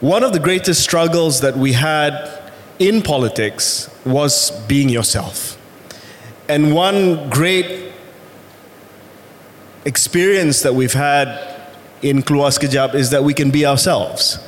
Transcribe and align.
one 0.00 0.22
of 0.22 0.32
the 0.32 0.38
greatest 0.38 0.82
struggles 0.82 1.40
that 1.40 1.56
we 1.56 1.72
had 1.72 2.42
in 2.78 3.02
politics 3.02 3.90
was 4.04 4.50
being 4.66 4.88
yourself. 4.88 5.56
And 6.48 6.74
one 6.74 7.30
great 7.30 7.92
experience 9.84 10.62
that 10.62 10.74
we've 10.74 10.92
had 10.92 11.28
in 12.02 12.22
Keluar 12.22 12.50
Sekejap 12.50 12.94
is 12.94 13.10
that 13.10 13.24
we 13.24 13.32
can 13.32 13.50
be 13.50 13.64
ourselves. 13.64 14.38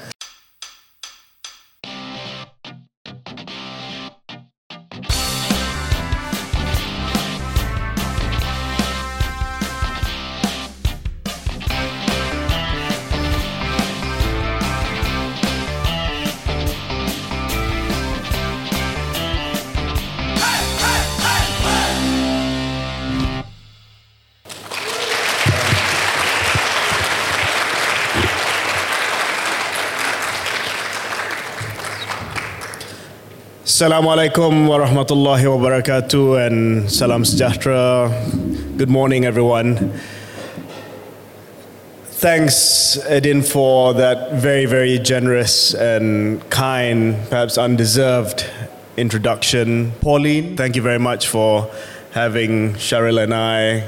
Assalamualaikum 33.78 34.66
warahmatullahi 34.66 35.46
wabarakatuh 35.46 36.50
and 36.50 36.90
salam 36.90 37.22
sejahtera. 37.22 38.10
Good 38.74 38.90
morning, 38.90 39.22
everyone. 39.22 39.94
Thanks, 42.18 42.98
Eddin, 43.06 43.46
for 43.46 43.94
that 43.94 44.34
very, 44.34 44.66
very 44.66 44.98
generous 44.98 45.78
and 45.78 46.42
kind, 46.50 47.22
perhaps 47.30 47.54
undeserved 47.54 48.50
introduction. 48.96 49.94
Pauline, 50.02 50.56
thank 50.56 50.74
you 50.74 50.82
very 50.82 50.98
much 50.98 51.30
for 51.30 51.70
having 52.10 52.74
Shahril 52.74 53.22
and 53.22 53.32
I 53.32 53.86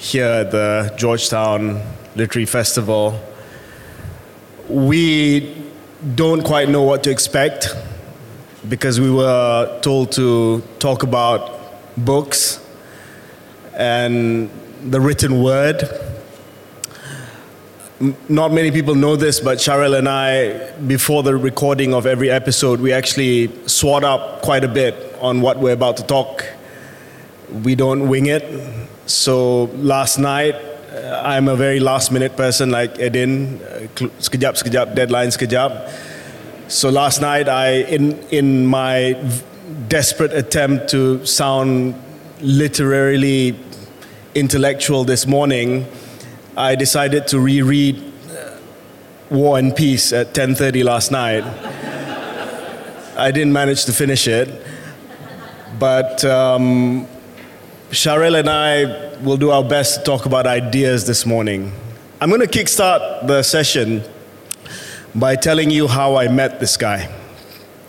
here 0.00 0.48
at 0.48 0.52
the 0.56 0.96
Georgetown 0.96 1.84
Literary 2.16 2.48
Festival. 2.48 3.20
We 4.70 5.52
don't 6.16 6.40
quite 6.40 6.70
know 6.70 6.80
what 6.80 7.04
to 7.04 7.10
expect 7.10 7.76
because 8.68 9.00
we 9.00 9.10
were 9.10 9.80
told 9.80 10.12
to 10.12 10.62
talk 10.78 11.02
about 11.02 11.52
books 11.96 12.60
and 13.74 14.50
the 14.82 15.00
written 15.00 15.42
word. 15.42 15.88
Not 18.28 18.52
many 18.52 18.70
people 18.70 18.94
know 18.94 19.16
this, 19.16 19.40
but 19.40 19.58
Shahril 19.58 19.96
and 19.96 20.08
I, 20.08 20.72
before 20.82 21.22
the 21.22 21.36
recording 21.36 21.94
of 21.94 22.06
every 22.06 22.30
episode, 22.30 22.80
we 22.80 22.92
actually 22.92 23.50
swat 23.66 24.04
up 24.04 24.42
quite 24.42 24.64
a 24.64 24.68
bit 24.68 25.16
on 25.20 25.40
what 25.40 25.58
we're 25.58 25.72
about 25.72 25.96
to 25.98 26.02
talk. 26.02 26.44
We 27.64 27.74
don't 27.74 28.08
wing 28.08 28.26
it. 28.26 28.44
So 29.06 29.64
last 29.76 30.18
night, 30.18 30.56
uh, 30.56 31.22
I'm 31.24 31.48
a 31.48 31.56
very 31.56 31.80
last 31.80 32.12
minute 32.12 32.36
person 32.36 32.70
like 32.70 32.98
Eddin, 32.98 33.62
uh, 33.62 33.86
sekejap, 34.18 34.62
sekejap, 34.62 34.94
deadline 34.94 35.28
sekejap. 35.28 36.15
So 36.68 36.90
last 36.90 37.20
night, 37.20 37.48
I, 37.48 37.82
in, 37.82 38.18
in 38.30 38.66
my 38.66 39.12
desperate 39.86 40.32
attempt 40.32 40.88
to 40.90 41.24
sound 41.24 41.94
literarily 42.40 43.56
intellectual 44.34 45.04
this 45.04 45.28
morning, 45.28 45.86
I 46.56 46.74
decided 46.74 47.28
to 47.28 47.38
reread 47.38 48.02
uh, 48.28 48.56
War 49.30 49.58
and 49.58 49.76
Peace 49.76 50.12
at 50.12 50.34
10:30 50.34 50.82
last 50.82 51.12
night. 51.12 51.44
I 53.16 53.30
didn't 53.30 53.52
manage 53.52 53.84
to 53.84 53.92
finish 53.92 54.26
it, 54.26 54.48
but 55.78 56.24
um, 56.24 57.06
and 57.92 58.50
I 58.50 59.14
will 59.22 59.36
do 59.36 59.52
our 59.52 59.62
best 59.62 59.98
to 59.98 60.04
talk 60.04 60.26
about 60.26 60.48
ideas 60.48 61.06
this 61.06 61.24
morning. 61.24 61.70
I'm 62.20 62.28
going 62.28 62.40
to 62.40 62.48
kickstart 62.48 63.28
the 63.28 63.44
session 63.44 64.02
by 65.16 65.34
telling 65.34 65.70
you 65.70 65.88
how 65.88 66.16
I 66.16 66.28
met 66.28 66.60
this 66.60 66.76
guy 66.76 67.10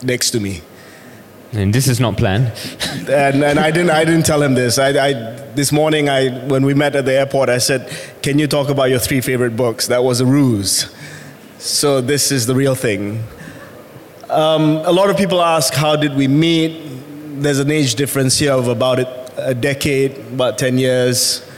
next 0.01 0.31
to 0.31 0.39
me. 0.39 0.61
And 1.51 1.73
this 1.73 1.87
is 1.87 1.99
not 1.99 2.17
planned. 2.17 2.51
And, 3.09 3.43
and 3.43 3.59
I, 3.59 3.71
didn't, 3.71 3.91
I 3.91 4.05
didn't 4.05 4.25
tell 4.25 4.41
him 4.41 4.53
this. 4.53 4.77
I, 4.77 4.89
I, 4.89 5.13
this 5.55 5.71
morning, 5.71 6.09
I, 6.09 6.29
when 6.47 6.65
we 6.65 6.73
met 6.73 6.95
at 6.95 7.05
the 7.05 7.13
airport, 7.13 7.49
I 7.49 7.57
said, 7.57 7.89
Can 8.21 8.37
you 8.39 8.47
talk 8.47 8.69
about 8.69 8.89
your 8.89 8.99
three 8.99 9.21
favorite 9.21 9.55
books? 9.55 9.87
That 9.87 10.03
was 10.03 10.19
a 10.19 10.25
ruse. 10.25 10.93
So 11.57 12.01
this 12.01 12.31
is 12.31 12.45
the 12.45 12.55
real 12.55 12.75
thing. 12.75 13.23
Um, 14.29 14.77
a 14.85 14.91
lot 14.91 15.09
of 15.09 15.17
people 15.17 15.41
ask, 15.41 15.73
How 15.73 15.95
did 15.95 16.15
we 16.15 16.27
meet? 16.27 16.81
There's 17.41 17.59
an 17.59 17.71
age 17.71 17.95
difference 17.95 18.37
here 18.39 18.53
of 18.53 18.67
about 18.67 18.99
a, 18.99 19.49
a 19.49 19.53
decade, 19.53 20.17
about 20.17 20.57
10 20.57 20.77
years. 20.77 21.49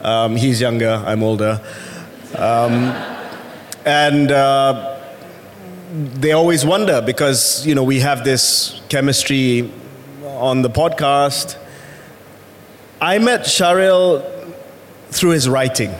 Um, 0.00 0.36
he's 0.36 0.60
younger, 0.60 1.02
I'm 1.06 1.22
older. 1.22 1.60
Um, 2.36 2.92
and 3.84 4.32
uh, 4.32 4.93
they 5.92 6.32
always 6.32 6.64
wonder 6.64 7.02
because 7.02 7.66
you 7.66 7.74
know 7.74 7.84
we 7.84 8.00
have 8.00 8.24
this 8.24 8.80
chemistry 8.88 9.70
on 10.24 10.62
the 10.62 10.70
podcast. 10.70 11.56
I 13.00 13.18
met 13.18 13.42
Shahril 13.42 14.24
through 15.10 15.30
his 15.30 15.48
writing, 15.48 15.94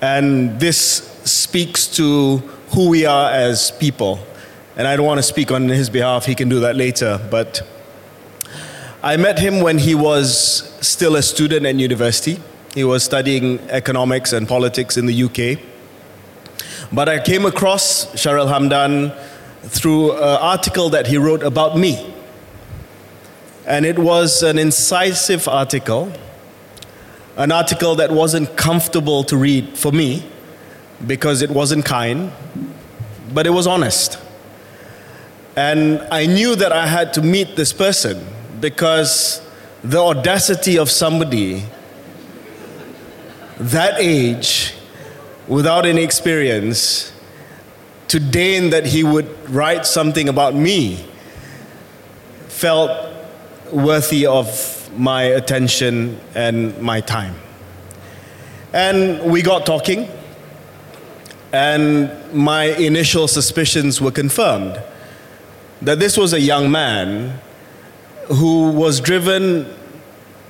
and 0.00 0.58
this 0.58 0.78
speaks 1.24 1.86
to 1.96 2.38
who 2.74 2.88
we 2.88 3.04
are 3.04 3.30
as 3.30 3.70
people. 3.72 4.18
And 4.74 4.88
I 4.88 4.96
don't 4.96 5.06
want 5.06 5.18
to 5.18 5.22
speak 5.22 5.52
on 5.52 5.68
his 5.68 5.90
behalf; 5.90 6.24
he 6.24 6.34
can 6.34 6.48
do 6.48 6.60
that 6.60 6.74
later. 6.74 7.20
But 7.30 7.62
I 9.02 9.16
met 9.16 9.38
him 9.38 9.60
when 9.60 9.78
he 9.78 9.94
was 9.94 10.74
still 10.80 11.16
a 11.16 11.22
student 11.22 11.66
at 11.66 11.74
university. 11.74 12.40
He 12.74 12.84
was 12.84 13.04
studying 13.04 13.60
economics 13.68 14.32
and 14.32 14.48
politics 14.48 14.96
in 14.96 15.04
the 15.04 15.24
UK. 15.24 15.71
But 16.92 17.08
I 17.08 17.20
came 17.20 17.46
across 17.46 18.06
Shahril 18.14 18.48
Hamdan 18.48 19.16
through 19.62 20.12
an 20.12 20.18
article 20.18 20.90
that 20.90 21.06
he 21.06 21.16
wrote 21.16 21.42
about 21.42 21.78
me. 21.78 22.14
And 23.66 23.86
it 23.86 23.98
was 23.98 24.42
an 24.42 24.58
incisive 24.58 25.48
article, 25.48 26.12
an 27.36 27.50
article 27.50 27.94
that 27.94 28.10
wasn't 28.10 28.56
comfortable 28.56 29.24
to 29.24 29.36
read 29.36 29.78
for 29.78 29.90
me 29.90 30.28
because 31.06 31.40
it 31.40 31.50
wasn't 31.50 31.86
kind, 31.86 32.30
but 33.32 33.46
it 33.46 33.50
was 33.50 33.66
honest. 33.66 34.18
And 35.56 36.00
I 36.10 36.26
knew 36.26 36.56
that 36.56 36.72
I 36.72 36.86
had 36.86 37.14
to 37.14 37.22
meet 37.22 37.56
this 37.56 37.72
person 37.72 38.26
because 38.60 39.40
the 39.82 39.98
audacity 39.98 40.76
of 40.76 40.90
somebody 40.90 41.64
that 43.58 43.94
age 43.98 44.74
without 45.48 45.86
any 45.86 46.02
experience 46.02 47.12
to 48.08 48.20
deign 48.20 48.70
that 48.70 48.86
he 48.86 49.02
would 49.02 49.28
write 49.50 49.86
something 49.86 50.28
about 50.28 50.54
me 50.54 51.04
felt 52.48 52.90
worthy 53.72 54.26
of 54.26 54.90
my 54.96 55.22
attention 55.22 56.20
and 56.34 56.78
my 56.80 57.00
time. 57.00 57.34
And 58.72 59.30
we 59.30 59.42
got 59.42 59.66
talking, 59.66 60.08
and 61.52 62.10
my 62.32 62.64
initial 62.64 63.28
suspicions 63.28 64.00
were 64.00 64.10
confirmed 64.10 64.82
that 65.82 65.98
this 65.98 66.16
was 66.16 66.32
a 66.32 66.40
young 66.40 66.70
man 66.70 67.40
who 68.28 68.70
was 68.70 69.00
driven, 69.00 69.66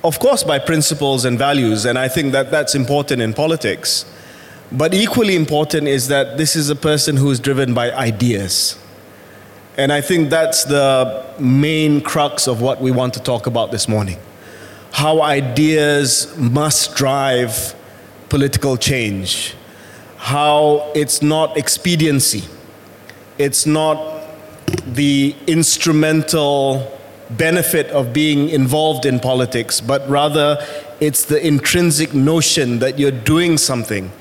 of 0.03 0.19
course, 0.19 0.43
by 0.43 0.59
principles 0.59 1.25
and 1.25 1.37
values, 1.39 1.85
and 1.85 1.97
I 1.97 2.07
think 2.07 2.31
that 2.33 2.51
that's 2.51 2.75
important 2.75 3.21
in 3.21 3.33
politics. 3.33 4.05
But 4.73 4.95
equally 4.95 5.35
important 5.35 5.87
is 5.87 6.07
that 6.07 6.37
this 6.37 6.55
is 6.55 6.71
a 6.71 6.75
person 6.75 7.15
who 7.15 7.29
is 7.29 7.39
driven 7.39 7.75
by 7.75 7.91
ideas. 7.91 8.75
And 9.77 9.93
I 9.93 10.01
think 10.01 10.31
that's 10.31 10.63
the 10.63 11.25
main 11.39 12.01
crux 12.01 12.47
of 12.47 12.59
what 12.59 12.81
we 12.81 12.89
want 12.89 13.13
to 13.13 13.19
talk 13.19 13.45
about 13.45 13.71
this 13.71 13.87
morning. 13.87 14.17
How 14.91 15.21
ideas 15.21 16.35
must 16.37 16.95
drive 16.95 17.75
political 18.29 18.75
change. 18.75 19.53
How 20.17 20.91
it's 20.95 21.21
not 21.21 21.55
expediency. 21.55 22.43
It's 23.37 23.67
not 23.67 24.23
the 24.87 25.35
instrumental 25.45 26.99
benefit 27.29 27.87
of 27.91 28.11
being 28.11 28.49
involved 28.49 29.05
in 29.05 29.19
politics, 29.19 29.81
but 29.81 30.07
rather 30.09 30.57
it's 30.99 31.25
the 31.25 31.45
intrinsic 31.45 32.15
notion 32.15 32.79
that 32.79 32.97
you're 32.97 33.11
doing 33.11 33.59
something 33.59 34.11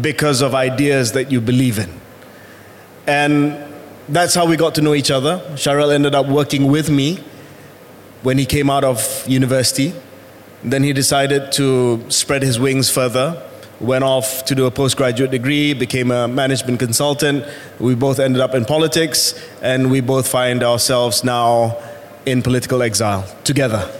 because 0.00 0.40
of 0.40 0.54
ideas 0.54 1.12
that 1.12 1.30
you 1.30 1.40
believe 1.40 1.78
in. 1.78 1.90
And 3.06 3.72
that's 4.08 4.34
how 4.34 4.46
we 4.46 4.56
got 4.56 4.74
to 4.76 4.80
know 4.80 4.94
each 4.94 5.10
other. 5.10 5.38
Shahril 5.54 5.92
ended 5.92 6.14
up 6.14 6.26
working 6.26 6.66
with 6.66 6.90
me 6.90 7.18
when 8.22 8.38
he 8.38 8.46
came 8.46 8.70
out 8.70 8.84
of 8.84 9.24
university. 9.26 9.92
Then 10.64 10.82
he 10.82 10.92
decided 10.92 11.52
to 11.52 12.04
spread 12.08 12.42
his 12.42 12.58
wings 12.58 12.88
further, 12.88 13.42
went 13.80 14.04
off 14.04 14.44
to 14.44 14.54
do 14.54 14.66
a 14.66 14.70
postgraduate 14.70 15.32
degree, 15.32 15.74
became 15.74 16.12
a 16.12 16.28
management 16.28 16.78
consultant. 16.78 17.44
We 17.80 17.96
both 17.96 18.20
ended 18.20 18.40
up 18.40 18.54
in 18.54 18.64
politics, 18.64 19.34
and 19.60 19.90
we 19.90 20.00
both 20.00 20.28
find 20.28 20.62
ourselves 20.62 21.24
now 21.24 21.76
in 22.24 22.42
political 22.42 22.82
exile 22.82 23.26
together. 23.42 23.90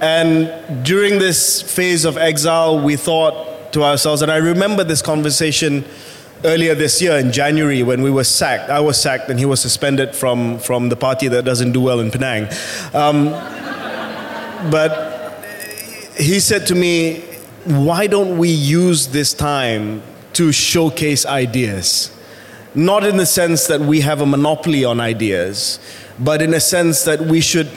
And 0.00 0.84
during 0.84 1.18
this 1.18 1.60
phase 1.60 2.04
of 2.06 2.16
exile, 2.16 2.80
we 2.80 2.96
thought 2.96 3.45
to 3.76 3.84
ourselves, 3.84 4.22
and 4.22 4.32
I 4.32 4.38
remember 4.38 4.84
this 4.84 5.02
conversation 5.02 5.84
earlier 6.44 6.74
this 6.74 7.02
year 7.02 7.18
in 7.18 7.30
January 7.30 7.82
when 7.82 8.00
we 8.00 8.10
were 8.10 8.24
sacked. 8.24 8.70
I 8.70 8.80
was 8.80 8.98
sacked 8.98 9.28
and 9.28 9.38
he 9.38 9.44
was 9.44 9.60
suspended 9.60 10.14
from, 10.14 10.58
from 10.58 10.88
the 10.88 10.96
party 10.96 11.28
that 11.28 11.44
doesn't 11.44 11.72
do 11.72 11.82
well 11.82 12.00
in 12.00 12.10
Penang. 12.10 12.48
Um, 12.94 13.28
but 14.70 15.44
he 16.16 16.40
said 16.40 16.66
to 16.68 16.74
me, 16.74 17.20
Why 17.64 18.06
don't 18.06 18.38
we 18.38 18.48
use 18.48 19.08
this 19.08 19.34
time 19.34 20.02
to 20.32 20.52
showcase 20.52 21.26
ideas? 21.26 22.10
Not 22.74 23.04
in 23.04 23.18
the 23.18 23.26
sense 23.26 23.66
that 23.66 23.80
we 23.80 24.00
have 24.00 24.22
a 24.22 24.26
monopoly 24.26 24.86
on 24.86 25.00
ideas, 25.00 25.78
but 26.18 26.40
in 26.40 26.54
a 26.54 26.60
sense 26.60 27.04
that 27.04 27.20
we 27.20 27.42
should 27.42 27.68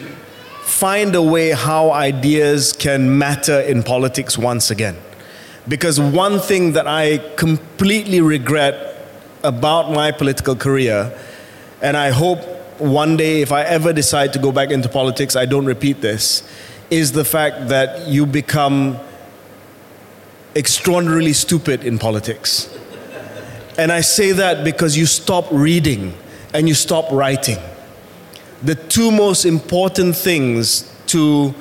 find 0.62 1.14
a 1.14 1.22
way 1.22 1.50
how 1.50 1.92
ideas 1.92 2.72
can 2.72 3.18
matter 3.18 3.60
in 3.60 3.84
politics 3.84 4.38
once 4.38 4.72
again. 4.72 4.96
Because 5.70 6.00
one 6.00 6.40
thing 6.40 6.74
that 6.74 6.88
I 6.88 7.20
completely 7.38 8.22
regret 8.22 9.08
about 9.44 9.92
my 9.92 10.12
political 10.12 10.56
career, 10.56 11.16
and 11.82 11.96
I 11.96 12.10
hope 12.10 12.40
one 12.80 13.18
day 13.18 13.42
if 13.42 13.52
I 13.52 13.62
ever 13.64 13.94
decide 13.94 14.34
to 14.34 14.40
go 14.40 14.52
back 14.52 14.72
into 14.72 14.90
politics, 14.90 15.36
I 15.36 15.46
don't 15.46 15.66
repeat 15.66 16.02
this, 16.02 16.44
is 16.90 17.12
the 17.12 17.24
fact 17.24 17.68
that 17.70 18.08
you 18.08 18.26
become 18.26 18.98
extraordinarily 20.56 21.34
stupid 21.34 21.84
in 21.84 22.00
politics. 22.00 22.76
And 23.78 23.92
I 23.92 24.02
say 24.02 24.32
that 24.32 24.64
because 24.64 24.98
you 24.98 25.06
stop 25.06 25.46
reading 25.52 26.16
and 26.54 26.68
you 26.68 26.74
stop 26.74 27.12
writing. 27.12 27.60
The 28.64 28.76
two 28.76 29.12
most 29.12 29.46
important 29.46 30.16
things 30.16 30.92
to 31.08 31.54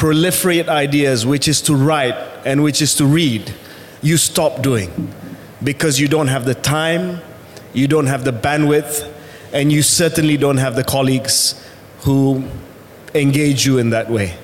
proliferate 0.00 0.66
ideas, 0.66 1.26
which 1.26 1.46
is 1.46 1.60
to 1.60 1.74
write 1.74 2.14
and 2.46 2.62
which 2.62 2.80
is 2.80 2.94
to 2.94 3.04
read, 3.04 3.52
you 4.00 4.16
stop 4.16 4.62
doing 4.62 5.12
because 5.62 6.00
you 6.00 6.08
don't 6.08 6.28
have 6.28 6.46
the 6.46 6.54
time, 6.54 7.20
you 7.74 7.86
don't 7.86 8.06
have 8.06 8.24
the 8.24 8.32
bandwidth, 8.32 9.06
and 9.52 9.70
you 9.70 9.82
certainly 9.82 10.38
don't 10.38 10.56
have 10.56 10.74
the 10.74 10.82
colleagues 10.82 11.54
who 11.98 12.42
engage 13.14 13.66
you 13.66 13.76
in 13.76 13.90
that 13.90 14.08
way. 14.10 14.34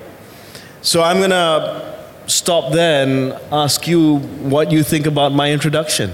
So 0.83 1.01
I'm 1.01 1.17
going 1.17 1.31
to 1.31 2.05
stop 2.27 2.71
there 2.71 3.07
and 3.07 3.33
ask 3.51 3.87
you 3.87 4.19
what 4.19 4.71
you 4.71 4.83
think 4.83 5.07
about 5.07 5.31
my 5.31 5.51
introduction. 5.51 6.13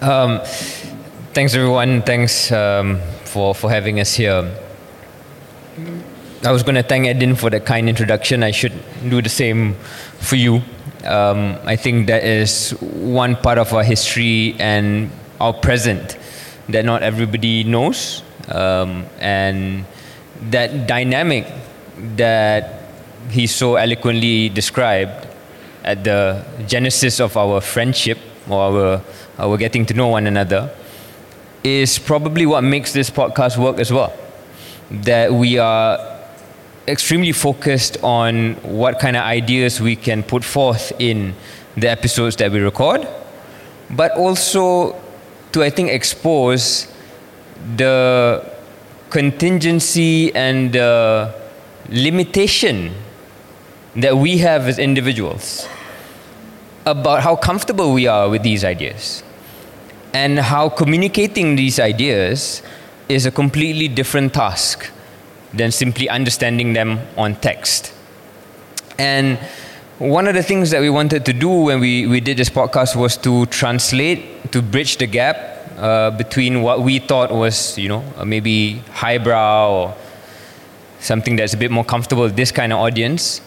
Um, 0.00 0.40
thanks, 1.32 1.54
everyone. 1.54 2.02
Thanks 2.02 2.52
um, 2.52 3.00
for, 3.24 3.52
for 3.52 3.68
having 3.68 3.98
us 3.98 4.14
here. 4.14 4.61
I 6.44 6.50
was 6.50 6.62
going 6.62 6.74
to 6.74 6.82
thank 6.82 7.06
Eddin 7.06 7.36
for 7.36 7.50
the 7.50 7.60
kind 7.60 7.88
introduction. 7.88 8.42
I 8.42 8.50
should 8.50 8.72
do 9.08 9.22
the 9.22 9.28
same 9.28 9.74
for 10.18 10.36
you. 10.36 10.60
Um, 11.04 11.56
I 11.64 11.76
think 11.76 12.08
that 12.08 12.24
is 12.24 12.70
one 12.80 13.36
part 13.36 13.58
of 13.58 13.72
our 13.72 13.84
history 13.84 14.54
and 14.58 15.10
our 15.40 15.52
present 15.52 16.18
that 16.68 16.84
not 16.84 17.02
everybody 17.02 17.64
knows. 17.64 18.22
Um, 18.48 19.06
and 19.18 19.84
that 20.50 20.86
dynamic 20.86 21.46
that 22.16 22.82
he 23.30 23.46
so 23.46 23.76
eloquently 23.76 24.48
described 24.48 25.28
at 25.84 26.04
the 26.04 26.44
genesis 26.66 27.20
of 27.20 27.36
our 27.36 27.60
friendship 27.60 28.18
or 28.48 28.60
our, 28.60 29.02
our 29.38 29.56
getting 29.56 29.86
to 29.86 29.94
know 29.94 30.08
one 30.08 30.26
another 30.26 30.74
is 31.64 31.98
probably 31.98 32.46
what 32.46 32.62
makes 32.62 32.92
this 32.92 33.10
podcast 33.10 33.56
work 33.56 33.78
as 33.78 33.92
well. 33.92 34.12
That 34.92 35.32
we 35.32 35.58
are 35.58 35.98
extremely 36.86 37.32
focused 37.32 37.96
on 38.02 38.54
what 38.62 38.98
kind 38.98 39.16
of 39.16 39.22
ideas 39.22 39.80
we 39.80 39.96
can 39.96 40.22
put 40.22 40.44
forth 40.44 40.92
in 40.98 41.34
the 41.76 41.88
episodes 41.88 42.36
that 42.36 42.52
we 42.52 42.60
record, 42.60 43.08
but 43.90 44.12
also 44.12 45.00
to, 45.52 45.62
I 45.62 45.70
think, 45.70 45.90
expose 45.90 46.92
the 47.76 48.44
contingency 49.10 50.34
and 50.34 50.72
the 50.72 51.34
limitation 51.88 52.94
that 53.96 54.16
we 54.16 54.38
have 54.38 54.68
as 54.68 54.78
individuals 54.78 55.68
about 56.86 57.22
how 57.22 57.36
comfortable 57.36 57.92
we 57.92 58.06
are 58.06 58.28
with 58.28 58.42
these 58.42 58.64
ideas 58.64 59.22
and 60.14 60.38
how 60.38 60.68
communicating 60.68 61.56
these 61.56 61.78
ideas 61.78 62.62
is 63.12 63.26
a 63.26 63.30
completely 63.30 63.88
different 63.88 64.32
task 64.32 64.90
than 65.52 65.70
simply 65.70 66.08
understanding 66.08 66.72
them 66.72 66.98
on 67.16 67.34
text. 67.36 67.92
And 68.98 69.38
one 69.98 70.26
of 70.26 70.34
the 70.34 70.42
things 70.42 70.70
that 70.70 70.80
we 70.80 70.88
wanted 70.88 71.24
to 71.26 71.32
do 71.32 71.48
when 71.48 71.80
we, 71.80 72.06
we 72.06 72.20
did 72.20 72.38
this 72.38 72.48
podcast 72.48 72.96
was 72.96 73.16
to 73.18 73.46
translate, 73.46 74.50
to 74.52 74.62
bridge 74.62 74.96
the 74.96 75.06
gap 75.06 75.36
uh, 75.76 76.10
between 76.10 76.62
what 76.62 76.80
we 76.80 76.98
thought 76.98 77.30
was, 77.30 77.76
you 77.78 77.88
know, 77.88 78.02
maybe 78.24 78.82
highbrow 78.92 79.70
or 79.70 79.94
something 81.00 81.36
that's 81.36 81.52
a 81.52 81.56
bit 81.56 81.70
more 81.70 81.84
comfortable 81.84 82.22
with 82.22 82.36
this 82.36 82.50
kind 82.50 82.72
of 82.72 82.78
audience, 82.78 83.40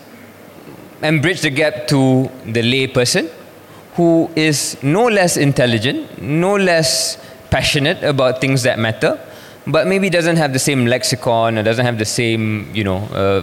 and 1.01 1.21
bridge 1.21 1.41
the 1.41 1.50
gap 1.50 1.88
to 1.88 2.29
the 2.45 2.62
lay 2.62 2.88
person 2.88 3.29
who 3.95 4.29
is 4.35 4.77
no 4.83 5.07
less 5.07 5.38
intelligent, 5.38 6.21
no 6.21 6.56
less 6.56 7.17
passionate 7.50 8.03
about 8.03 8.41
things 8.41 8.63
that 8.63 8.77
matter, 8.77 9.19
but 9.67 9.88
maybe 9.88 10.09
doesn't 10.09 10.38
have 10.38 10.53
the 10.53 10.59
same 10.59 10.85
lexicon 10.85 11.57
or 11.57 11.63
doesn't 11.63 11.85
have 11.85 11.97
the 11.97 12.06
same, 12.06 12.69
you 12.73 12.83
know, 12.83 12.97
uh, 13.12 13.41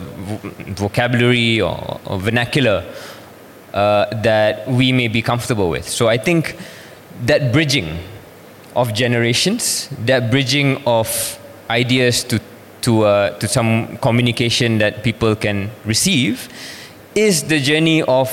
vocabulary 0.75 1.61
or, 1.61 2.01
or 2.07 2.19
vernacular 2.19 2.85
uh, 3.75 4.07
that 4.23 4.69
we 4.69 4.93
may 4.93 5.09
be 5.09 5.23
comfortable 5.23 5.69
with. 5.69 5.89
So 5.89 6.09
I 6.09 6.19
think 6.19 6.57
that 7.25 7.53
bridging 7.53 7.99
of 8.77 8.95
generations, 8.95 9.89
that 10.05 10.31
bridging 10.31 10.83
of 10.87 11.39
ideas 11.69 12.25
to 12.25 12.41
to 12.83 13.05
uh, 13.05 13.39
to 13.39 13.47
some 13.47 13.97
communication 13.99 14.79
that 14.79 15.03
people 15.05 15.37
can 15.37 15.71
receive, 15.85 16.49
is 17.15 17.45
the 17.45 17.61
journey 17.61 18.03
of 18.03 18.31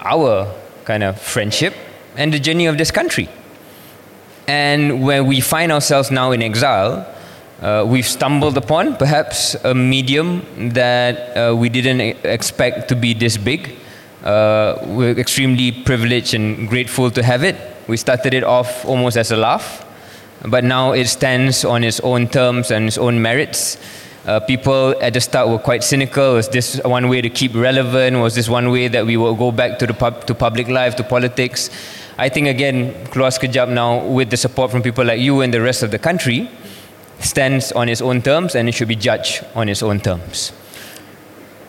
our 0.00 0.52
kind 0.84 1.02
of 1.02 1.20
friendship 1.20 1.74
and 2.16 2.32
the 2.32 2.38
journey 2.38 2.66
of 2.66 2.78
this 2.78 2.90
country. 2.90 3.28
And 4.50 5.00
when 5.00 5.26
we 5.26 5.38
find 5.40 5.70
ourselves 5.70 6.10
now 6.10 6.32
in 6.32 6.42
exile, 6.42 7.06
uh, 7.62 7.84
we've 7.86 8.10
stumbled 8.18 8.56
upon 8.56 8.96
perhaps 8.96 9.54
a 9.62 9.74
medium 9.74 10.42
that 10.74 11.14
uh, 11.36 11.54
we 11.54 11.68
didn't 11.68 12.00
expect 12.24 12.88
to 12.88 12.96
be 12.96 13.14
this 13.14 13.36
big. 13.36 13.76
Uh, 14.24 14.74
we're 14.86 15.16
extremely 15.16 15.70
privileged 15.70 16.34
and 16.34 16.68
grateful 16.68 17.12
to 17.12 17.22
have 17.22 17.44
it. 17.44 17.54
We 17.86 17.96
started 17.96 18.34
it 18.34 18.42
off 18.42 18.84
almost 18.84 19.16
as 19.16 19.30
a 19.30 19.36
laugh, 19.36 19.86
but 20.44 20.64
now 20.64 20.94
it 20.94 21.06
stands 21.06 21.64
on 21.64 21.84
its 21.84 22.00
own 22.00 22.26
terms 22.26 22.72
and 22.72 22.88
its 22.88 22.98
own 22.98 23.22
merits. 23.22 23.78
Uh, 24.26 24.40
people 24.40 24.96
at 25.00 25.14
the 25.14 25.20
start 25.20 25.48
were 25.48 25.58
quite 25.58 25.84
cynical. 25.84 26.34
Was 26.34 26.48
this 26.48 26.80
one 26.84 27.08
way 27.08 27.20
to 27.22 27.30
keep 27.30 27.54
relevant? 27.54 28.18
Was 28.18 28.34
this 28.34 28.48
one 28.48 28.70
way 28.70 28.88
that 28.88 29.06
we 29.06 29.16
will 29.16 29.36
go 29.36 29.52
back 29.52 29.78
to 29.78 29.86
the 29.86 29.94
pub- 29.94 30.26
to 30.26 30.34
public 30.34 30.66
life, 30.68 30.96
to 30.96 31.04
politics? 31.04 31.70
I 32.20 32.28
think 32.28 32.48
again, 32.48 32.92
Keluar 33.06 33.32
Sekejap 33.32 33.70
now, 33.70 34.04
with 34.04 34.28
the 34.28 34.36
support 34.36 34.70
from 34.70 34.82
people 34.82 35.06
like 35.06 35.20
you 35.20 35.40
and 35.40 35.54
the 35.54 35.62
rest 35.62 35.82
of 35.82 35.90
the 35.90 35.98
country, 35.98 36.50
stands 37.18 37.72
on 37.72 37.88
its 37.88 38.02
own 38.02 38.20
terms 38.20 38.54
and 38.54 38.68
it 38.68 38.72
should 38.72 38.88
be 38.88 38.94
judged 38.94 39.42
on 39.54 39.70
its 39.70 39.82
own 39.82 40.00
terms. 40.00 40.50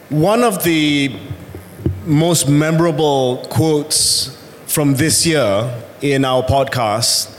One 0.10 0.44
of 0.44 0.66
the 0.66 1.16
most 2.06 2.50
memorable 2.50 3.48
quotes 3.50 4.38
from 4.68 4.96
this 4.96 5.26
year 5.26 5.72
in 6.02 6.26
our 6.26 6.44
podcast 6.44 7.34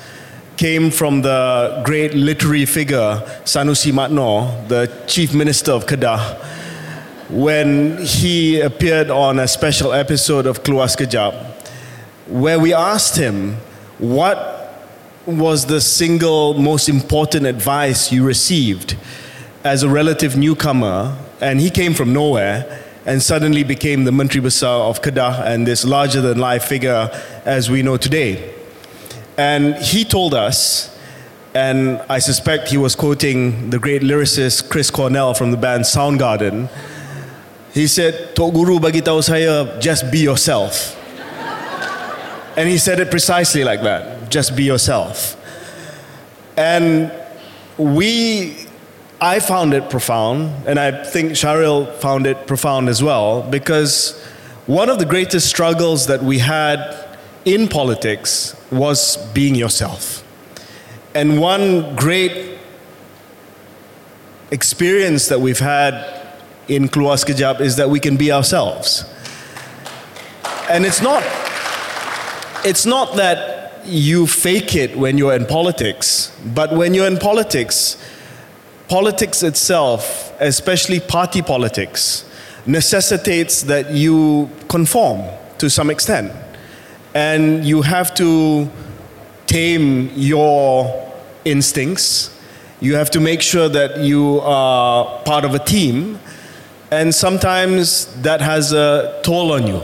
came 0.56 0.90
from 0.90 1.20
the 1.20 1.82
great 1.84 2.14
literary 2.14 2.64
figure 2.64 3.20
Sanusi 3.44 3.92
Md 3.92 4.12
Nor, 4.12 4.64
the 4.68 4.90
chief 5.06 5.34
minister 5.34 5.72
of 5.72 5.84
Kedah, 5.84 6.42
when 7.28 7.98
he 7.98 8.62
appeared 8.62 9.10
on 9.10 9.38
a 9.38 9.46
special 9.46 9.92
episode 9.92 10.46
of 10.46 10.62
Keluar 10.62 10.88
Sekejap 10.88 11.51
where 12.26 12.58
we 12.58 12.72
asked 12.72 13.16
him 13.16 13.56
what 13.98 14.58
was 15.26 15.66
the 15.66 15.80
single 15.80 16.54
most 16.54 16.88
important 16.88 17.46
advice 17.46 18.10
you 18.10 18.24
received 18.24 18.96
as 19.64 19.82
a 19.82 19.88
relative 19.88 20.36
newcomer, 20.36 21.16
and 21.40 21.60
he 21.60 21.70
came 21.70 21.94
from 21.94 22.12
nowhere 22.12 22.82
and 23.06 23.22
suddenly 23.22 23.62
became 23.62 24.04
the 24.04 24.12
Menteri 24.12 24.40
Besar 24.40 24.88
of 24.88 25.02
Kedah 25.02 25.44
and 25.44 25.66
this 25.66 25.84
larger 25.84 26.20
than 26.20 26.38
life 26.38 26.64
figure 26.64 27.10
as 27.44 27.70
we 27.70 27.82
know 27.82 27.96
today. 27.96 28.54
And 29.36 29.74
he 29.76 30.04
told 30.04 30.34
us, 30.34 30.96
and 31.54 32.00
I 32.08 32.18
suspect 32.18 32.68
he 32.68 32.76
was 32.76 32.94
quoting 32.94 33.70
the 33.70 33.78
great 33.78 34.02
lyricist 34.02 34.70
Chris 34.70 34.90
Cornell 34.90 35.34
from 35.34 35.50
the 35.50 35.56
band 35.56 35.84
Soundgarden. 35.84 36.68
He 37.72 37.86
said, 37.86 38.34
Tok 38.36 38.54
Guru 38.54 38.78
bagi 38.78 39.00
tahu 39.00 39.22
saya, 39.22 39.78
just 39.80 40.10
be 40.10 40.18
yourself. 40.18 40.98
And 42.56 42.68
he 42.68 42.76
said 42.76 43.00
it 43.00 43.10
precisely 43.10 43.64
like 43.64 43.82
that, 43.82 44.30
just 44.30 44.54
be 44.54 44.64
yourself. 44.64 45.36
And 46.56 47.10
we, 47.78 48.66
I 49.20 49.40
found 49.40 49.72
it 49.72 49.88
profound, 49.88 50.66
and 50.66 50.78
I 50.78 51.02
think 51.02 51.32
Shahril 51.32 51.94
found 51.96 52.26
it 52.26 52.46
profound 52.46 52.90
as 52.90 53.02
well, 53.02 53.42
because 53.42 54.22
one 54.66 54.90
of 54.90 54.98
the 54.98 55.06
greatest 55.06 55.48
struggles 55.48 56.06
that 56.08 56.22
we 56.22 56.38
had 56.38 57.18
in 57.44 57.68
politics 57.68 58.54
was 58.70 59.16
being 59.32 59.54
yourself. 59.54 60.22
And 61.14 61.40
one 61.40 61.96
great 61.96 62.58
experience 64.50 65.28
that 65.28 65.40
we've 65.40 65.58
had 65.58 65.94
in 66.68 66.88
Keluar 66.88 67.16
Sekejap 67.16 67.60
is 67.60 67.76
that 67.76 67.88
we 67.88 67.98
can 67.98 68.16
be 68.16 68.30
ourselves. 68.30 69.04
And 70.70 70.84
it's 70.84 71.02
not 71.02 71.22
it's 72.64 72.86
not 72.86 73.16
that 73.16 73.84
you 73.84 74.26
fake 74.26 74.74
it 74.76 74.96
when 74.96 75.18
you're 75.18 75.34
in 75.34 75.46
politics, 75.46 76.36
but 76.54 76.72
when 76.72 76.94
you're 76.94 77.06
in 77.06 77.18
politics, 77.18 77.96
politics 78.88 79.42
itself, 79.42 80.32
especially 80.40 81.00
party 81.00 81.42
politics, 81.42 82.28
necessitates 82.66 83.62
that 83.62 83.90
you 83.90 84.48
conform 84.68 85.22
to 85.58 85.68
some 85.68 85.90
extent. 85.90 86.32
And 87.14 87.64
you 87.64 87.82
have 87.82 88.14
to 88.14 88.70
tame 89.46 90.10
your 90.14 91.12
instincts. 91.44 92.38
You 92.80 92.94
have 92.94 93.10
to 93.10 93.20
make 93.20 93.42
sure 93.42 93.68
that 93.68 93.98
you 93.98 94.40
are 94.40 95.22
part 95.24 95.44
of 95.44 95.54
a 95.54 95.58
team. 95.58 96.18
And 96.90 97.14
sometimes 97.14 98.06
that 98.22 98.40
has 98.40 98.72
a 98.72 99.20
toll 99.22 99.52
on 99.52 99.66
you 99.66 99.82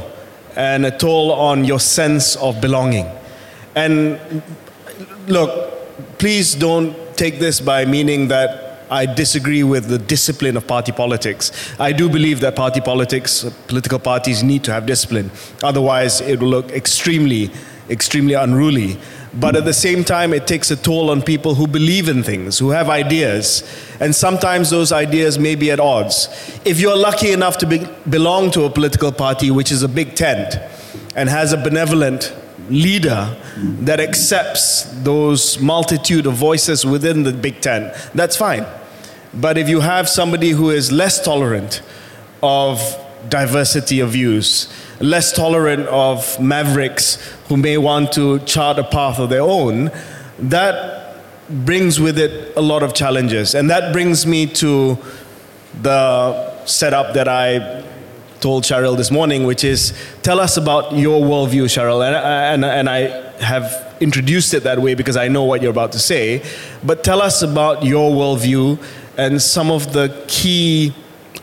and 0.56 0.86
a 0.86 0.90
toll 0.90 1.32
on 1.32 1.64
your 1.64 1.80
sense 1.80 2.36
of 2.36 2.60
belonging. 2.60 3.06
And 3.74 4.42
look, 5.26 6.18
please 6.18 6.54
don't 6.54 6.94
take 7.16 7.38
this 7.38 7.60
by 7.60 7.84
meaning 7.84 8.28
that 8.28 8.68
I 8.90 9.06
disagree 9.06 9.62
with 9.62 9.88
the 9.88 9.98
discipline 9.98 10.56
of 10.56 10.66
party 10.66 10.92
politics. 10.92 11.52
I 11.78 11.92
do 11.92 12.08
believe 12.08 12.40
that 12.40 12.56
party 12.56 12.80
politics, 12.80 13.44
political 13.66 13.98
parties 13.98 14.42
need 14.42 14.64
to 14.64 14.72
have 14.72 14.86
discipline. 14.86 15.30
Otherwise, 15.62 16.20
it 16.22 16.40
will 16.40 16.48
look 16.48 16.70
extremely, 16.72 17.50
extremely 17.90 18.34
unruly. 18.34 18.98
But 19.34 19.56
at 19.56 19.64
the 19.64 19.74
same 19.74 20.04
time, 20.04 20.32
it 20.32 20.46
takes 20.46 20.70
a 20.70 20.76
toll 20.76 21.10
on 21.10 21.22
people 21.22 21.54
who 21.54 21.66
believe 21.66 22.08
in 22.08 22.22
things, 22.22 22.58
who 22.58 22.70
have 22.70 22.88
ideas. 22.88 23.62
And 24.00 24.14
sometimes 24.14 24.70
those 24.70 24.90
ideas 24.90 25.38
may 25.38 25.54
be 25.54 25.70
at 25.70 25.80
odds. 25.80 26.28
If 26.64 26.80
you're 26.80 26.96
lucky 26.96 27.32
enough 27.32 27.58
to 27.58 27.66
be, 27.66 27.86
belong 28.08 28.50
to 28.52 28.64
a 28.64 28.70
political 28.70 29.12
party 29.12 29.50
which 29.50 29.70
is 29.70 29.82
a 29.82 29.88
big 29.88 30.14
tent 30.14 30.56
and 31.14 31.28
has 31.28 31.52
a 31.52 31.56
benevolent 31.56 32.34
leader 32.70 33.36
that 33.56 34.00
accepts 34.00 34.84
those 35.02 35.58
multitude 35.60 36.26
of 36.26 36.34
voices 36.34 36.84
within 36.84 37.22
the 37.22 37.32
big 37.32 37.60
tent, 37.60 37.92
that's 38.14 38.36
fine. 38.36 38.66
But 39.34 39.58
if 39.58 39.68
you 39.68 39.80
have 39.80 40.08
somebody 40.08 40.50
who 40.50 40.70
is 40.70 40.90
less 40.90 41.22
tolerant 41.22 41.82
of 42.42 42.80
diversity 43.28 44.00
of 44.00 44.10
views, 44.10 44.72
less 45.00 45.32
tolerant 45.32 45.86
of 45.88 46.40
mavericks 46.40 47.16
who 47.48 47.56
may 47.56 47.78
want 47.78 48.12
to 48.12 48.38
chart 48.40 48.78
a 48.78 48.84
path 48.84 49.18
of 49.18 49.30
their 49.30 49.42
own, 49.42 49.90
that 50.38 51.16
brings 51.48 51.98
with 51.98 52.18
it 52.18 52.56
a 52.56 52.60
lot 52.60 52.82
of 52.82 52.94
challenges. 52.94 53.54
And 53.54 53.70
that 53.70 53.92
brings 53.92 54.26
me 54.26 54.46
to 54.46 54.98
the 55.80 56.64
setup 56.66 57.14
that 57.14 57.28
I 57.28 57.84
told 58.40 58.64
Shahril 58.64 58.96
this 58.96 59.10
morning, 59.10 59.44
which 59.44 59.64
is 59.64 59.92
tell 60.22 60.40
us 60.40 60.56
about 60.56 60.92
your 60.92 61.20
worldview, 61.20 61.64
Shahril. 61.64 62.06
And, 62.06 62.14
and, 62.14 62.64
and 62.64 62.88
I 62.88 63.32
have 63.42 63.96
introduced 64.00 64.54
it 64.54 64.62
that 64.64 64.80
way 64.80 64.94
because 64.94 65.16
I 65.16 65.28
know 65.28 65.44
what 65.44 65.62
you're 65.62 65.70
about 65.70 65.92
to 65.92 65.98
say. 65.98 66.44
But 66.84 67.02
tell 67.02 67.20
us 67.20 67.42
about 67.42 67.84
your 67.84 68.10
worldview 68.10 68.82
and 69.16 69.42
some 69.42 69.70
of 69.70 69.92
the 69.92 70.24
key 70.28 70.94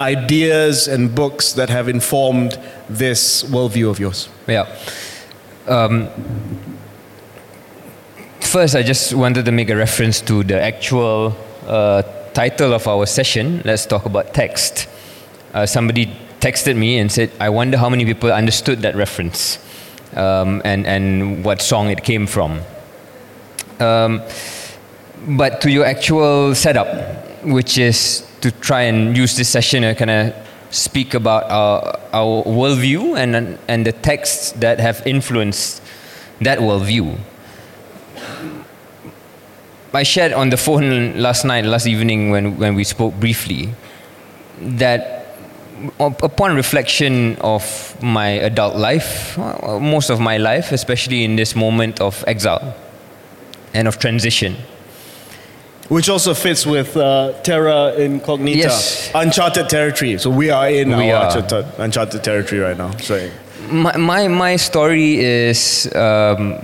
ideas 0.01 0.87
and 0.87 1.13
books 1.13 1.53
that 1.53 1.69
have 1.69 1.87
informed 1.87 2.59
this 2.89 3.43
worldview 3.43 3.89
of 3.89 3.99
yours. 3.99 4.29
Yeah. 4.47 4.67
Um, 5.67 6.09
first, 8.41 8.75
I 8.75 8.83
just 8.83 9.13
wanted 9.13 9.45
to 9.45 9.51
make 9.51 9.69
a 9.69 9.75
reference 9.75 10.21
to 10.21 10.43
the 10.43 10.61
actual 10.61 11.35
uh, 11.67 12.03
title 12.33 12.73
of 12.73 12.87
our 12.87 13.05
session. 13.05 13.61
Let's 13.65 13.85
talk 13.85 14.05
about 14.05 14.33
text. 14.33 14.87
Uh, 15.53 15.65
somebody 15.65 16.07
texted 16.39 16.75
me 16.75 16.99
and 16.99 17.11
said, 17.11 17.31
I 17.39 17.49
wonder 17.49 17.77
how 17.77 17.89
many 17.89 18.05
people 18.05 18.31
understood 18.31 18.81
that 18.81 18.95
reference 18.95 19.57
um, 20.15 20.61
and, 20.65 20.85
and 20.85 21.43
what 21.43 21.61
song 21.61 21.89
it 21.89 22.03
came 22.03 22.27
from. 22.27 22.61
Um, 23.79 24.21
but 25.27 25.61
to 25.61 25.71
your 25.71 25.85
actual 25.85 26.53
setup, 26.53 26.87
which 27.43 27.77
is 27.77 28.24
to 28.45 28.51
try 28.61 28.83
and 28.83 29.17
use 29.17 29.35
this 29.35 29.49
session 29.49 29.81
to 29.81 29.95
kind 29.95 30.11
of 30.11 30.35
speak 30.69 31.15
about 31.15 31.49
our, 31.49 31.99
our 32.13 32.43
worldview 32.43 33.17
and, 33.17 33.57
and 33.67 33.87
the 33.87 33.91
texts 33.91 34.51
that 34.51 34.79
have 34.79 35.01
influenced 35.07 35.81
that 36.41 36.59
worldview. 36.59 37.17
I 39.91 40.03
shared 40.03 40.31
on 40.33 40.51
the 40.51 40.57
phone 40.57 41.17
last 41.17 41.43
night, 41.43 41.65
last 41.65 41.87
evening, 41.87 42.29
when, 42.29 42.57
when 42.59 42.75
we 42.75 42.83
spoke 42.83 43.15
briefly, 43.19 43.69
that 44.61 45.25
upon 45.99 46.55
reflection 46.55 47.37
of 47.37 47.63
my 48.03 48.27
adult 48.27 48.75
life, 48.75 49.39
most 49.81 50.11
of 50.11 50.19
my 50.19 50.37
life, 50.37 50.71
especially 50.71 51.23
in 51.23 51.35
this 51.35 51.55
moment 51.55 51.99
of 51.99 52.23
exile 52.27 52.75
and 53.73 53.87
of 53.87 53.97
transition, 53.97 54.55
which 55.89 56.09
also 56.09 56.33
fits 56.33 56.65
with 56.65 56.97
uh, 56.97 57.31
Terra 57.43 57.93
Incognita, 57.97 58.57
Yes. 58.57 59.11
uncharted 59.13 59.69
territory. 59.69 60.17
So 60.17 60.29
we 60.29 60.49
are 60.49 60.69
in 60.69 60.89
We 60.97 61.11
are. 61.11 61.25
uncharted, 61.25 61.65
uncharted 61.79 62.23
territory 62.23 62.61
right 62.61 62.77
now. 62.77 62.91
So 62.97 63.29
my, 63.69 63.95
my, 63.97 64.27
my 64.27 64.55
story 64.57 65.17
is 65.23 65.85
um, 65.95 66.57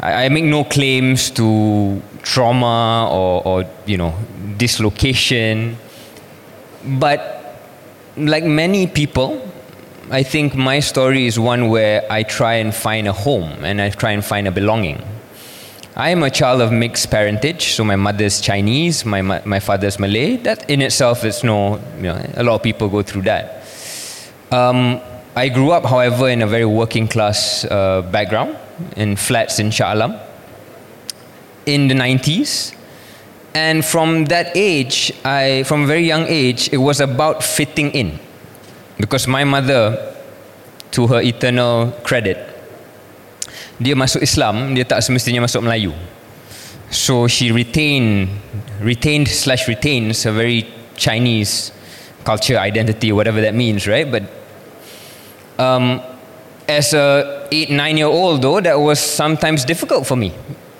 I, 0.00 0.24
I 0.24 0.28
make 0.30 0.44
no 0.44 0.64
claims 0.64 1.30
to 1.32 2.00
trauma 2.22 3.08
or, 3.10 3.42
or 3.46 3.64
you 3.86 3.98
know 3.98 4.14
dislocation 4.56 5.76
but 6.98 7.20
like 8.16 8.44
many 8.44 8.86
people 8.86 9.40
i 10.10 10.22
think 10.22 10.54
my 10.54 10.80
story 10.80 11.26
is 11.26 11.38
one 11.38 11.68
where 11.68 12.02
i 12.10 12.22
try 12.22 12.54
and 12.54 12.74
find 12.74 13.06
a 13.08 13.12
home 13.12 13.50
and 13.64 13.80
i 13.80 13.90
try 13.90 14.12
and 14.12 14.24
find 14.24 14.46
a 14.48 14.50
belonging 14.50 15.02
I 15.96 16.10
am 16.10 16.24
a 16.24 16.30
child 16.30 16.60
of 16.60 16.72
mixed 16.72 17.08
parentage, 17.08 17.74
so 17.74 17.84
my 17.84 17.94
mother's 17.94 18.40
Chinese, 18.40 19.04
my, 19.04 19.22
my 19.22 19.60
father's 19.60 20.00
Malay. 20.00 20.38
That 20.38 20.68
in 20.68 20.82
itself 20.82 21.24
is 21.24 21.44
no, 21.44 21.76
you 21.98 22.02
know, 22.02 22.30
a 22.34 22.42
lot 22.42 22.56
of 22.56 22.64
people 22.64 22.88
go 22.88 23.02
through 23.02 23.22
that. 23.22 23.62
Um, 24.50 25.00
I 25.36 25.48
grew 25.48 25.70
up, 25.70 25.84
however, 25.84 26.28
in 26.28 26.42
a 26.42 26.48
very 26.48 26.64
working 26.64 27.06
class 27.06 27.64
uh, 27.66 28.02
background, 28.10 28.56
in 28.96 29.14
flats 29.14 29.60
in 29.60 29.70
Shah 29.70 29.94
Alam, 29.94 30.18
in 31.64 31.86
the 31.86 31.94
90s. 31.94 32.74
And 33.54 33.84
from 33.84 34.24
that 34.24 34.50
age, 34.56 35.12
I, 35.24 35.62
from 35.62 35.84
a 35.84 35.86
very 35.86 36.04
young 36.04 36.26
age, 36.26 36.70
it 36.72 36.78
was 36.78 37.00
about 37.00 37.44
fitting 37.44 37.92
in. 37.92 38.18
Because 38.98 39.28
my 39.28 39.44
mother, 39.44 40.16
to 40.90 41.06
her 41.06 41.22
eternal 41.22 41.92
credit, 42.02 42.53
dia 43.80 43.94
masuk 43.94 44.22
Islam, 44.22 44.74
dia 44.74 44.84
tak 44.86 45.02
semestinya 45.02 45.42
masuk 45.42 45.62
Melayu. 45.64 45.92
So 46.90 47.26
she 47.26 47.50
retained, 47.50 48.30
retained 48.78 49.26
slash 49.26 49.66
retains 49.66 50.26
a 50.26 50.32
very 50.32 50.68
Chinese 50.94 51.72
culture, 52.22 52.58
identity, 52.58 53.10
whatever 53.10 53.40
that 53.40 53.54
means, 53.54 53.86
right? 53.86 54.06
But 54.06 54.30
um, 55.58 56.00
as 56.68 56.94
a 56.94 57.46
eight, 57.50 57.70
nine 57.70 57.96
year 57.96 58.06
old, 58.06 58.42
though, 58.42 58.60
that 58.60 58.78
was 58.78 59.00
sometimes 59.00 59.64
difficult 59.64 60.06
for 60.06 60.16
me 60.16 60.32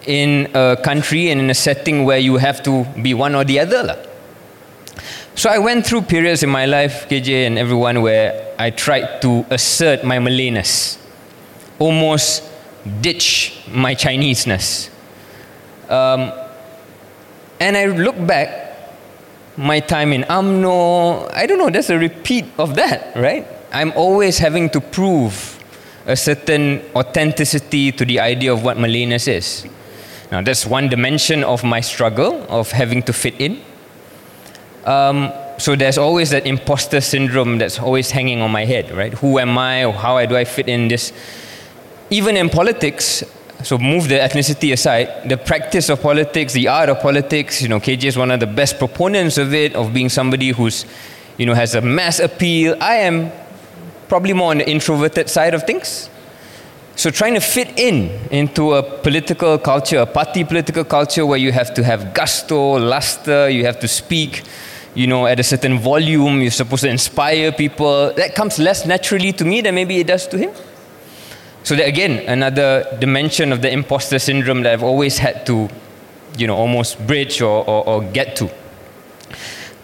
in 0.06 0.48
a 0.54 0.76
country 0.76 1.30
and 1.30 1.40
in 1.40 1.50
a 1.50 1.54
setting 1.54 2.04
where 2.04 2.18
you 2.18 2.36
have 2.36 2.62
to 2.62 2.84
be 3.02 3.14
one 3.14 3.34
or 3.34 3.44
the 3.44 3.58
other. 3.60 3.82
lah. 3.82 3.96
So 5.34 5.50
I 5.50 5.58
went 5.58 5.84
through 5.84 6.02
periods 6.02 6.42
in 6.42 6.50
my 6.50 6.66
life, 6.66 7.08
KJ 7.08 7.46
and 7.46 7.58
everyone, 7.58 8.02
where 8.02 8.54
I 8.58 8.70
tried 8.70 9.20
to 9.22 9.44
assert 9.50 10.04
my 10.04 10.18
Malayness, 10.18 10.96
almost 11.78 12.53
ditch 13.00 13.64
my 13.70 13.94
Chineseness. 13.94 14.90
Um, 15.88 16.32
and 17.60 17.76
I 17.76 17.86
look 17.86 18.16
back, 18.26 18.62
my 19.56 19.80
time 19.80 20.12
in 20.12 20.22
UMNO, 20.22 21.32
I 21.32 21.46
don't 21.46 21.58
know, 21.58 21.70
there's 21.70 21.90
a 21.90 21.98
repeat 21.98 22.46
of 22.58 22.74
that, 22.76 23.14
right? 23.16 23.46
I'm 23.72 23.92
always 23.92 24.38
having 24.38 24.70
to 24.70 24.80
prove 24.80 25.62
a 26.06 26.16
certain 26.16 26.82
authenticity 26.94 27.92
to 27.92 28.04
the 28.04 28.20
idea 28.20 28.52
of 28.52 28.62
what 28.62 28.76
Malayness 28.76 29.28
is. 29.28 29.66
Now, 30.30 30.42
that's 30.42 30.66
one 30.66 30.88
dimension 30.88 31.44
of 31.44 31.64
my 31.64 31.80
struggle 31.80 32.44
of 32.48 32.70
having 32.72 33.02
to 33.04 33.12
fit 33.12 33.40
in. 33.40 33.62
Um, 34.84 35.32
so 35.58 35.76
there's 35.76 35.98
always 35.98 36.30
that 36.30 36.46
imposter 36.46 37.00
syndrome 37.00 37.58
that's 37.58 37.78
always 37.78 38.10
hanging 38.10 38.40
on 38.42 38.50
my 38.50 38.64
head, 38.64 38.90
right? 38.90 39.14
Who 39.14 39.38
am 39.38 39.56
I? 39.56 39.90
How 39.92 40.24
do 40.26 40.36
I 40.36 40.44
fit 40.44 40.68
in 40.68 40.88
this? 40.88 41.12
Even 42.10 42.36
in 42.36 42.50
politics, 42.50 43.24
so 43.62 43.78
move 43.78 44.08
the 44.08 44.16
ethnicity 44.16 44.72
aside, 44.72 45.28
the 45.28 45.36
practice 45.36 45.88
of 45.88 46.02
politics, 46.02 46.52
the 46.52 46.68
art 46.68 46.88
of 46.90 47.00
politics, 47.00 47.62
you 47.62 47.68
know, 47.68 47.80
KJ 47.80 48.04
is 48.04 48.16
one 48.16 48.30
of 48.30 48.40
the 48.40 48.46
best 48.46 48.78
proponents 48.78 49.38
of 49.38 49.54
it, 49.54 49.74
of 49.74 49.94
being 49.94 50.08
somebody 50.08 50.50
who's, 50.50 50.84
you 51.38 51.46
know, 51.46 51.54
has 51.54 51.74
a 51.74 51.80
mass 51.80 52.20
appeal. 52.20 52.76
I 52.80 52.96
am 52.96 53.32
probably 54.08 54.34
more 54.34 54.50
on 54.50 54.58
the 54.58 54.70
introverted 54.70 55.30
side 55.30 55.54
of 55.54 55.64
things. 55.64 56.10
So 56.96 57.10
trying 57.10 57.34
to 57.34 57.40
fit 57.40 57.78
in 57.78 58.10
into 58.30 58.74
a 58.74 58.82
political 58.82 59.58
culture, 59.58 59.98
a 59.98 60.06
party 60.06 60.44
political 60.44 60.84
culture 60.84 61.26
where 61.26 61.38
you 61.38 61.50
have 61.50 61.74
to 61.74 61.82
have 61.82 62.14
gusto, 62.14 62.78
luster, 62.78 63.48
you 63.48 63.64
have 63.64 63.80
to 63.80 63.88
speak, 63.88 64.42
you 64.94 65.08
know, 65.08 65.26
at 65.26 65.40
a 65.40 65.42
certain 65.42 65.78
volume, 65.78 66.40
you're 66.40 66.52
supposed 66.52 66.84
to 66.84 66.90
inspire 66.90 67.50
people. 67.50 68.12
That 68.12 68.34
comes 68.36 68.58
less 68.58 68.86
naturally 68.86 69.32
to 69.32 69.44
me 69.44 69.60
than 69.62 69.74
maybe 69.74 69.98
it 69.98 70.06
does 70.06 70.28
to 70.28 70.38
him. 70.38 70.52
So 71.64 71.74
that 71.76 71.88
again, 71.88 72.28
another 72.28 72.86
dimension 73.00 73.50
of 73.50 73.62
the 73.62 73.72
imposter 73.72 74.18
syndrome 74.18 74.62
that 74.62 74.72
I've 74.74 74.82
always 74.82 75.18
had 75.18 75.46
to, 75.46 75.68
you 76.36 76.46
know, 76.46 76.54
almost 76.54 77.04
bridge 77.06 77.40
or, 77.40 77.64
or, 77.66 77.88
or 77.88 78.02
get 78.02 78.36
to. 78.36 78.50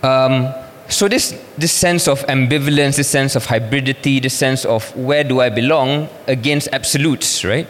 Um, 0.03 0.53
so 0.89 1.09
this, 1.09 1.41
this 1.57 1.73
sense 1.73 2.07
of 2.07 2.21
ambivalence, 2.27 2.97
this 2.97 3.09
sense 3.09 3.35
of 3.35 3.47
hybridity, 3.47 4.21
this 4.21 4.35
sense 4.35 4.65
of 4.65 4.95
where 4.95 5.25
do 5.25 5.41
I 5.41 5.49
belong 5.49 6.09
against 6.27 6.69
absolutes, 6.73 7.45
right? 7.45 7.67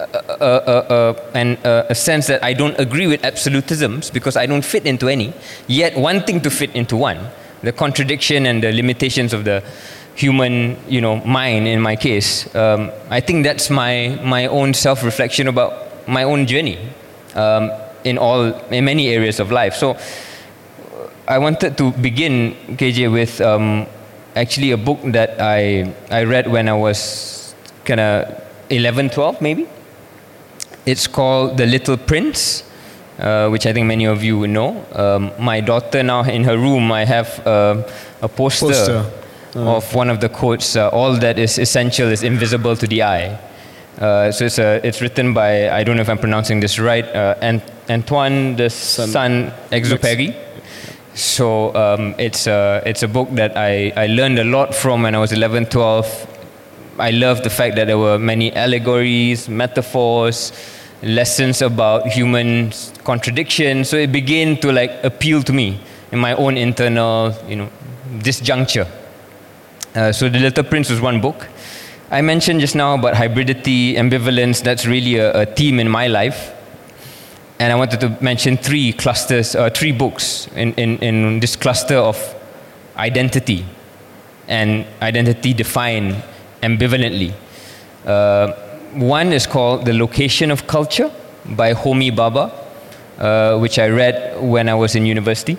Uh, 0.00 0.34
uh, 0.40 0.44
uh, 0.44 1.30
and 1.34 1.58
a 1.64 1.94
sense 1.94 2.26
that 2.26 2.42
I 2.42 2.54
don't 2.54 2.78
agree 2.78 3.06
with 3.06 3.22
absolutisms 3.22 4.12
because 4.12 4.36
I 4.36 4.46
don't 4.46 4.64
fit 4.64 4.86
into 4.86 5.08
any, 5.08 5.32
yet 5.66 5.96
wanting 5.96 6.40
to 6.42 6.50
fit 6.50 6.74
into 6.74 6.96
one. 6.96 7.28
The 7.62 7.72
contradiction 7.72 8.46
and 8.46 8.62
the 8.62 8.72
limitations 8.72 9.32
of 9.32 9.44
the 9.44 9.62
human, 10.20 10.76
you 10.86 11.00
know, 11.00 11.16
mind 11.24 11.66
in 11.66 11.80
my 11.80 11.96
case. 11.96 12.54
Um, 12.54 12.90
I 13.08 13.20
think 13.20 13.44
that's 13.44 13.70
my, 13.70 14.20
my 14.22 14.46
own 14.46 14.74
self-reflection 14.74 15.48
about 15.48 15.72
my 16.06 16.24
own 16.24 16.46
journey 16.46 16.78
um, 17.34 17.70
in 18.04 18.18
all, 18.18 18.52
in 18.70 18.84
many 18.84 19.08
areas 19.08 19.40
of 19.40 19.50
life. 19.50 19.74
So 19.74 19.96
I 21.26 21.38
wanted 21.38 21.78
to 21.78 21.92
begin, 21.92 22.54
KJ, 22.76 23.10
with 23.10 23.40
um, 23.40 23.86
actually 24.36 24.72
a 24.72 24.76
book 24.76 24.98
that 25.04 25.40
I, 25.40 25.94
I 26.10 26.24
read 26.24 26.46
when 26.50 26.68
I 26.68 26.74
was 26.74 27.54
kind 27.84 28.00
of 28.00 28.42
11, 28.68 29.10
12 29.10 29.40
maybe. 29.40 29.68
It's 30.86 31.06
called 31.06 31.56
The 31.56 31.66
Little 31.66 31.96
Prince, 31.96 32.64
uh, 33.18 33.48
which 33.48 33.66
I 33.66 33.72
think 33.72 33.86
many 33.86 34.06
of 34.06 34.22
you 34.22 34.46
know. 34.46 34.84
Um, 34.92 35.32
my 35.38 35.60
daughter 35.60 36.02
now 36.02 36.22
in 36.24 36.44
her 36.44 36.58
room, 36.58 36.90
I 36.92 37.04
have 37.04 37.46
uh, 37.46 37.82
a 38.22 38.28
poster, 38.28 38.66
poster. 38.66 39.19
Uh. 39.54 39.76
of 39.76 39.94
one 39.94 40.08
of 40.08 40.20
the 40.20 40.28
quotes, 40.28 40.76
uh, 40.76 40.88
all 40.90 41.14
that 41.14 41.36
is 41.36 41.58
essential 41.58 42.08
is 42.08 42.22
invisible 42.22 42.76
to 42.76 42.86
the 42.86 43.02
eye. 43.02 43.38
Uh, 43.98 44.30
so 44.30 44.46
it's, 44.46 44.58
a, 44.58 44.80
it's 44.86 45.02
written 45.02 45.34
by, 45.34 45.68
I 45.68 45.82
don't 45.82 45.96
know 45.96 46.02
if 46.02 46.08
I'm 46.08 46.18
pronouncing 46.18 46.60
this 46.60 46.78
right, 46.78 47.04
uh, 47.04 47.34
Ant- 47.42 47.70
Antoine 47.90 48.54
de 48.56 48.70
Saint-Exupéry. 48.70 50.34
So 51.14 51.74
um, 51.74 52.14
it's, 52.16 52.46
a, 52.46 52.80
it's 52.86 53.02
a 53.02 53.08
book 53.08 53.28
that 53.32 53.56
I, 53.56 53.92
I 53.96 54.06
learned 54.06 54.38
a 54.38 54.44
lot 54.44 54.74
from 54.74 55.02
when 55.02 55.14
I 55.14 55.18
was 55.18 55.32
11, 55.32 55.66
12. 55.66 56.38
I 56.98 57.10
loved 57.10 57.44
the 57.44 57.50
fact 57.50 57.76
that 57.76 57.86
there 57.86 57.98
were 57.98 58.18
many 58.18 58.52
allegories, 58.54 59.48
metaphors, 59.48 60.52
lessons 61.02 61.60
about 61.60 62.06
human 62.06 62.72
contradiction. 63.04 63.84
So 63.84 63.96
it 63.96 64.12
began 64.12 64.56
to 64.58 64.70
like 64.70 64.92
appeal 65.02 65.42
to 65.42 65.52
me 65.52 65.80
in 66.12 66.20
my 66.20 66.34
own 66.34 66.56
internal, 66.56 67.34
you 67.48 67.56
know, 67.56 67.68
disjuncture. 68.18 68.86
Uh, 69.94 70.12
so 70.12 70.28
The 70.28 70.38
Little 70.38 70.64
Prince 70.64 70.90
was 70.90 71.00
one 71.00 71.20
book. 71.20 71.48
I 72.10 72.22
mentioned 72.22 72.60
just 72.60 72.74
now 72.74 72.94
about 72.94 73.14
hybridity, 73.14 73.94
ambivalence. 73.94 74.62
That's 74.62 74.86
really 74.86 75.16
a, 75.16 75.42
a 75.42 75.46
theme 75.46 75.80
in 75.80 75.88
my 75.88 76.06
life 76.06 76.54
and 77.60 77.70
I 77.70 77.76
wanted 77.76 78.00
to 78.00 78.16
mention 78.22 78.56
three 78.56 78.94
clusters, 78.94 79.54
uh, 79.54 79.68
three 79.68 79.92
books 79.92 80.48
in, 80.56 80.72
in, 80.74 80.98
in 81.00 81.40
this 81.40 81.56
cluster 81.56 81.96
of 81.96 82.16
identity 82.96 83.66
and 84.48 84.86
identity 85.02 85.52
defined 85.52 86.22
ambivalently. 86.62 87.34
Uh, 88.06 88.52
one 88.94 89.34
is 89.34 89.46
called 89.46 89.84
The 89.84 89.92
Location 89.92 90.50
of 90.50 90.66
Culture 90.66 91.12
by 91.44 91.74
Homi 91.74 92.10
Bhabha, 92.10 92.50
uh, 93.18 93.58
which 93.58 93.78
I 93.78 93.88
read 93.88 94.40
when 94.40 94.66
I 94.66 94.74
was 94.74 94.94
in 94.94 95.04
university. 95.04 95.58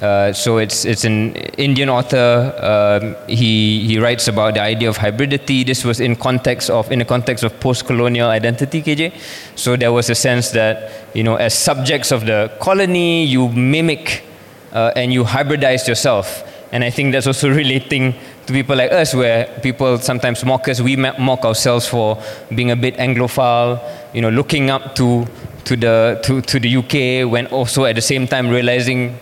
Uh, 0.00 0.32
so 0.32 0.58
it's, 0.58 0.84
it's 0.84 1.04
an 1.04 1.36
Indian 1.56 1.88
author. 1.88 2.52
Um, 2.58 3.16
he, 3.28 3.86
he 3.86 3.98
writes 3.98 4.26
about 4.26 4.54
the 4.54 4.60
idea 4.60 4.88
of 4.88 4.98
hybridity. 4.98 5.64
This 5.64 5.84
was 5.84 6.00
in 6.00 6.16
context 6.16 6.68
of 6.68 6.90
in 6.90 6.98
the 6.98 7.04
context 7.04 7.44
of 7.44 7.58
post-colonial 7.60 8.28
identity, 8.28 8.82
KJ. 8.82 9.12
So 9.54 9.76
there 9.76 9.92
was 9.92 10.10
a 10.10 10.14
sense 10.14 10.50
that 10.50 10.90
you 11.14 11.22
know, 11.22 11.36
as 11.36 11.56
subjects 11.56 12.10
of 12.10 12.26
the 12.26 12.52
colony, 12.60 13.24
you 13.24 13.48
mimic 13.50 14.24
uh, 14.72 14.92
and 14.96 15.12
you 15.12 15.22
hybridize 15.24 15.86
yourself. 15.86 16.42
And 16.72 16.82
I 16.82 16.90
think 16.90 17.12
that's 17.12 17.28
also 17.28 17.48
relating 17.54 18.14
to 18.46 18.52
people 18.52 18.76
like 18.76 18.90
us, 18.90 19.14
where 19.14 19.46
people 19.62 19.98
sometimes 19.98 20.44
mock 20.44 20.68
us. 20.68 20.80
We 20.80 20.96
mock 20.96 21.44
ourselves 21.44 21.86
for 21.86 22.20
being 22.52 22.72
a 22.72 22.76
bit 22.76 22.96
Anglophile, 22.96 23.80
you 24.12 24.20
know, 24.20 24.30
looking 24.30 24.70
up 24.70 24.96
to 24.96 25.26
to 25.66 25.76
the 25.76 26.20
to, 26.24 26.42
to 26.42 26.58
the 26.58 26.76
UK, 26.76 27.30
when 27.30 27.46
also 27.46 27.84
at 27.84 27.94
the 27.94 28.02
same 28.02 28.26
time 28.26 28.50
realizing 28.50 29.18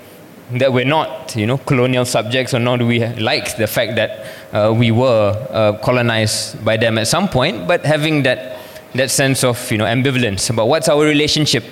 that 0.58 0.72
we're 0.72 0.84
not, 0.84 1.34
you 1.36 1.46
know, 1.46 1.58
colonial 1.58 2.04
subjects, 2.04 2.54
or 2.54 2.58
nor 2.58 2.78
do 2.78 2.86
we 2.86 3.04
like 3.16 3.56
the 3.56 3.66
fact 3.66 3.96
that 3.96 4.26
uh, 4.52 4.72
we 4.72 4.90
were 4.90 5.46
uh, 5.50 5.72
colonized 5.78 6.64
by 6.64 6.76
them 6.76 6.98
at 6.98 7.08
some 7.08 7.28
point, 7.28 7.66
but 7.66 7.84
having 7.84 8.22
that, 8.22 8.58
that 8.94 9.10
sense 9.10 9.44
of, 9.44 9.70
you 9.70 9.78
know, 9.78 9.84
ambivalence 9.84 10.50
about 10.50 10.68
what's 10.68 10.88
our 10.88 11.04
relationship 11.04 11.64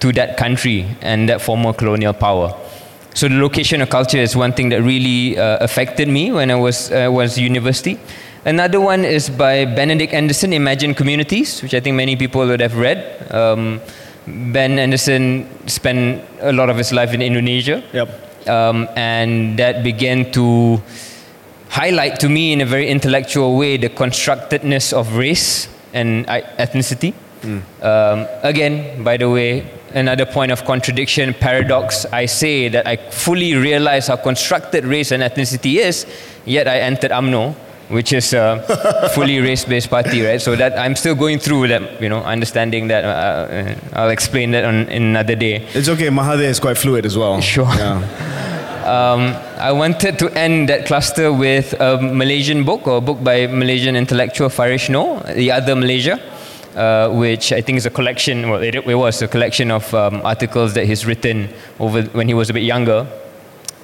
to 0.00 0.12
that 0.12 0.36
country 0.36 0.86
and 1.00 1.28
that 1.28 1.40
former 1.40 1.72
colonial 1.72 2.12
power. 2.12 2.54
So 3.14 3.28
the 3.28 3.36
location 3.36 3.80
of 3.80 3.88
culture 3.88 4.18
is 4.18 4.36
one 4.36 4.52
thing 4.52 4.68
that 4.70 4.82
really 4.82 5.38
uh, 5.38 5.58
affected 5.60 6.08
me 6.08 6.32
when 6.32 6.50
I 6.50 6.56
was, 6.56 6.92
uh, 6.92 7.08
was 7.10 7.38
university. 7.38 7.98
Another 8.44 8.80
one 8.80 9.04
is 9.04 9.30
by 9.30 9.64
Benedict 9.64 10.12
Anderson, 10.12 10.52
Imagine 10.52 10.94
Communities, 10.94 11.62
which 11.62 11.74
I 11.74 11.80
think 11.80 11.96
many 11.96 12.14
people 12.14 12.46
would 12.46 12.60
have 12.60 12.76
read. 12.76 13.32
Um, 13.32 13.80
Ben 14.26 14.78
Anderson 14.78 15.46
spent 15.68 16.22
a 16.40 16.52
lot 16.52 16.68
of 16.68 16.76
his 16.76 16.92
life 16.92 17.14
in 17.14 17.22
Indonesia. 17.22 17.82
Yep. 17.92 18.48
Um, 18.48 18.88
and 18.96 19.58
that 19.58 19.82
began 19.82 20.30
to 20.32 20.80
highlight 21.68 22.20
to 22.20 22.28
me 22.28 22.52
in 22.52 22.60
a 22.60 22.66
very 22.66 22.88
intellectual 22.88 23.56
way 23.56 23.76
the 23.76 23.88
constructedness 23.88 24.92
of 24.92 25.16
race 25.16 25.68
and 25.92 26.26
ethnicity. 26.26 27.14
Mm. 27.42 27.62
Um, 27.82 28.26
again, 28.42 29.02
by 29.02 29.16
the 29.16 29.28
way, 29.28 29.66
another 29.94 30.26
point 30.26 30.52
of 30.52 30.64
contradiction, 30.64 31.34
paradox. 31.34 32.06
I 32.06 32.26
say 32.26 32.68
that 32.68 32.86
I 32.86 32.96
fully 32.96 33.54
realize 33.54 34.08
how 34.08 34.16
constructed 34.16 34.84
race 34.84 35.12
and 35.12 35.22
ethnicity 35.22 35.76
is, 35.76 36.06
yet 36.44 36.66
I 36.68 36.80
entered 36.80 37.10
UMNO 37.10 37.54
which 37.88 38.12
is 38.12 38.32
a 38.32 39.10
fully 39.14 39.38
race-based 39.40 39.90
party, 39.90 40.22
right? 40.22 40.40
So 40.40 40.56
that 40.56 40.78
I'm 40.78 40.96
still 40.96 41.14
going 41.14 41.38
through 41.38 41.68
that, 41.68 42.00
you 42.00 42.08
know, 42.08 42.22
understanding 42.22 42.88
that. 42.88 43.04
Uh, 43.04 43.08
uh, 43.08 43.74
I'll 43.92 44.10
explain 44.10 44.50
that 44.52 44.64
on 44.64 44.88
in 44.88 45.02
another 45.02 45.36
day. 45.36 45.66
It's 45.74 45.88
okay. 45.88 46.08
Mahathir 46.08 46.48
is 46.48 46.60
quite 46.60 46.78
fluid 46.78 47.06
as 47.06 47.16
well. 47.16 47.40
Sure. 47.40 47.64
Yeah. 47.64 48.42
Um, 48.86 49.34
I 49.58 49.72
wanted 49.72 50.16
to 50.20 50.30
end 50.38 50.68
that 50.68 50.86
cluster 50.86 51.32
with 51.32 51.72
a 51.80 52.00
Malaysian 52.00 52.62
book 52.62 52.86
or 52.86 52.98
a 52.98 53.00
book 53.00 53.18
by 53.24 53.48
Malaysian 53.48 53.96
intellectual 53.96 54.48
Farish 54.48 54.88
Noor, 54.88 55.18
The 55.34 55.50
Other 55.50 55.74
Malaysia, 55.74 56.20
uh, 56.76 57.10
which 57.10 57.52
I 57.52 57.60
think 57.62 57.78
is 57.78 57.86
a 57.86 57.90
collection, 57.90 58.48
well, 58.48 58.62
it, 58.62 58.76
it 58.76 58.94
was 58.94 59.22
a 59.22 59.26
collection 59.26 59.72
of 59.72 59.92
um, 59.92 60.20
articles 60.24 60.74
that 60.74 60.86
he's 60.86 61.04
written 61.04 61.48
over 61.80 62.02
when 62.14 62.28
he 62.28 62.34
was 62.34 62.48
a 62.48 62.52
bit 62.52 62.62
younger, 62.62 63.02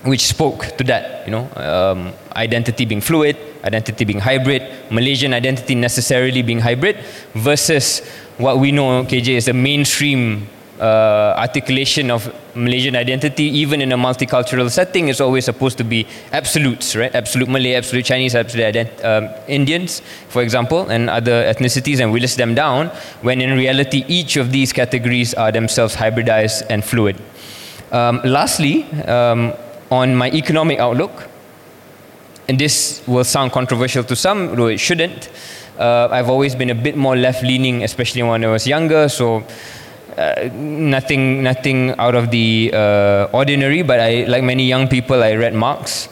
which 0.05 0.25
spoke 0.25 0.77
to 0.77 0.85
that, 0.85 1.27
you 1.27 1.33
know, 1.33 1.51
um, 1.57 2.13
identity 2.37 2.85
being 2.85 3.01
fluid, 3.01 3.37
identity 3.65 4.05
being 4.05 4.21
hybrid, 4.21 4.63
Malaysian 4.91 5.35
identity 5.35 5.75
necessarily 5.75 6.43
being 6.43 6.61
hybrid, 6.61 6.97
versus 7.35 8.01
what 8.39 8.59
we 8.59 8.73
know, 8.73 9.05
KJ, 9.05 9.29
is 9.29 9.47
the 9.47 9.53
mainstream 9.53 10.49
uh, 10.81 11.35
articulation 11.39 12.11
of 12.11 12.35
Malaysian 12.57 12.97
identity, 12.97 13.45
even 13.45 13.81
in 13.81 13.93
a 13.93 13.97
multicultural 13.97 14.69
setting, 14.69 15.09
is 15.09 15.21
always 15.21 15.45
supposed 15.45 15.79
to 15.79 15.85
be 15.85 16.07
absolutes, 16.33 16.97
right? 16.97 17.15
Absolute 17.15 17.49
Malay, 17.49 17.75
absolute 17.75 18.05
Chinese, 18.05 18.35
absolute 18.35 18.75
ident- 18.75 19.05
um, 19.05 19.29
Indians, 19.47 20.03
for 20.29 20.43
example, 20.43 20.89
and 20.91 21.09
other 21.09 21.45
ethnicities, 21.45 22.01
and 22.01 22.13
we 22.13 22.19
list 22.19 22.37
them 22.37 22.55
down, 22.55 22.89
when 23.23 23.41
in 23.41 23.57
reality, 23.57 24.05
each 24.09 24.37
of 24.37 24.51
these 24.51 24.73
categories 24.73 25.35
are 25.35 25.53
themselves 25.53 25.95
hybridized 25.95 26.67
and 26.69 26.85
fluid. 26.85 27.17
Um, 27.93 28.21
lastly, 28.25 28.85
um, 29.07 29.53
on 29.91 30.17
my 30.17 30.31
economic 30.31 30.79
outlook, 30.79 31.29
and 32.53 32.61
this 32.61 33.03
will 33.07 33.25
sound 33.25 33.51
controversial 33.51 34.05
to 34.05 34.15
some, 34.15 34.55
though 34.57 34.67
it 34.67 34.77
shouldn't. 34.77 35.31
Uh, 35.79 36.09
I've 36.11 36.29
always 36.29 36.55
been 36.55 36.69
a 36.69 36.75
bit 36.75 36.99
more 36.99 37.17
left 37.17 37.43
leaning, 37.43 37.83
especially 37.83 38.23
when 38.23 38.45
I 38.45 38.49
was 38.49 38.67
younger. 38.67 39.09
So 39.09 39.43
uh, 40.19 40.51
nothing, 40.53 41.43
nothing 41.43 41.93
out 41.99 42.15
of 42.15 42.31
the 42.31 42.71
uh, 42.75 43.29
ordinary, 43.33 43.81
but 43.81 44.01
I, 44.01 44.25
like 44.25 44.45
many 44.45 44.67
young 44.67 44.87
people, 44.87 45.23
I 45.23 45.35
read 45.35 45.55
Marx 45.55 46.11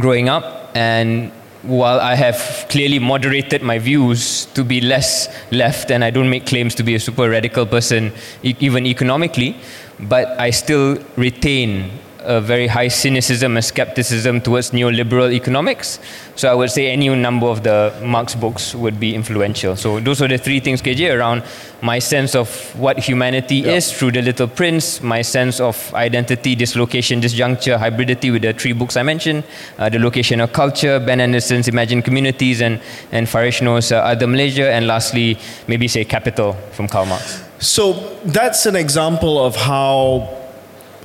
growing 0.00 0.30
up, 0.30 0.70
and 0.74 1.30
while 1.64 2.00
I 2.00 2.14
have 2.14 2.66
clearly 2.70 2.98
moderated 2.98 3.62
my 3.62 3.78
views 3.78 4.46
to 4.54 4.64
be 4.64 4.80
less 4.80 5.28
left, 5.50 5.90
and 5.90 6.02
I 6.02 6.08
don't 6.08 6.30
make 6.30 6.46
claims 6.46 6.74
to 6.76 6.82
be 6.82 6.94
a 6.94 6.98
super 6.98 7.28
radical 7.28 7.66
person, 7.66 8.10
e- 8.42 8.56
even 8.60 8.86
economically, 8.86 9.54
but 10.00 10.28
I 10.40 10.48
still 10.48 10.96
retain 11.16 11.90
a 12.24 12.40
very 12.40 12.66
high 12.66 12.88
cynicism 12.88 13.56
and 13.56 13.64
skepticism 13.64 14.40
towards 14.40 14.70
neoliberal 14.70 15.32
economics. 15.32 15.98
So 16.36 16.50
I 16.50 16.54
would 16.54 16.70
say 16.70 16.90
any 16.90 17.08
number 17.08 17.46
of 17.46 17.62
the 17.62 17.92
Marx 18.04 18.34
books 18.34 18.74
would 18.74 18.98
be 18.98 19.14
influential. 19.14 19.76
So 19.76 20.00
those 20.00 20.22
are 20.22 20.28
the 20.28 20.38
three 20.38 20.60
things, 20.60 20.80
KJ, 20.82 21.14
around 21.14 21.42
my 21.82 21.98
sense 21.98 22.34
of 22.34 22.48
what 22.78 22.98
humanity 22.98 23.56
Yeah. 23.56 23.72
is 23.72 23.92
through 23.92 24.12
the 24.12 24.22
Little 24.22 24.46
Prince, 24.48 25.02
my 25.02 25.22
sense 25.22 25.60
of 25.60 25.92
identity, 25.94 26.54
dislocation, 26.54 27.20
disjuncture, 27.20 27.76
hybridity 27.78 28.32
with 28.32 28.42
the 28.42 28.52
three 28.52 28.72
books 28.72 28.96
I 28.96 29.02
mentioned, 29.02 29.44
uh, 29.78 29.88
the 29.88 29.98
location 29.98 30.40
of 30.40 30.52
culture, 30.52 30.98
Ben 31.00 31.20
Anderson's 31.20 31.68
Imagined 31.68 32.04
Communities, 32.04 32.60
and, 32.62 32.80
and 33.10 33.28
Farish 33.28 33.60
Noor's 33.62 33.92
uh, 33.92 33.96
Other 33.98 34.26
Malaysia, 34.26 34.70
and 34.72 34.86
lastly, 34.86 35.36
maybe 35.66 35.88
say 35.88 36.04
Capital 36.04 36.54
from 36.72 36.88
Karl 36.88 37.06
Marx. 37.06 37.42
So 37.58 37.92
that's 38.24 38.66
an 38.66 38.74
example 38.76 39.44
of 39.44 39.54
how 39.56 40.28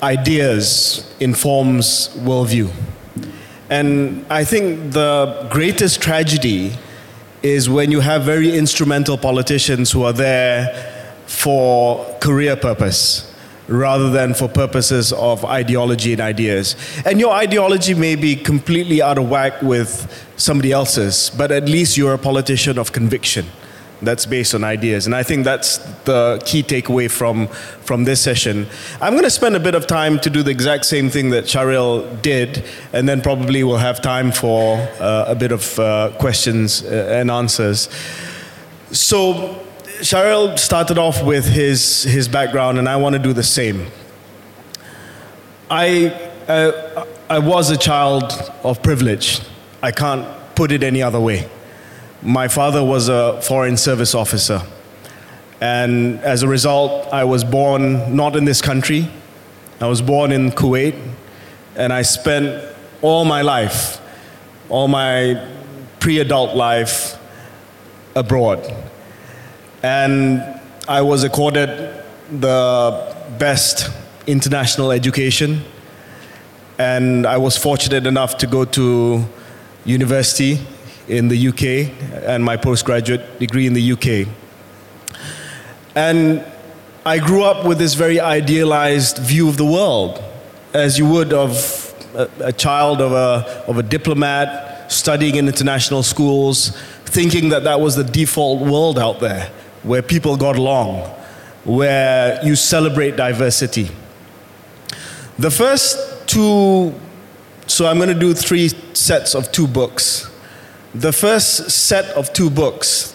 ideas 0.03 1.15
informs 1.19 2.09
worldview. 2.17 2.71
And 3.69 4.25
I 4.29 4.43
think 4.43 4.93
the 4.93 5.47
greatest 5.51 6.01
tragedy 6.01 6.73
is 7.43 7.69
when 7.69 7.91
you 7.91 7.99
have 7.99 8.23
very 8.23 8.57
instrumental 8.57 9.17
politicians 9.17 9.91
who 9.91 10.03
are 10.03 10.13
there 10.13 11.13
for 11.25 12.05
career 12.19 12.55
purpose 12.55 13.33
rather 13.67 14.09
than 14.09 14.33
for 14.33 14.47
purposes 14.47 15.11
of 15.11 15.43
ideology 15.43 16.13
and 16.13 16.21
ideas. 16.21 16.75
And 17.05 17.19
your 17.19 17.33
ideology 17.33 17.93
may 17.93 18.15
be 18.15 18.35
completely 18.35 19.01
out 19.01 19.17
of 19.17 19.29
whack 19.29 19.61
with 19.61 20.25
somebody 20.37 20.71
else's, 20.71 21.29
but 21.31 21.51
at 21.51 21.65
least 21.65 21.97
you're 21.97 22.13
a 22.13 22.17
politician 22.17 22.77
of 22.77 22.93
conviction 22.93 23.45
that's 24.01 24.25
based 24.25 24.53
on 24.53 24.63
ideas. 24.63 25.05
And 25.05 25.15
I 25.15 25.23
think 25.23 25.43
that's 25.43 25.77
the 26.03 26.41
key 26.45 26.63
takeaway 26.63 27.09
from, 27.09 27.47
from 27.47 28.03
this 28.03 28.21
session. 28.21 28.67
I'm 29.01 29.13
going 29.13 29.23
to 29.23 29.29
spend 29.29 29.55
a 29.55 29.59
bit 29.59 29.75
of 29.75 29.87
time 29.87 30.19
to 30.19 30.29
do 30.29 30.43
the 30.43 30.51
exact 30.51 30.85
same 30.85 31.09
thing 31.09 31.31
that 31.31 31.45
Shahril 31.45 32.21
did, 32.21 32.63
and 32.93 33.07
then 33.09 33.21
probably 33.21 33.63
we'll 33.63 33.77
have 33.77 34.01
time 34.01 34.31
for 34.31 34.77
uh, 34.99 35.25
a 35.27 35.35
bit 35.35 35.51
of 35.51 35.79
uh, 35.79 36.11
questions 36.19 36.83
uh, 36.83 37.17
and 37.19 37.31
answers. 37.31 37.89
So, 38.91 39.63
Shahril 39.99 40.59
started 40.59 40.99
off 40.99 41.23
with 41.23 41.45
his, 41.45 42.03
his 42.03 42.27
background, 42.27 42.77
and 42.77 42.87
I 42.87 42.97
want 42.97 43.13
to 43.13 43.19
do 43.19 43.33
the 43.33 43.43
same. 43.43 43.87
I, 45.71 46.09
uh, 46.47 47.05
I 47.29 47.39
was 47.39 47.71
a 47.71 47.77
child 47.77 48.31
of 48.63 48.83
privilege. 48.83 49.41
I 49.81 49.91
can't 49.91 50.25
put 50.55 50.71
it 50.71 50.83
any 50.83 51.01
other 51.01 51.19
way. 51.19 51.49
My 52.21 52.47
father 52.47 52.83
was 52.83 53.09
a 53.09 53.39
foreign 53.41 53.77
service 53.77 54.15
officer. 54.15 54.61
And 55.61 56.19
as 56.21 56.41
a 56.41 56.47
result, 56.47 57.07
I 57.13 57.23
was 57.23 57.43
born 57.43 58.15
not 58.15 58.35
in 58.35 58.45
this 58.45 58.61
country. 58.61 59.09
I 59.79 59.87
was 59.87 60.01
born 60.01 60.31
in 60.31 60.51
Kuwait. 60.51 60.95
And 61.75 61.93
I 61.93 62.01
spent 62.01 62.75
all 63.03 63.23
my 63.23 63.43
life, 63.43 64.01
all 64.69 64.87
my 64.87 65.47
pre 65.99 66.19
adult 66.19 66.55
life, 66.55 67.19
abroad. 68.15 68.73
And 69.83 70.41
I 70.87 71.03
was 71.03 71.23
accorded 71.23 72.03
the 72.31 73.15
best 73.37 73.91
international 74.25 74.91
education. 74.91 75.63
And 76.79 77.27
I 77.27 77.37
was 77.37 77.57
fortunate 77.57 78.07
enough 78.07 78.37
to 78.39 78.47
go 78.47 78.65
to 78.65 79.23
university 79.85 80.59
in 81.07 81.27
the 81.29 81.47
UK 81.47 82.23
and 82.23 82.43
my 82.43 82.57
postgraduate 82.57 83.39
degree 83.39 83.67
in 83.67 83.73
the 83.73 83.91
UK. 83.93 84.27
And 85.95 86.45
I 87.05 87.19
grew 87.19 87.43
up 87.43 87.65
with 87.65 87.77
this 87.77 87.93
very 87.93 88.19
idealized 88.19 89.17
view 89.17 89.47
of 89.47 89.57
the 89.57 89.65
world, 89.65 90.23
as 90.73 90.97
you 90.97 91.07
would 91.07 91.31
of 91.31 91.95
a, 92.13 92.29
a 92.39 92.53
child 92.53 93.01
of 93.01 93.13
a, 93.13 93.63
of 93.67 93.77
a 93.77 93.83
diplomat 93.83 94.91
studying 94.91 95.35
in 95.35 95.47
international 95.47 96.03
schools, 96.03 96.77
thinking 97.05 97.49
that 97.49 97.63
that 97.63 97.79
was 97.79 97.95
the 97.95 98.03
default 98.03 98.61
world 98.61 98.99
out 98.99 99.19
there, 99.19 99.49
where 99.83 100.01
people 100.01 100.35
got 100.35 100.57
along, 100.57 101.01
where 101.63 102.39
you 102.43 102.55
celebrate 102.55 103.15
diversity. 103.15 103.89
The 105.39 105.51
first 105.51 106.27
two, 106.27 106.93
so 107.67 107.85
I'm 107.85 107.97
going 107.97 108.09
to 108.09 108.19
do 108.19 108.33
three 108.33 108.69
sets 108.93 109.35
of 109.35 109.51
two 109.51 109.67
books. 109.67 110.26
The 110.97 111.13
first 111.13 111.69
set 111.69 112.05
of 112.17 112.33
two 112.33 112.49
books 112.49 113.13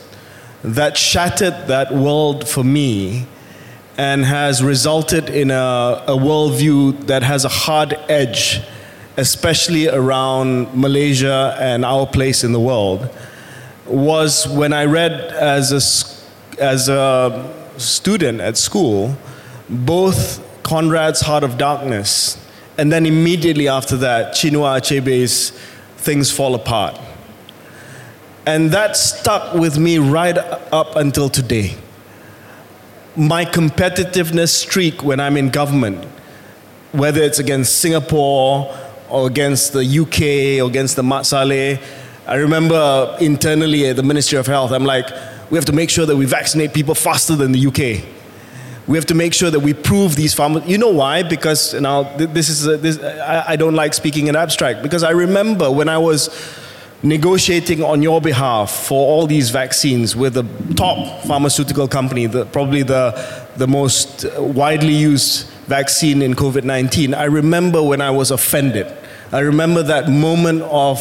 that 0.62 0.96
shattered 0.96 1.66
that 1.66 1.92
world 1.92 2.48
for 2.48 2.62
me 2.62 3.26
and 3.98 4.24
has 4.24 4.62
resulted 4.62 5.28
in 5.28 5.50
a, 5.50 6.04
a 6.06 6.16
worldview 6.16 7.08
that 7.08 7.24
has 7.24 7.44
a 7.44 7.48
hard 7.48 7.94
edge, 8.08 8.60
especially 9.16 9.88
around 9.88 10.72
Malaysia 10.80 11.56
and 11.58 11.84
our 11.84 12.06
place 12.06 12.44
in 12.44 12.52
the 12.52 12.60
world, 12.60 13.10
was 13.84 14.46
when 14.46 14.72
I 14.72 14.84
read 14.84 15.14
as 15.32 15.72
a, 15.72 16.62
as 16.62 16.88
a 16.88 17.52
student 17.78 18.40
at 18.40 18.56
school 18.58 19.16
both 19.68 20.40
Conrad's 20.62 21.22
Heart 21.22 21.42
of 21.42 21.58
Darkness 21.58 22.38
and 22.78 22.92
then 22.92 23.06
immediately 23.06 23.66
after 23.66 23.96
that, 23.96 24.36
Chinua 24.36 24.78
Achebe's 24.78 25.50
Things 25.96 26.30
Fall 26.30 26.54
Apart. 26.54 27.00
And 28.44 28.72
that 28.72 28.96
stuck 28.96 29.54
with 29.54 29.78
me 29.78 29.98
right 29.98 30.36
up 30.36 30.96
until 30.96 31.28
today. 31.28 31.76
My 33.14 33.44
competitiveness 33.44 34.48
streak 34.48 35.04
when 35.04 35.20
I'm 35.20 35.36
in 35.36 35.50
government, 35.50 36.04
whether 36.90 37.22
it's 37.22 37.38
against 37.38 37.78
Singapore 37.78 38.76
or 39.08 39.28
against 39.28 39.72
the 39.74 39.84
UK 39.84 40.62
or 40.62 40.68
against 40.68 40.96
the 40.96 41.04
Mat 41.04 41.26
Saleh, 41.26 41.78
I 42.26 42.34
remember 42.34 43.16
internally 43.20 43.86
at 43.86 43.96
the 43.96 44.02
Ministry 44.02 44.38
of 44.38 44.46
Health, 44.46 44.72
I'm 44.72 44.84
like, 44.84 45.08
we 45.50 45.56
have 45.56 45.66
to 45.66 45.72
make 45.72 45.90
sure 45.90 46.06
that 46.06 46.16
we 46.16 46.24
vaccinate 46.24 46.72
people 46.72 46.94
faster 46.94 47.36
than 47.36 47.52
the 47.52 47.66
UK. 47.66 48.04
We 48.88 48.96
have 48.96 49.06
to 49.06 49.14
make 49.14 49.34
sure 49.34 49.50
that 49.50 49.60
we 49.60 49.74
prove 49.74 50.16
these 50.16 50.34
farmers. 50.34 50.66
You 50.66 50.78
know 50.78 50.88
why? 50.88 51.22
Because 51.22 51.74
now 51.74 52.04
th- 52.16 52.30
this 52.30 52.48
is 52.48 52.66
a, 52.66 52.76
this. 52.76 52.98
I, 53.00 53.52
I 53.52 53.56
don't 53.56 53.74
like 53.74 53.94
speaking 53.94 54.26
in 54.26 54.34
abstract 54.34 54.82
because 54.82 55.04
I 55.04 55.10
remember 55.10 55.70
when 55.70 55.88
I 55.88 55.98
was 55.98 56.28
negotiating 57.02 57.82
on 57.82 58.02
your 58.02 58.20
behalf 58.20 58.70
for 58.70 59.06
all 59.06 59.26
these 59.26 59.50
vaccines 59.50 60.14
with 60.14 60.34
the 60.34 60.44
top 60.74 61.24
pharmaceutical 61.24 61.88
company, 61.88 62.26
the, 62.26 62.46
probably 62.46 62.82
the 62.82 63.42
the 63.56 63.66
most 63.66 64.24
widely 64.38 64.94
used 64.94 65.46
vaccine 65.66 66.22
in 66.22 66.34
COVID-19. 66.34 67.14
I 67.14 67.24
remember 67.24 67.82
when 67.82 68.00
I 68.00 68.10
was 68.10 68.30
offended. 68.30 68.86
I 69.30 69.40
remember 69.40 69.82
that 69.82 70.08
moment 70.08 70.62
of 70.62 70.98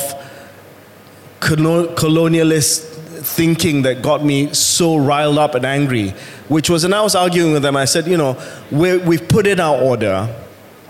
colonialist 1.40 2.88
thinking 3.24 3.84
that 3.84 4.02
got 4.02 4.24
me 4.24 4.54
so 4.54 4.98
riled 4.98 5.38
up 5.38 5.56
and 5.56 5.66
angry, 5.66 6.10
which 6.48 6.70
was, 6.70 6.84
and 6.84 6.94
I 6.94 7.02
was 7.02 7.16
arguing 7.16 7.54
with 7.54 7.62
them. 7.62 7.78
I 7.78 7.86
said, 7.86 8.08
you 8.08 8.18
know, 8.18 8.42
we 8.72 8.98
we've 8.98 9.28
put 9.28 9.48
in 9.48 9.60
our 9.60 9.78
order, 9.78 10.28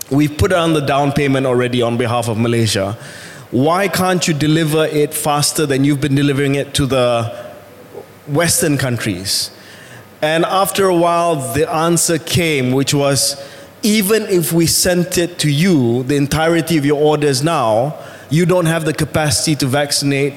we've 0.10 0.38
put 0.38 0.52
on 0.54 0.74
the 0.74 0.82
down 0.82 1.12
payment 1.12 1.45
already 1.45 1.82
on 1.82 1.97
behalf 1.97 2.28
of 2.28 2.38
Malaysia. 2.38 2.97
Why 3.51 3.89
can't 3.89 4.25
you 4.27 4.33
deliver 4.33 4.85
it 4.85 5.13
faster 5.13 5.65
than 5.65 5.83
you've 5.83 6.01
been 6.01 6.15
delivering 6.15 6.55
it 6.55 6.73
to 6.75 6.85
the 6.85 7.51
Western 8.27 8.77
countries? 8.77 9.51
And 10.21 10.45
after 10.45 10.85
a 10.85 10.95
while, 10.95 11.53
the 11.53 11.69
answer 11.69 12.17
came, 12.17 12.71
which 12.71 12.93
was 12.93 13.35
even 13.83 14.23
if 14.23 14.53
we 14.53 14.67
sent 14.67 15.17
it 15.17 15.39
to 15.39 15.51
you, 15.51 16.03
the 16.03 16.15
entirety 16.15 16.77
of 16.77 16.85
your 16.85 17.01
orders 17.01 17.43
now, 17.43 17.97
you 18.29 18.45
don't 18.45 18.67
have 18.67 18.85
the 18.85 18.93
capacity 18.93 19.55
to 19.55 19.67
vaccinate 19.67 20.33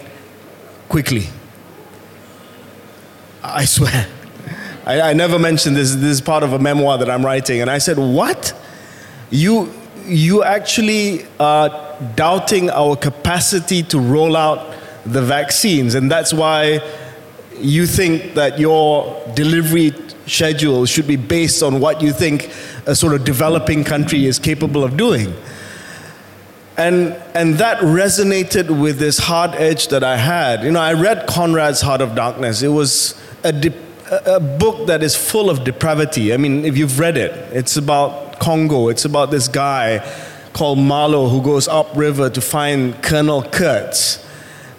quickly. 0.88 1.28
I 3.42 3.66
swear. 3.66 4.08
I, 4.86 5.00
I 5.00 5.12
never 5.12 5.38
mentioned 5.38 5.76
this. 5.76 5.94
This 5.94 6.04
is 6.04 6.20
part 6.20 6.42
of 6.42 6.52
a 6.52 6.58
memoir 6.58 6.98
that 6.98 7.08
I'm 7.08 7.24
writing. 7.24 7.60
And 7.60 7.70
I 7.70 7.78
said, 7.78 7.98
What? 7.98 8.52
You, 9.30 9.72
you 10.06 10.42
actually 10.44 11.26
are 11.40 11.96
doubting 12.14 12.70
our 12.70 12.96
capacity 12.96 13.82
to 13.84 13.98
roll 13.98 14.36
out 14.36 14.74
the 15.04 15.22
vaccines. 15.22 15.94
And 15.94 16.10
that's 16.10 16.32
why 16.32 16.80
you 17.58 17.86
think 17.86 18.34
that 18.34 18.58
your 18.58 19.22
delivery 19.34 19.92
schedule 20.26 20.86
should 20.86 21.06
be 21.06 21.16
based 21.16 21.62
on 21.62 21.80
what 21.80 22.02
you 22.02 22.12
think 22.12 22.50
a 22.86 22.94
sort 22.94 23.14
of 23.14 23.24
developing 23.24 23.84
country 23.84 24.26
is 24.26 24.38
capable 24.38 24.84
of 24.84 24.96
doing. 24.96 25.32
And, 26.76 27.12
and 27.34 27.54
that 27.54 27.78
resonated 27.78 28.80
with 28.80 28.98
this 28.98 29.18
hard 29.18 29.52
edge 29.54 29.88
that 29.88 30.02
I 30.02 30.16
had. 30.16 30.64
You 30.64 30.72
know, 30.72 30.80
I 30.80 30.94
read 30.94 31.26
Conrad's 31.28 31.80
Heart 31.80 32.00
of 32.00 32.14
Darkness. 32.16 32.62
It 32.62 32.68
was 32.68 33.20
a, 33.44 33.52
de- 33.52 33.74
a, 34.10 34.36
a 34.36 34.40
book 34.40 34.88
that 34.88 35.02
is 35.02 35.14
full 35.14 35.50
of 35.50 35.62
depravity. 35.62 36.34
I 36.34 36.36
mean, 36.36 36.64
if 36.64 36.76
you've 36.76 36.98
read 36.98 37.16
it, 37.16 37.30
it's 37.54 37.76
about 37.76 38.23
Congo. 38.38 38.88
It's 38.88 39.04
about 39.04 39.30
this 39.30 39.48
guy 39.48 39.98
called 40.52 40.78
Marlowe 40.78 41.28
who 41.28 41.42
goes 41.42 41.68
upriver 41.68 42.30
to 42.30 42.40
find 42.40 43.00
Colonel 43.02 43.42
Kurtz. 43.42 44.24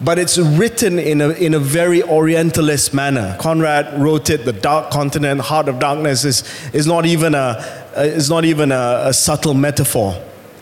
But 0.02 0.20
it's 0.20 0.38
written 0.38 1.00
in 1.00 1.22
a, 1.22 1.30
in 1.30 1.54
a 1.54 1.60
very 1.60 2.04
Orientalist 2.04 2.94
manner. 2.94 3.38
Conrad 3.39 4.02
wrote 4.02 4.30
it, 4.30 4.44
The 4.46 4.54
Dark 4.54 4.91
Continent, 4.91 5.41
Heart 5.41 5.70
of 5.70 5.80
Darkness, 5.80 6.26
is, 6.26 6.44
is 6.74 6.86
not 6.86 7.06
even, 7.06 7.34
a, 7.34 7.63
is 7.96 8.30
not 8.30 8.44
even 8.44 8.72
a, 8.72 9.04
a 9.06 9.13
subtle 9.13 9.54
metaphor 9.54 10.22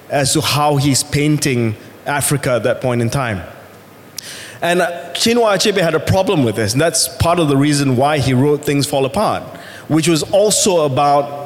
as 0.09 0.33
to 0.33 0.41
how 0.41 0.77
he's 0.77 1.03
painting 1.03 1.75
Africa 2.05 2.51
at 2.51 2.63
that 2.63 2.81
point 2.81 3.01
in 3.01 3.09
time. 3.09 3.41
And 4.61 4.81
uh, 4.81 5.11
Chinua 5.13 5.55
Achebe 5.55 5.81
had 5.81 5.95
a 5.95 5.99
problem 5.99 6.43
with 6.43 6.55
this, 6.55 6.73
and 6.73 6.81
that's 6.81 7.09
part 7.17 7.39
of 7.39 7.49
the 7.49 7.57
reason 7.57 7.97
why 7.97 8.19
he 8.19 8.33
wrote 8.33 8.63
Things 8.63 8.85
Fall 8.85 9.05
Apart, 9.05 9.43
which 9.89 10.07
was 10.07 10.23
also 10.31 10.85
about 10.85 11.42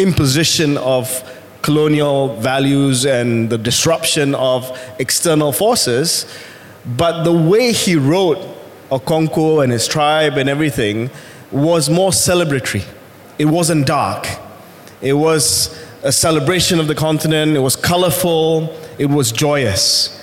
imposition 0.00 0.76
of 0.78 1.22
colonial 1.62 2.36
values 2.36 3.04
and 3.04 3.50
the 3.50 3.58
disruption 3.58 4.34
of 4.34 4.78
external 4.98 5.52
forces. 5.52 6.26
But 6.96 7.24
the 7.24 7.32
way 7.32 7.72
he 7.72 7.96
wrote 7.96 8.38
Okonkwo 8.90 9.62
and 9.62 9.72
his 9.72 9.86
tribe 9.86 10.38
and 10.38 10.48
everything 10.48 11.10
was 11.50 11.90
more 11.90 12.10
celebratory. 12.10 12.84
It 13.38 13.46
wasn't 13.46 13.86
dark. 13.86 14.26
It 15.00 15.14
was 15.14 15.76
a 16.02 16.12
celebration 16.12 16.80
of 16.80 16.86
the 16.86 16.94
continent. 16.94 17.56
It 17.56 17.60
was 17.60 17.76
colorful. 17.76 18.74
It 18.98 19.06
was 19.06 19.32
joyous. 19.32 20.14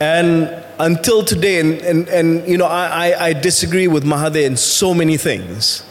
And 0.00 0.62
until 0.78 1.24
today, 1.24 1.60
and, 1.60 1.80
and, 1.82 2.08
and 2.08 2.48
you 2.48 2.58
know, 2.58 2.66
I, 2.66 3.28
I, 3.28 3.32
disagree 3.34 3.86
with 3.86 4.04
Mahathir 4.04 4.44
in 4.44 4.56
so 4.56 4.94
many 4.94 5.16
things. 5.16 5.84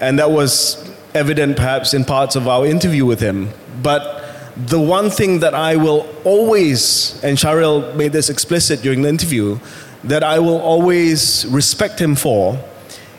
And 0.00 0.18
that 0.18 0.30
was 0.30 0.93
evident 1.14 1.56
perhaps 1.56 1.94
in 1.94 2.04
parts 2.04 2.36
of 2.36 2.48
our 2.48 2.66
interview 2.66 3.06
with 3.06 3.20
him. 3.20 3.50
But 3.82 4.24
the 4.56 4.80
one 4.80 5.10
thing 5.10 5.40
that 5.40 5.54
I 5.54 5.76
will 5.76 6.08
always, 6.24 7.22
and 7.24 7.36
Shahril 7.38 7.94
made 7.96 8.12
this 8.12 8.28
explicit 8.28 8.82
during 8.82 9.02
the 9.02 9.08
interview, 9.08 9.58
that 10.04 10.22
I 10.22 10.38
will 10.38 10.60
always 10.60 11.46
respect 11.46 11.98
him 12.00 12.14
for 12.14 12.62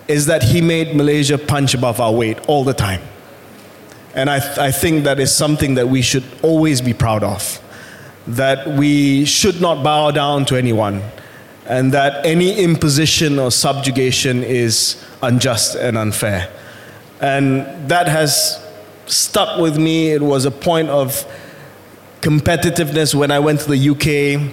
is 0.08 0.28
that 0.28 0.44
he 0.44 0.62
made 0.62 0.96
Malaysia 0.96 1.38
punch 1.38 1.74
above 1.74 2.00
our 2.00 2.12
weight 2.12 2.38
all 2.48 2.64
the 2.64 2.74
time. 2.74 3.02
And 4.14 4.30
I, 4.30 4.40
th- 4.40 4.58
I 4.58 4.72
think 4.72 5.04
that 5.04 5.20
is 5.20 5.36
something 5.36 5.76
that 5.76 5.90
we 5.90 6.02
should 6.02 6.24
always 6.42 6.80
be 6.82 6.94
proud 6.94 7.24
of. 7.24 7.60
That 8.28 8.68
we 8.68 9.26
should 9.26 9.60
not 9.60 9.84
bow 9.84 10.12
down 10.12 10.46
to 10.46 10.56
anyone, 10.56 11.02
and 11.66 11.94
that 11.94 12.26
any 12.26 12.58
imposition 12.64 13.40
or 13.40 13.52
subjugation 13.52 14.44
is 14.44 15.04
unjust 15.22 15.76
and 15.76 15.98
unfair. 15.98 16.50
And 17.21 17.89
that 17.89 18.08
has 18.08 18.63
stuck 19.06 19.60
with 19.60 19.78
me. 19.78 20.12
It 20.12 20.21
was 20.21 20.45
a 20.45 20.51
point 20.51 20.89
of 20.89 21.25
competitiveness 22.21 23.13
when 23.13 23.32
I 23.32 23.39
went 23.39 23.62
to 23.62 23.69
the 23.69 23.89
UK. 23.89 24.51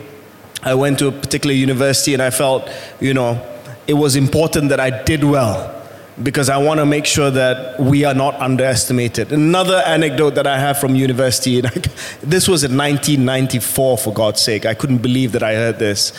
I 0.62 0.75
went 0.75 0.98
to 1.01 1.09
a 1.09 1.12
particular 1.12 1.55
university 1.55 2.14
and 2.14 2.22
I 2.22 2.31
felt, 2.31 2.68
you 3.01 3.14
know, 3.14 3.44
it 3.87 3.94
was 3.94 4.14
important 4.14 4.68
that 4.68 4.79
I 4.79 5.03
did 5.03 5.25
well 5.25 5.83
because 6.22 6.48
I 6.48 6.59
want 6.59 6.79
to 6.79 6.87
make 6.87 7.07
sure 7.07 7.31
that 7.31 7.81
we 7.81 8.05
are 8.05 8.14
not 8.14 8.35
underestimated. 8.35 9.33
Another 9.33 9.83
anecdote 9.87 10.35
that 10.35 10.46
I 10.46 10.59
have 10.59 10.79
from 10.79 10.94
university, 10.94 11.59
and 11.59 11.85
this 12.22 12.46
was 12.48 12.64
in 12.64 12.77
1994, 12.77 13.98
for 13.98 14.12
God's 14.12 14.40
sake. 14.40 14.66
I 14.66 14.75
couldn't 14.75 14.98
believe 14.98 15.33
that 15.33 15.42
I 15.42 15.55
heard 15.55 15.79
this. 15.79 16.12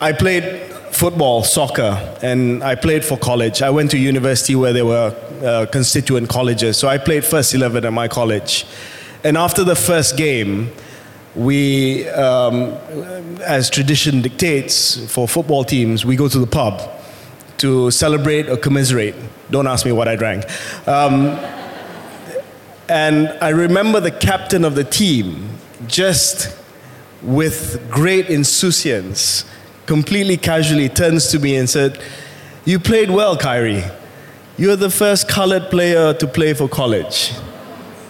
I 0.00 0.12
played 0.12 0.73
football, 0.94 1.42
soccer, 1.42 2.16
and 2.22 2.62
I 2.62 2.74
played 2.76 3.04
for 3.04 3.18
college. 3.18 3.62
I 3.62 3.70
went 3.70 3.90
to 3.90 3.98
university 3.98 4.54
where 4.54 4.72
there 4.72 4.86
were 4.86 5.14
uh, 5.42 5.66
constituent 5.70 6.28
colleges, 6.28 6.76
so 6.76 6.88
I 6.88 6.98
played 6.98 7.24
first 7.24 7.52
11 7.52 7.84
at 7.84 7.92
my 7.92 8.08
college. 8.08 8.64
And 9.24 9.36
after 9.36 9.64
the 9.64 9.74
first 9.74 10.16
game, 10.16 10.70
we, 11.34 12.08
um, 12.10 12.74
as 13.42 13.68
tradition 13.70 14.22
dictates 14.22 15.12
for 15.12 15.26
football 15.26 15.64
teams, 15.64 16.04
we 16.04 16.14
go 16.14 16.28
to 16.28 16.38
the 16.38 16.46
pub 16.46 16.80
to 17.58 17.90
celebrate 17.90 18.48
or 18.48 18.56
commiserate. 18.56 19.16
Don't 19.50 19.66
ask 19.66 19.84
me 19.84 19.92
what 19.92 20.06
I 20.06 20.16
drank. 20.16 20.44
Um, 20.86 21.38
and 22.88 23.28
I 23.40 23.48
remember 23.48 23.98
the 23.98 24.10
captain 24.10 24.64
of 24.64 24.74
the 24.74 24.84
team 24.84 25.48
just 25.86 26.56
with 27.22 27.90
great 27.90 28.28
insouciance, 28.28 29.44
completely 29.86 30.36
casually 30.36 30.88
turns 30.88 31.28
to 31.28 31.38
me 31.38 31.56
and 31.56 31.68
said, 31.68 32.00
You 32.64 32.78
played 32.78 33.10
well, 33.10 33.36
Khairy. 33.36 33.90
You're 34.56 34.76
the 34.76 34.90
first 34.90 35.28
colored 35.28 35.70
player 35.70 36.14
to 36.14 36.26
play 36.26 36.54
for 36.54 36.68
college. 36.68 37.32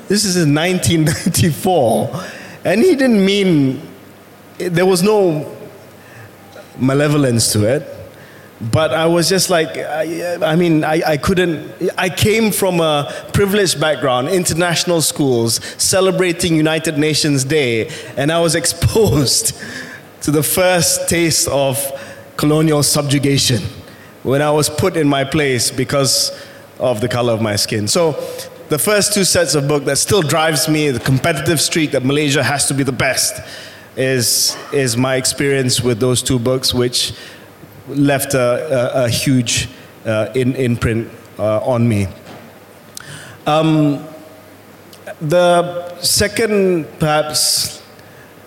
This 0.08 0.24
is 0.24 0.36
in 0.36 0.54
1994. 0.54 2.24
And 2.64 2.82
he 2.82 2.94
didn't 2.94 3.24
mean, 3.24 3.80
there 4.58 4.86
was 4.86 5.02
no 5.02 5.56
malevolence 6.78 7.52
to 7.52 7.64
it. 7.66 7.90
But 8.60 8.94
I 8.94 9.06
was 9.06 9.28
just 9.28 9.50
like, 9.50 9.76
I, 9.76 10.36
I 10.52 10.56
mean, 10.56 10.84
I, 10.84 11.02
I 11.06 11.16
couldn't. 11.16 11.90
I 11.98 12.08
came 12.08 12.52
from 12.52 12.80
a 12.80 13.12
privileged 13.32 13.80
background, 13.80 14.28
international 14.28 15.02
schools, 15.02 15.56
celebrating 15.76 16.54
United 16.54 16.96
Nations 16.96 17.44
Day, 17.44 17.90
and 18.16 18.30
I 18.30 18.40
was 18.40 18.54
exposed 18.62 19.60
to 20.24 20.30
the 20.30 20.42
first 20.42 21.06
taste 21.06 21.46
of 21.48 21.78
colonial 22.38 22.82
subjugation 22.82 23.62
when 24.22 24.40
I 24.40 24.50
was 24.50 24.70
put 24.70 24.96
in 24.96 25.06
my 25.06 25.22
place 25.22 25.70
because 25.70 26.32
of 26.78 27.02
the 27.02 27.08
color 27.08 27.34
of 27.34 27.42
my 27.42 27.56
skin. 27.56 27.86
So, 27.86 28.12
the 28.70 28.78
first 28.78 29.12
two 29.12 29.24
sets 29.24 29.54
of 29.54 29.68
book 29.68 29.84
that 29.84 29.98
still 29.98 30.22
drives 30.22 30.66
me, 30.66 30.90
the 30.90 30.98
competitive 30.98 31.60
streak 31.60 31.90
that 31.90 32.06
Malaysia 32.06 32.42
has 32.42 32.66
to 32.68 32.74
be 32.74 32.82
the 32.82 32.90
best, 32.90 33.38
is, 33.96 34.56
is 34.72 34.96
my 34.96 35.16
experience 35.16 35.82
with 35.82 36.00
those 36.00 36.22
two 36.22 36.38
books, 36.38 36.72
which 36.72 37.12
left 37.88 38.32
a, 38.32 39.02
a, 39.02 39.04
a 39.04 39.08
huge 39.10 39.68
uh, 40.06 40.30
in, 40.34 40.56
imprint 40.56 41.12
uh, 41.38 41.58
on 41.58 41.86
me. 41.86 42.06
Um, 43.46 44.02
the 45.20 45.98
second, 45.98 46.86
perhaps, 46.98 47.82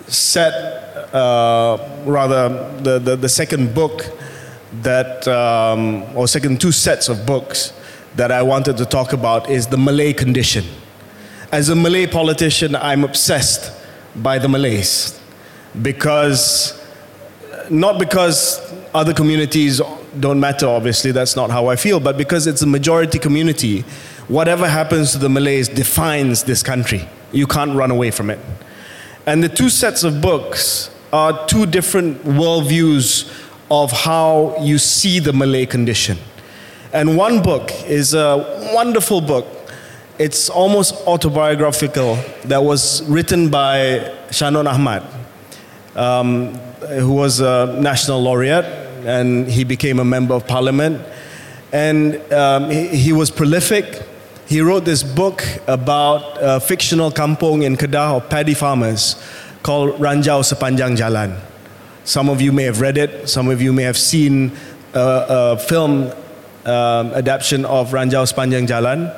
set, 0.08 0.87
uh, 1.12 2.02
rather, 2.04 2.48
the, 2.82 2.98
the, 2.98 3.16
the, 3.16 3.28
second 3.28 3.74
book 3.74 4.04
that, 4.82 5.26
um, 5.28 6.04
or 6.16 6.28
second 6.28 6.60
two 6.60 6.72
sets 6.72 7.08
of 7.08 7.24
books 7.24 7.72
that 8.16 8.30
I 8.30 8.42
wanted 8.42 8.76
to 8.78 8.84
talk 8.84 9.12
about 9.12 9.48
is 9.48 9.68
the 9.68 9.78
Malay 9.78 10.12
condition. 10.12 10.64
As 11.50 11.70
a 11.70 11.74
Malay 11.74 12.06
politician, 12.06 12.76
I'm 12.76 13.04
obsessed 13.04 13.72
by 14.16 14.38
the 14.38 14.48
Malays 14.48 15.18
because, 15.80 16.78
not 17.70 17.98
because 17.98 18.60
other 18.94 19.14
communities 19.14 19.80
don't 20.20 20.40
matter, 20.40 20.66
obviously, 20.66 21.12
that's 21.12 21.36
not 21.36 21.50
how 21.50 21.68
I 21.68 21.76
feel, 21.76 22.00
but 22.00 22.18
because 22.18 22.46
it's 22.46 22.62
a 22.62 22.66
majority 22.66 23.18
community, 23.18 23.82
whatever 24.26 24.68
happens 24.68 25.12
to 25.12 25.18
the 25.18 25.28
Malays 25.28 25.68
defines 25.68 26.44
this 26.44 26.62
country. 26.62 27.08
You 27.32 27.46
can't 27.46 27.74
run 27.74 27.90
away 27.90 28.10
from 28.10 28.30
it. 28.30 28.38
And 29.26 29.42
the 29.44 29.48
two 29.48 29.68
sets 29.68 30.04
of 30.04 30.20
books 30.20 30.90
are 31.12 31.46
two 31.46 31.66
different 31.66 32.22
worldviews 32.24 33.30
of 33.70 33.92
how 33.92 34.56
you 34.60 34.78
see 34.78 35.18
the 35.18 35.32
Malay 35.32 35.66
condition. 35.66 36.18
And 36.92 37.16
one 37.16 37.42
book 37.42 37.70
is 37.86 38.14
a 38.14 38.70
wonderful 38.74 39.20
book. 39.20 39.46
It's 40.18 40.50
almost 40.50 40.94
autobiographical 41.06 42.18
that 42.44 42.62
was 42.62 43.02
written 43.08 43.50
by 43.50 44.14
Shahnon 44.30 44.66
Ahmad. 44.66 45.02
Um, 45.94 46.58
who 46.88 47.12
was 47.12 47.40
a 47.40 47.76
national 47.80 48.22
laureate, 48.22 48.64
and 49.04 49.48
he 49.48 49.64
became 49.64 49.98
a 49.98 50.04
member 50.04 50.34
of 50.34 50.46
parliament. 50.46 51.04
And 51.72 52.16
um, 52.32 52.70
he, 52.70 52.88
he, 52.88 53.12
was 53.12 53.30
prolific. 53.30 54.02
He 54.46 54.60
wrote 54.60 54.84
this 54.84 55.02
book 55.02 55.44
about 55.66 56.38
a 56.40 56.60
fictional 56.60 57.10
kampong 57.10 57.62
in 57.62 57.76
Kedah 57.76 58.16
of 58.16 58.30
paddy 58.30 58.54
farmers 58.54 59.16
called 59.62 59.98
Ranjau 60.00 60.42
Sepanjang 60.42 60.96
Jalan. 60.96 61.38
Some 62.04 62.28
of 62.28 62.40
you 62.40 62.52
may 62.52 62.64
have 62.64 62.80
read 62.80 62.96
it, 62.96 63.28
some 63.28 63.48
of 63.48 63.60
you 63.60 63.72
may 63.72 63.82
have 63.82 63.98
seen 63.98 64.52
a, 64.94 65.26
a 65.28 65.58
film 65.58 66.12
um, 66.64 67.12
adaptation 67.14 67.64
of 67.64 67.90
Ranjau 67.90 68.24
Sepanjang 68.30 68.66
Jalan. 68.66 69.14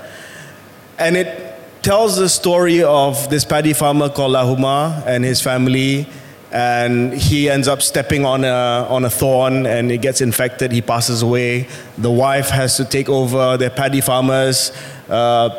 And 0.98 1.16
it 1.16 1.54
tells 1.82 2.16
the 2.16 2.28
story 2.28 2.82
of 2.82 3.30
this 3.30 3.44
paddy 3.44 3.72
farmer 3.72 4.08
called 4.08 4.32
Lahuma 4.32 5.02
and 5.06 5.24
his 5.24 5.40
family 5.40 6.06
and 6.52 7.14
he 7.14 7.48
ends 7.48 7.68
up 7.68 7.80
stepping 7.80 8.24
on 8.24 8.44
a, 8.44 8.86
on 8.88 9.04
a 9.04 9.10
thorn 9.10 9.66
and 9.66 9.90
it 9.90 10.02
gets 10.02 10.20
infected. 10.20 10.72
He 10.72 10.82
passes 10.82 11.22
away. 11.22 11.68
The 11.96 12.10
wife 12.10 12.50
has 12.50 12.76
to 12.76 12.84
take 12.84 13.08
over. 13.08 13.56
They're 13.56 13.70
paddy 13.70 14.00
farmers. 14.00 14.72
Uh, 15.08 15.50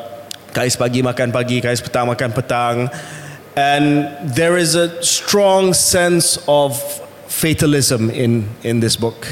kais 0.54 0.76
pagi 0.76 1.02
makan 1.02 1.32
pagi, 1.32 1.62
kais 1.62 1.82
petang 1.82 2.08
makan 2.08 2.32
petang. 2.34 2.92
And 3.56 4.36
there 4.36 4.58
is 4.58 4.76
a 4.76 5.04
strong 5.04 5.74
sense 5.74 6.38
of 6.48 6.80
fatalism 7.28 8.10
in, 8.10 8.50
in 8.64 8.80
this 8.80 8.96
book. 8.96 9.28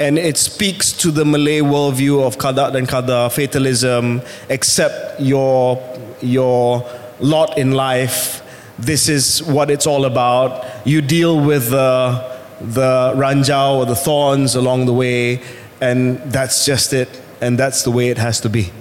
and 0.00 0.18
it 0.18 0.38
speaks 0.38 0.92
to 0.92 1.10
the 1.10 1.26
Malay 1.26 1.60
worldview 1.60 2.26
of 2.26 2.38
qada 2.38 2.74
and 2.74 2.88
qadar, 2.88 3.30
fatalism, 3.30 4.22
accept 4.48 5.20
your, 5.20 5.78
your 6.22 6.82
lot 7.20 7.58
in 7.58 7.72
life. 7.72 8.42
This 8.78 9.10
is 9.10 9.42
what 9.42 9.70
it's 9.70 9.86
all 9.86 10.06
about. 10.06 10.64
You 10.86 11.02
deal 11.02 11.38
with 11.38 11.68
the, 11.68 12.40
the 12.62 13.12
ranjau 13.14 13.76
or 13.76 13.84
the 13.84 13.94
thorns 13.94 14.54
along 14.54 14.86
the 14.86 14.94
way, 14.94 15.42
and 15.82 16.18
that's 16.32 16.64
just 16.64 16.94
it, 16.94 17.20
and 17.42 17.58
that's 17.58 17.82
the 17.82 17.90
way 17.90 18.08
it 18.08 18.16
has 18.16 18.40
to 18.40 18.48
be. 18.48 18.72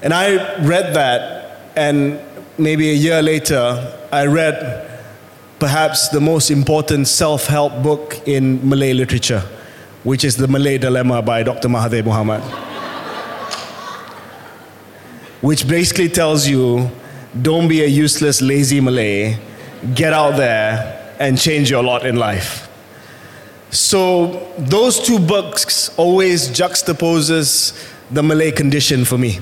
And 0.00 0.14
I 0.14 0.58
read 0.64 0.94
that, 0.94 1.60
and 1.76 2.18
maybe 2.58 2.90
a 2.90 2.94
year 2.94 3.22
later, 3.22 3.94
I 4.10 4.26
read 4.26 4.86
perhaps 5.58 6.08
the 6.08 6.20
most 6.20 6.50
important 6.50 7.08
self 7.08 7.46
help 7.46 7.82
book 7.82 8.20
in 8.26 8.68
Malay 8.68 8.92
literature, 8.92 9.42
which 10.04 10.24
is 10.24 10.36
The 10.36 10.48
Malay 10.48 10.78
Dilemma 10.78 11.22
by 11.22 11.42
Dr. 11.42 11.68
Mahathir 11.68 12.02
Mohamad. 12.02 12.42
which 15.40 15.68
basically 15.68 16.08
tells 16.08 16.48
you 16.48 16.90
don't 17.42 17.68
be 17.68 17.82
a 17.82 17.86
useless, 17.86 18.40
lazy 18.40 18.80
Malay, 18.80 19.38
get 19.94 20.12
out 20.12 20.36
there 20.36 21.14
and 21.20 21.38
change 21.38 21.70
your 21.70 21.82
lot 21.82 22.04
in 22.06 22.16
life. 22.16 22.68
So 23.70 24.52
those 24.58 24.98
two 24.98 25.18
books 25.18 25.96
always 25.98 26.48
juxtaposes 26.48 27.92
the 28.10 28.22
Malay 28.22 28.50
condition 28.50 29.04
for 29.04 29.18
me. 29.18 29.38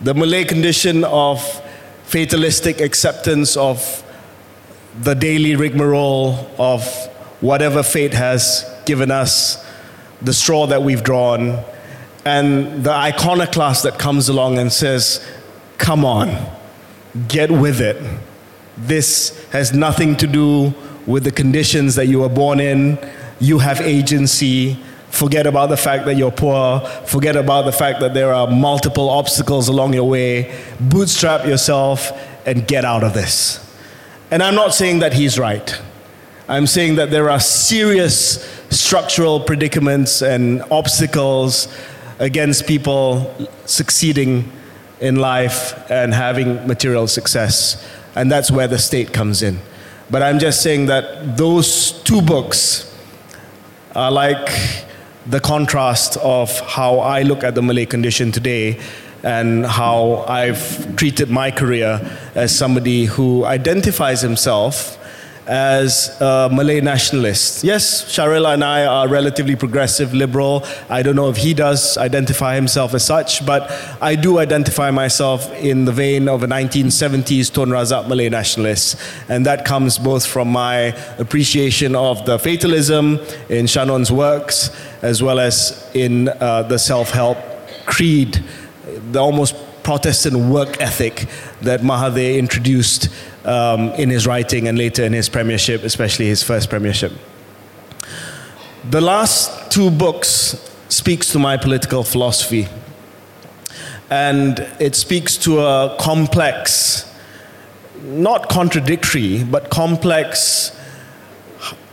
The 0.00 0.14
Malay 0.14 0.44
condition 0.44 1.04
of 1.04 1.42
fatalistic 2.08 2.80
acceptance 2.80 3.54
of 3.54 4.02
the 4.98 5.14
daily 5.14 5.54
rigmarole 5.56 6.50
of 6.58 6.82
whatever 7.42 7.82
fate 7.82 8.14
has 8.14 8.64
given 8.86 9.10
us, 9.10 9.62
the 10.22 10.32
straw 10.32 10.66
that 10.66 10.82
we've 10.82 11.02
drawn, 11.02 11.62
and 12.24 12.82
the 12.82 12.90
iconoclast 12.90 13.82
that 13.82 13.98
comes 13.98 14.30
along 14.30 14.56
and 14.56 14.72
says, 14.72 15.22
Come 15.76 16.02
on, 16.02 16.50
get 17.28 17.50
with 17.50 17.78
it. 17.78 18.02
This 18.78 19.46
has 19.50 19.74
nothing 19.74 20.16
to 20.16 20.26
do 20.26 20.72
with 21.06 21.24
the 21.24 21.30
conditions 21.30 21.94
that 21.96 22.06
you 22.06 22.20
were 22.20 22.30
born 22.30 22.58
in. 22.58 22.98
You 23.38 23.58
have 23.58 23.82
agency. 23.82 24.82
Forget 25.10 25.46
about 25.46 25.68
the 25.68 25.76
fact 25.76 26.04
that 26.04 26.14
you're 26.14 26.30
poor. 26.30 26.80
Forget 27.06 27.36
about 27.36 27.64
the 27.64 27.72
fact 27.72 28.00
that 28.00 28.14
there 28.14 28.32
are 28.32 28.46
multiple 28.46 29.08
obstacles 29.08 29.68
along 29.68 29.94
your 29.94 30.08
way. 30.08 30.54
Bootstrap 30.78 31.46
yourself 31.46 32.12
and 32.46 32.66
get 32.66 32.84
out 32.84 33.02
of 33.02 33.14
this. 33.14 33.64
And 34.30 34.42
I'm 34.42 34.54
not 34.54 34.74
saying 34.74 34.98
that 35.00 35.14
he's 35.14 35.38
right. 35.38 35.80
I'm 36.48 36.66
saying 36.66 36.96
that 36.96 37.10
there 37.10 37.30
are 37.30 37.40
serious 37.40 38.44
structural 38.70 39.40
predicaments 39.40 40.22
and 40.22 40.62
obstacles 40.70 41.68
against 42.18 42.66
people 42.66 43.34
succeeding 43.66 44.50
in 45.00 45.16
life 45.16 45.90
and 45.90 46.12
having 46.12 46.66
material 46.66 47.06
success. 47.06 47.86
And 48.14 48.30
that's 48.30 48.50
where 48.50 48.66
the 48.66 48.78
state 48.78 49.12
comes 49.12 49.42
in. 49.42 49.58
But 50.10 50.22
I'm 50.22 50.38
just 50.38 50.62
saying 50.62 50.86
that 50.86 51.36
those 51.36 51.92
two 52.02 52.22
books 52.22 52.84
are 53.94 54.10
like 54.10 54.48
the 55.28 55.40
contrast 55.40 56.16
of 56.18 56.58
how 56.60 57.00
I 57.00 57.22
look 57.22 57.44
at 57.44 57.54
the 57.54 57.62
Malay 57.62 57.84
condition 57.86 58.32
today 58.32 58.80
and 59.22 59.66
how 59.66 60.24
I've 60.28 60.96
treated 60.96 61.28
my 61.28 61.50
career 61.50 62.00
as 62.34 62.56
somebody 62.56 63.04
who 63.04 63.44
identifies 63.44 64.22
himself 64.22 64.96
as 65.48 66.14
a 66.20 66.50
Malay 66.52 66.80
nationalist. 66.82 67.64
Yes, 67.64 68.04
Shahril 68.04 68.52
and 68.52 68.62
I 68.62 68.84
are 68.84 69.08
relatively 69.08 69.56
progressive, 69.56 70.12
liberal. 70.12 70.64
I 70.90 71.02
don't 71.02 71.16
know 71.16 71.30
if 71.30 71.38
he 71.38 71.54
does 71.54 71.96
identify 71.96 72.54
himself 72.54 72.92
as 72.92 73.04
such, 73.04 73.44
but 73.46 73.70
I 74.02 74.14
do 74.14 74.38
identify 74.38 74.90
myself 74.90 75.50
in 75.54 75.86
the 75.86 75.92
vein 75.92 76.28
of 76.28 76.42
a 76.42 76.46
1970s 76.46 77.52
Tun 77.52 77.70
Razak 77.70 78.08
Malay 78.08 78.28
nationalist. 78.28 79.00
And 79.30 79.46
that 79.46 79.64
comes 79.64 79.96
both 79.96 80.26
from 80.26 80.48
my 80.48 80.94
appreciation 81.18 81.96
of 81.96 82.26
the 82.26 82.38
fatalism 82.38 83.18
in 83.48 83.66
Shahnon's 83.66 84.12
works, 84.12 84.70
as 85.02 85.22
well 85.22 85.38
as 85.38 85.88
in 85.94 86.28
uh, 86.28 86.62
the 86.62 86.78
self 86.78 87.10
help 87.10 87.38
creed 87.86 88.42
the 89.12 89.18
almost 89.18 89.54
Protestant 89.82 90.36
work 90.50 90.80
ethic 90.82 91.26
that 91.62 91.80
Mahathir 91.80 92.38
introduced 92.38 93.08
um, 93.46 93.90
in 93.92 94.10
his 94.10 94.26
writing 94.26 94.68
and 94.68 94.76
later 94.76 95.02
in 95.02 95.14
his 95.14 95.30
premiership, 95.30 95.82
especially 95.82 96.26
his 96.26 96.42
first 96.42 96.68
premiership. 96.68 97.12
The 98.90 99.00
last 99.00 99.70
two 99.70 99.90
books 99.90 100.56
speaks 100.90 101.32
to 101.32 101.38
my 101.38 101.56
political 101.56 102.02
philosophy, 102.02 102.68
and 104.10 104.58
it 104.78 104.94
speaks 104.94 105.38
to 105.38 105.60
a 105.60 105.96
complex, 105.98 107.10
not 108.02 108.48
contradictory, 108.50 109.42
but 109.44 109.70
complex 109.70 110.77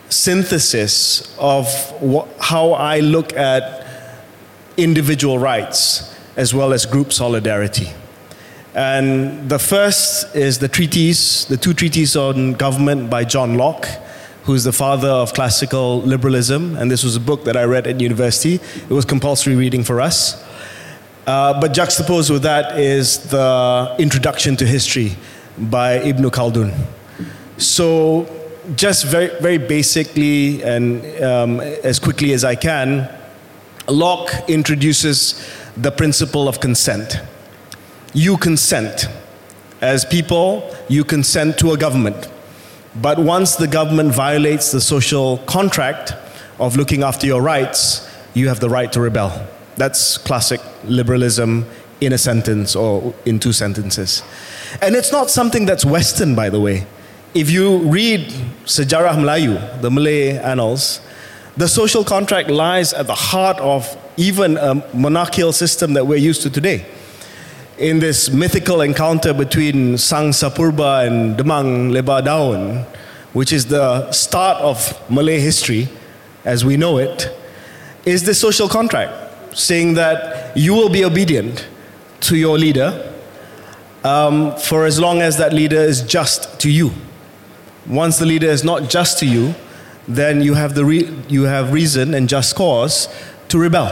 synthesis 0.10 1.36
of 1.40 1.68
wh- 2.02 2.28
how 2.40 2.72
I 2.72 3.00
look 3.00 3.34
at 3.34 3.86
individual 4.78 5.40
rights 5.40 6.14
as 6.36 6.54
well 6.54 6.74
as 6.74 6.86
group 6.86 7.14
solidarity. 7.14 7.92
And 8.74 9.50
the 9.50 9.58
first 9.58 10.36
is 10.36 10.60
the 10.60 10.68
treatise, 10.68 11.46
the 11.46 11.56
two 11.56 11.74
treaties 11.74 12.16
on 12.18 12.54
government 12.54 13.10
by 13.10 13.24
John 13.24 13.58
Locke, 13.58 13.88
who's 14.44 14.66
the 14.66 14.74
father 14.74 15.08
of 15.08 15.34
classical 15.34 16.02
liberalism. 16.02 16.76
And 16.76 16.92
this 16.92 17.04
was 17.04 17.16
a 17.16 17.22
book 17.22 17.46
that 17.46 17.56
I 17.56 17.64
read 17.64 17.88
at 17.88 18.02
university. 18.02 18.56
It 18.56 18.90
was 18.90 19.06
compulsory 19.06 19.56
reading 19.56 19.84
for 19.84 20.02
us. 20.02 20.44
Uh, 21.26 21.60
but 21.60 21.74
juxtaposed 21.74 22.30
with 22.30 22.44
that 22.44 22.78
is 22.78 23.30
the 23.30 23.96
Introduction 23.98 24.56
to 24.58 24.66
History 24.68 25.16
by 25.58 25.94
Ibn 25.94 26.26
Khaldun. 26.26 26.74
So, 27.58 28.28
just 28.76 29.06
very, 29.06 29.40
very 29.40 29.58
basically 29.58 30.64
and 30.64 31.04
um, 31.24 31.60
as 31.60 32.00
quickly 32.00 32.34
as 32.34 32.44
I 32.44 32.56
can, 32.56 33.10
Locke 33.88 34.32
introduces 34.48 35.48
the 35.78 35.92
principle 35.92 36.48
of 36.48 36.60
consent. 36.60 37.20
You 38.14 38.38
consent. 38.38 39.08
As 39.82 40.06
people, 40.06 40.76
you 40.88 41.04
consent 41.04 41.58
to 41.60 41.72
a 41.72 41.78
government. 41.78 42.30
But 42.96 43.20
once 43.20 43.56
the 43.56 43.68
government 43.68 44.14
violates 44.14 44.72
the 44.72 44.82
social 44.82 45.40
contract 45.40 46.14
of 46.60 46.78
looking 46.78 47.04
after 47.04 47.28
your 47.28 47.42
rights, 47.42 48.10
you 48.34 48.48
have 48.48 48.60
the 48.60 48.70
right 48.70 48.92
to 48.94 49.02
rebel. 49.02 49.48
That's 49.76 50.18
classic 50.18 50.62
liberalism 50.86 51.66
in 52.02 52.14
a 52.14 52.18
sentence 52.18 52.76
or 52.76 53.14
in 53.26 53.40
two 53.40 53.52
sentences. 53.52 54.24
And 54.82 54.96
it's 54.96 55.12
not 55.12 55.30
something 55.30 55.66
that's 55.66 55.86
Western, 55.86 56.36
by 56.36 56.50
the 56.50 56.60
way. 56.60 56.88
If 57.36 57.52
you 57.52 57.80
read 57.80 58.30
Sejarah 58.64 59.14
Melayu, 59.18 59.82
the 59.82 59.92
Malay 59.92 60.38
annals, 60.38 61.02
the 61.58 61.68
social 61.68 62.06
contract 62.06 62.50
lies 62.50 62.94
at 62.94 63.08
the 63.08 63.14
heart 63.14 63.60
of 63.60 63.86
even 64.16 64.56
a 64.56 64.76
monarchical 64.94 65.52
system 65.52 65.96
that 65.96 66.08
we're 66.08 66.16
used 66.16 66.44
to 66.44 66.50
today. 66.50 66.86
In 67.78 68.00
this 68.00 68.30
mythical 68.30 68.80
encounter 68.80 69.34
between 69.34 69.98
Sang 69.98 70.30
Sapurba 70.32 71.06
and 71.06 71.36
Demang 71.38 71.92
Lebar 71.92 72.24
Daun, 72.24 72.86
which 73.34 73.52
is 73.52 73.66
the 73.66 74.10
start 74.14 74.62
of 74.62 74.98
Malay 75.12 75.42
history 75.42 75.90
as 76.46 76.64
we 76.64 76.78
know 76.78 77.00
it, 77.00 77.38
is 78.06 78.24
the 78.24 78.34
social 78.34 78.70
contract 78.70 79.58
saying 79.58 79.96
that 79.96 80.56
you 80.56 80.74
will 80.74 80.90
be 80.90 81.04
obedient 81.04 81.68
to 82.22 82.38
your 82.38 82.58
leader 82.58 83.14
um, 84.06 84.56
for 84.56 84.86
as 84.86 85.02
long 85.02 85.22
as 85.22 85.36
that 85.36 85.52
leader 85.52 85.82
is 85.82 86.02
just 86.02 86.62
to 86.62 86.72
you. 86.72 86.94
Once 87.88 88.18
the 88.18 88.26
leader 88.26 88.48
is 88.48 88.64
not 88.64 88.90
just 88.90 89.20
to 89.20 89.26
you, 89.26 89.54
then 90.08 90.42
you 90.42 90.54
have, 90.54 90.76
the 90.76 90.86
re- 90.86 91.14
you 91.28 91.44
have 91.44 91.74
reason 91.74 92.14
and 92.14 92.30
just 92.30 92.56
cause 92.56 93.08
to 93.50 93.58
rebel. 93.58 93.86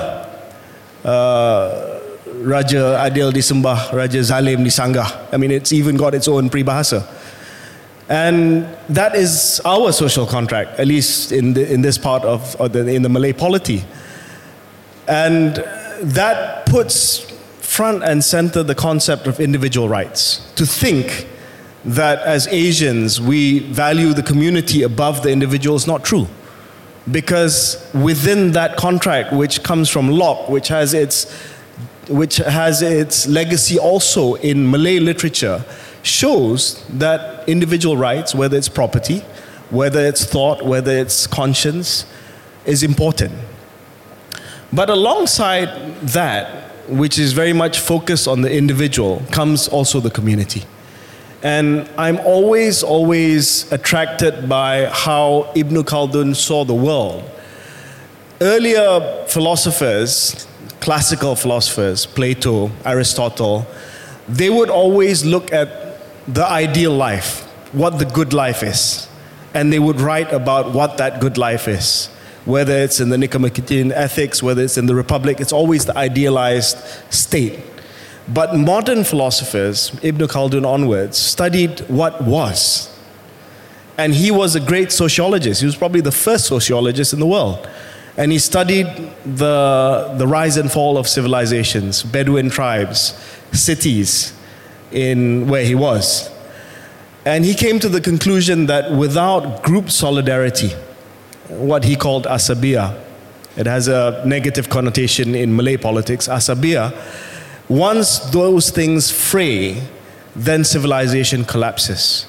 Uh, 1.04 2.00
Raja 2.36 3.00
Adil 3.00 3.32
disembah, 3.32 3.94
Raja 3.94 4.20
Zalim 4.20 4.66
disanggah. 4.66 5.34
I 5.34 5.38
mean, 5.38 5.52
it's 5.52 5.72
even 5.72 5.96
got 5.96 6.14
its 6.14 6.28
own 6.28 6.50
peribahasa. 6.50 7.08
And 8.10 8.68
that 8.90 9.16
is 9.16 9.62
our 9.64 9.92
social 9.92 10.26
contract, 10.26 10.80
at 10.80 10.88
least 10.88 11.32
in, 11.32 11.54
the, 11.54 11.72
in 11.72 11.82
this 11.82 11.98
part 11.98 12.24
of, 12.24 12.56
of 12.58 12.74
the, 12.74 12.86
in 12.88 13.02
the 13.02 13.10
Malay 13.10 13.34
polity. 13.34 13.86
And 15.08 15.56
that 16.02 16.66
puts 16.66 17.20
front 17.62 18.04
and 18.04 18.24
center 18.24 18.62
the 18.62 18.76
concept 18.76 19.26
of 19.26 19.40
individual 19.40 19.88
rights. 19.88 20.52
To 20.56 20.66
think 20.66 21.28
that 21.86 22.20
as 22.20 22.48
Asians 22.48 23.20
we 23.20 23.60
value 23.60 24.14
the 24.14 24.24
community 24.24 24.84
above 24.84 25.24
the 25.24 25.30
individual 25.30 25.76
is 25.76 25.88
not 25.88 26.04
true. 26.04 26.28
Because 27.12 27.90
within 27.94 28.52
that 28.54 28.78
contract, 28.78 29.34
which 29.34 29.62
comes 29.64 29.90
from 29.90 30.10
Locke, 30.10 30.48
which 30.48 30.70
has 30.70 30.94
its, 30.94 31.30
which 32.08 32.38
has 32.38 32.82
its 32.82 33.28
legacy 33.28 33.78
also 33.78 34.36
in 34.36 34.72
Malay 34.72 35.00
literature, 35.00 35.66
shows 36.02 36.86
that 36.88 37.48
individual 37.48 37.98
rights, 37.98 38.34
whether 38.34 38.58
it's 38.58 38.70
property, 38.70 39.20
whether 39.70 40.06
it's 40.06 40.24
thought, 40.24 40.64
whether 40.64 40.92
it's 40.92 41.28
conscience, 41.28 42.06
is 42.66 42.84
important. 42.84 43.34
But 44.72 44.90
alongside 44.90 45.98
that, 46.02 46.70
which 46.88 47.20
is 47.20 47.34
very 47.34 47.54
much 47.54 47.80
focused 47.80 48.28
on 48.28 48.42
the 48.42 48.52
individual, 48.56 49.22
comes 49.32 49.68
also 49.68 50.00
the 50.00 50.10
community. 50.10 50.64
And 51.44 51.90
I'm 51.98 52.20
always, 52.20 52.84
always 52.84 53.70
attracted 53.72 54.48
by 54.48 54.86
how 54.86 55.52
Ibn 55.56 55.84
Khaldun 55.84 56.36
saw 56.38 56.64
the 56.64 56.74
world. 56.74 57.30
Earlier 58.40 59.26
philosophers, 59.28 60.48
classical 60.80 61.36
philosophers, 61.36 62.06
Plato, 62.06 62.72
Aristotle, 62.86 63.68
they 64.30 64.50
would 64.50 64.70
always 64.70 65.26
look 65.26 65.52
at 65.52 66.00
the 66.28 66.46
ideal 66.46 66.96
life, 66.96 67.42
what 67.74 68.00
the 68.00 68.06
good 68.06 68.32
life 68.32 68.64
is, 68.64 69.10
and 69.54 69.72
they 69.72 69.80
would 69.80 70.00
write 70.00 70.32
about 70.32 70.72
what 70.72 70.98
that 70.98 71.20
good 71.20 71.38
life 71.38 71.68
is. 71.68 72.08
Whether 72.46 72.78
it's 72.78 73.02
in 73.02 73.10
the 73.10 73.18
Nicomachean 73.18 73.92
Ethics, 73.92 74.42
whether 74.42 74.62
it's 74.62 74.78
in 74.78 74.86
the 74.86 74.96
Republic, 74.96 75.42
it's 75.42 75.54
always 75.54 75.86
the 75.86 75.98
idealized 75.98 76.78
state. 77.10 77.60
But 78.28 78.56
modern 78.56 79.04
philosophers, 79.04 79.98
Ibn 80.02 80.28
Khaldun 80.28 80.66
onwards, 80.66 81.18
studied 81.18 81.82
what 81.82 82.24
was. 82.24 82.90
And 83.98 84.14
he 84.14 84.32
was 84.32 84.56
a 84.56 84.60
great 84.60 84.92
sociologist. 84.92 85.60
He 85.60 85.66
was 85.66 85.76
probably 85.76 86.02
the 86.02 86.12
first 86.12 86.46
sociologist 86.46 87.14
in 87.14 87.20
the 87.20 87.26
world. 87.26 87.68
And 88.16 88.32
he 88.32 88.40
studied 88.40 88.88
the, 89.26 90.16
the 90.18 90.28
rise 90.28 90.58
and 90.58 90.72
fall 90.72 90.98
of 90.98 91.08
civilizations, 91.08 92.04
Bedouin 92.04 92.50
tribes, 92.50 93.14
cities 93.52 94.34
in 94.92 95.48
where 95.48 95.66
he 95.66 95.76
was. 95.76 96.30
And 97.26 97.44
he 97.44 97.54
came 97.54 97.80
to 97.80 97.90
the 97.90 98.02
conclusion 98.02 98.68
that 98.68 98.92
without 98.92 99.64
group 99.64 99.90
solidarity, 99.90 100.70
what 101.50 101.84
he 101.84 101.96
called 101.96 102.26
asabiya, 102.26 103.00
it 103.56 103.66
has 103.66 103.88
a 103.88 104.24
negative 104.26 104.70
connotation 104.70 105.36
in 105.36 105.56
Malay 105.56 105.78
politics, 105.78 106.28
asabiya, 106.28 106.92
once 107.70 108.20
those 108.20 108.70
things 108.70 109.12
fray, 109.12 109.82
then 110.36 110.64
civilization 110.64 111.46
collapses. 111.46 112.26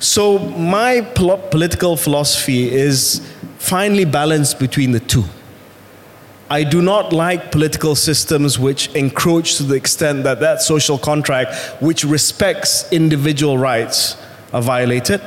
So, 0.00 0.38
my 0.38 1.00
pol- 1.00 1.38
political 1.38 1.96
philosophy 1.96 2.70
is 2.70 3.20
finely 3.58 4.04
balanced 4.04 4.58
between 4.58 4.92
the 4.92 5.00
two. 5.00 5.24
I 6.50 6.62
do 6.64 6.82
not 6.82 7.12
like 7.12 7.50
political 7.50 7.94
systems 7.94 8.58
which 8.58 8.94
encroach 8.94 9.56
to 9.56 9.62
the 9.62 9.74
extent 9.74 10.24
that 10.24 10.40
that 10.40 10.60
social 10.60 10.98
contract, 10.98 11.54
which 11.80 12.04
respects 12.04 12.90
individual 12.92 13.56
rights, 13.56 14.16
are 14.52 14.60
violated. 14.60 15.22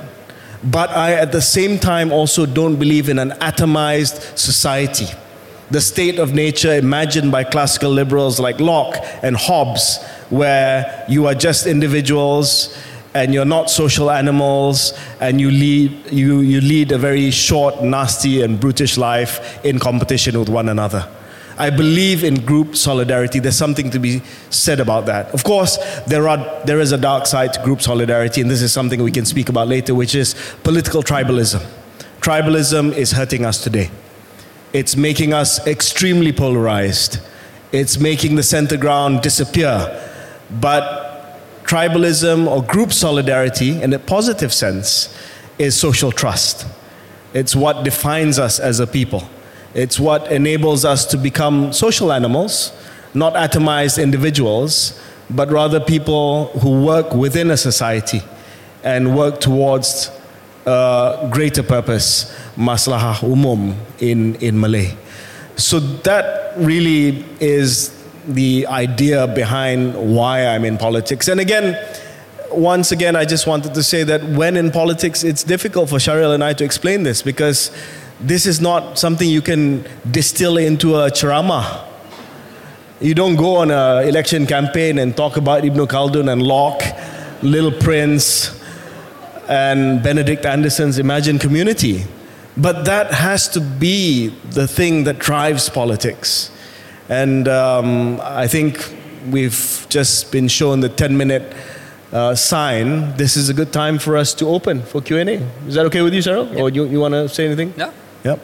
But 0.63 0.89
I, 0.91 1.13
at 1.13 1.31
the 1.31 1.41
same 1.41 1.79
time, 1.79 2.11
also 2.11 2.45
don't 2.45 2.75
believe 2.75 3.09
in 3.09 3.19
an 3.19 3.31
atomized 3.31 4.37
society 4.37 5.07
the 5.69 5.81
state 5.81 6.17
of 6.17 6.33
nature 6.33 6.73
imagined 6.73 7.31
by 7.31 7.43
classical 7.43 7.91
liberals 7.91 8.39
like 8.39 8.59
Locke 8.59 8.95
and 9.21 9.35
Hobbes, 9.35 10.03
where 10.29 11.05
you 11.09 11.27
are 11.27 11.33
just 11.35 11.67
individuals 11.67 12.77
and 13.13 13.33
you're 13.33 13.45
not 13.45 13.69
social 13.69 14.11
animals 14.11 14.97
and 15.19 15.41
you 15.41 15.49
lead, 15.49 16.11
you, 16.11 16.39
you 16.39 16.61
lead 16.61 16.91
a 16.91 16.97
very 16.97 17.31
short, 17.31 17.83
nasty, 17.83 18.41
and 18.41 18.59
brutish 18.59 18.97
life 18.97 19.63
in 19.65 19.79
competition 19.79 20.39
with 20.39 20.49
one 20.49 20.69
another. 20.69 21.07
I 21.57 21.71
believe 21.71 22.23
in 22.23 22.45
group 22.45 22.75
solidarity. 22.75 23.39
There's 23.39 23.57
something 23.57 23.89
to 23.89 23.99
be 23.99 24.21
said 24.51 24.79
about 24.79 25.07
that. 25.07 25.33
Of 25.33 25.43
course, 25.43 25.77
there, 26.05 26.27
are, 26.29 26.65
there 26.65 26.79
is 26.79 26.91
a 26.91 26.97
dark 26.97 27.25
side 27.25 27.53
to 27.53 27.63
group 27.63 27.81
solidarity, 27.81 28.41
and 28.41 28.51
this 28.51 28.61
is 28.61 28.71
something 28.71 29.01
we 29.01 29.11
can 29.11 29.25
speak 29.25 29.49
about 29.49 29.67
later, 29.67 29.95
which 29.95 30.13
is 30.13 30.35
political 30.63 31.01
tribalism. 31.01 31.65
Tribalism 32.21 32.93
is 32.93 33.11
hurting 33.11 33.43
us 33.43 33.63
today. 33.63 33.89
It's 34.77 34.95
making 34.95 35.33
us 35.33 35.65
extremely 35.65 36.31
polarized. 36.31 37.19
It's 37.71 37.97
making 37.99 38.35
the 38.35 38.43
center 38.43 38.77
ground 38.77 39.23
disappear. 39.23 39.75
But 40.51 41.39
tribalism 41.63 42.45
or 42.47 42.61
group 42.61 42.93
solidarity, 42.93 43.81
in 43.81 43.91
a 43.91 43.97
positive 43.97 44.53
sense, 44.53 45.17
is 45.57 45.75
social 45.75 46.11
trust. 46.11 46.67
It's 47.33 47.55
what 47.55 47.83
defines 47.83 48.37
us 48.37 48.59
as 48.59 48.79
a 48.79 48.85
people. 48.85 49.27
It's 49.73 49.99
what 49.99 50.31
enables 50.31 50.85
us 50.85 51.07
to 51.07 51.17
become 51.17 51.73
social 51.73 52.13
animals, 52.13 52.71
not 53.15 53.33
atomized 53.33 53.99
individuals, 53.99 55.01
but 55.27 55.49
rather 55.49 55.79
people 55.79 56.49
who 56.61 56.85
work 56.85 57.15
within 57.15 57.49
a 57.49 57.57
society 57.57 58.21
and 58.83 59.17
work 59.17 59.39
towards 59.39 60.11
a 60.67 61.29
greater 61.33 61.63
purpose 61.63 62.31
maslahah 62.57 63.15
umum 63.21 63.75
in, 63.99 64.35
in 64.35 64.59
Malay. 64.59 64.95
So 65.55 65.79
that 65.79 66.57
really 66.57 67.23
is 67.39 67.93
the 68.27 68.67
idea 68.67 69.27
behind 69.27 69.95
why 69.95 70.45
I'm 70.45 70.65
in 70.65 70.77
politics. 70.77 71.27
And 71.27 71.39
again, 71.39 71.77
once 72.51 72.91
again, 72.91 73.15
I 73.15 73.25
just 73.25 73.47
wanted 73.47 73.73
to 73.73 73.83
say 73.83 74.03
that 74.03 74.23
when 74.23 74.57
in 74.57 74.71
politics, 74.71 75.23
it's 75.23 75.43
difficult 75.43 75.89
for 75.89 75.97
Shahril 75.97 76.33
and 76.33 76.43
I 76.43 76.53
to 76.53 76.65
explain 76.65 77.03
this 77.03 77.21
because 77.21 77.71
this 78.19 78.45
is 78.45 78.59
not 78.59 78.97
something 78.97 79.29
you 79.29 79.41
can 79.41 79.85
distill 80.09 80.57
into 80.57 80.99
a 80.99 81.13
ceramah. 81.13 81.85
You 82.99 83.13
don't 83.13 83.35
go 83.35 83.57
on 83.57 83.69
an 83.69 84.07
election 84.07 84.47
campaign 84.47 84.97
and 84.97 85.15
talk 85.15 85.37
about 85.37 85.63
Ibn 85.63 85.85
Khaldun 85.87 86.31
and 86.31 86.41
Locke, 86.41 86.81
Little 87.43 87.71
Prince, 87.71 88.59
and 89.47 90.01
Benedict 90.01 90.45
Anderson's 90.45 90.97
Imagine 90.97 91.37
Community. 91.37 92.05
But 92.57 92.85
that 92.85 93.11
has 93.11 93.47
to 93.49 93.61
be 93.61 94.29
the 94.49 94.67
thing 94.67 95.03
that 95.03 95.19
drives 95.19 95.69
politics. 95.69 96.51
And 97.07 97.47
um, 97.47 98.19
I 98.21 98.47
think 98.47 98.95
we've 99.29 99.85
just 99.89 100.31
been 100.31 100.47
shown 100.47 100.79
the 100.79 100.89
10 100.89 101.15
minute 101.15 101.53
uh, 102.11 102.33
sign. 102.33 103.15
This 103.15 103.37
is 103.37 103.49
a 103.49 103.53
good 103.53 103.71
time 103.71 103.99
for 103.99 104.17
us 104.17 104.33
to 104.35 104.47
open 104.47 104.81
for 104.81 105.01
Q&A. 105.01 105.21
Is 105.67 105.75
that 105.75 105.85
okay 105.85 106.01
with 106.01 106.13
you, 106.13 106.21
Sarah? 106.21 106.43
Yep. 106.43 106.57
Or 106.57 106.69
you, 106.69 106.85
you 106.85 106.99
want 106.99 107.13
to 107.13 107.29
say 107.29 107.45
anything? 107.45 107.73
No. 107.77 107.93
Yep. 108.23 108.39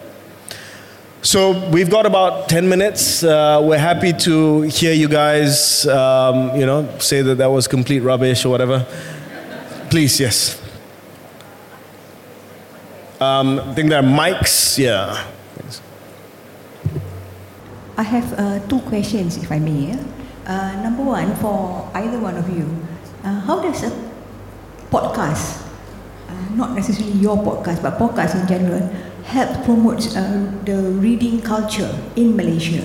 So 1.23 1.69
we've 1.69 1.89
got 1.89 2.05
about 2.05 2.49
10 2.49 2.69
minutes. 2.69 3.23
Uh, 3.23 3.61
we're 3.63 3.79
happy 3.79 4.13
to 4.13 4.61
hear 4.61 4.93
you 4.93 5.07
guys, 5.07 5.87
um, 5.87 6.55
you 6.55 6.65
know, 6.65 6.87
say 6.99 7.21
that 7.21 7.35
that 7.35 7.47
was 7.49 7.67
complete 7.67 8.01
rubbish 8.01 8.45
or 8.45 8.49
whatever. 8.49 8.85
Please, 9.89 10.19
yes. 10.19 10.62
Um, 13.23 13.59
I 13.59 13.73
think 13.73 13.89
there 13.89 13.99
are 13.99 14.03
mics. 14.03 14.77
Yeah. 14.77 15.15
I 17.95 18.03
have 18.03 18.27
uh, 18.35 18.59
two 18.67 18.79
questions, 18.81 19.37
if 19.37 19.51
I 19.51 19.59
may. 19.59 19.95
Uh, 20.45 20.75
number 20.83 21.03
one, 21.03 21.33
for 21.37 21.87
either 21.93 22.19
one 22.19 22.35
of 22.35 22.49
you, 22.49 22.67
uh, 23.23 23.39
how 23.47 23.61
does 23.61 23.83
a 23.83 23.91
podcast, 24.91 25.63
uh, 26.27 26.55
not 26.55 26.75
necessarily 26.75 27.15
your 27.15 27.37
podcast, 27.37 27.81
but 27.81 27.95
podcast 27.97 28.35
in 28.35 28.47
general, 28.47 28.83
help 29.23 29.63
promote 29.63 30.03
uh, 30.17 30.51
the 30.65 30.75
reading 30.99 31.39
culture 31.39 31.95
in 32.17 32.35
Malaysia? 32.35 32.83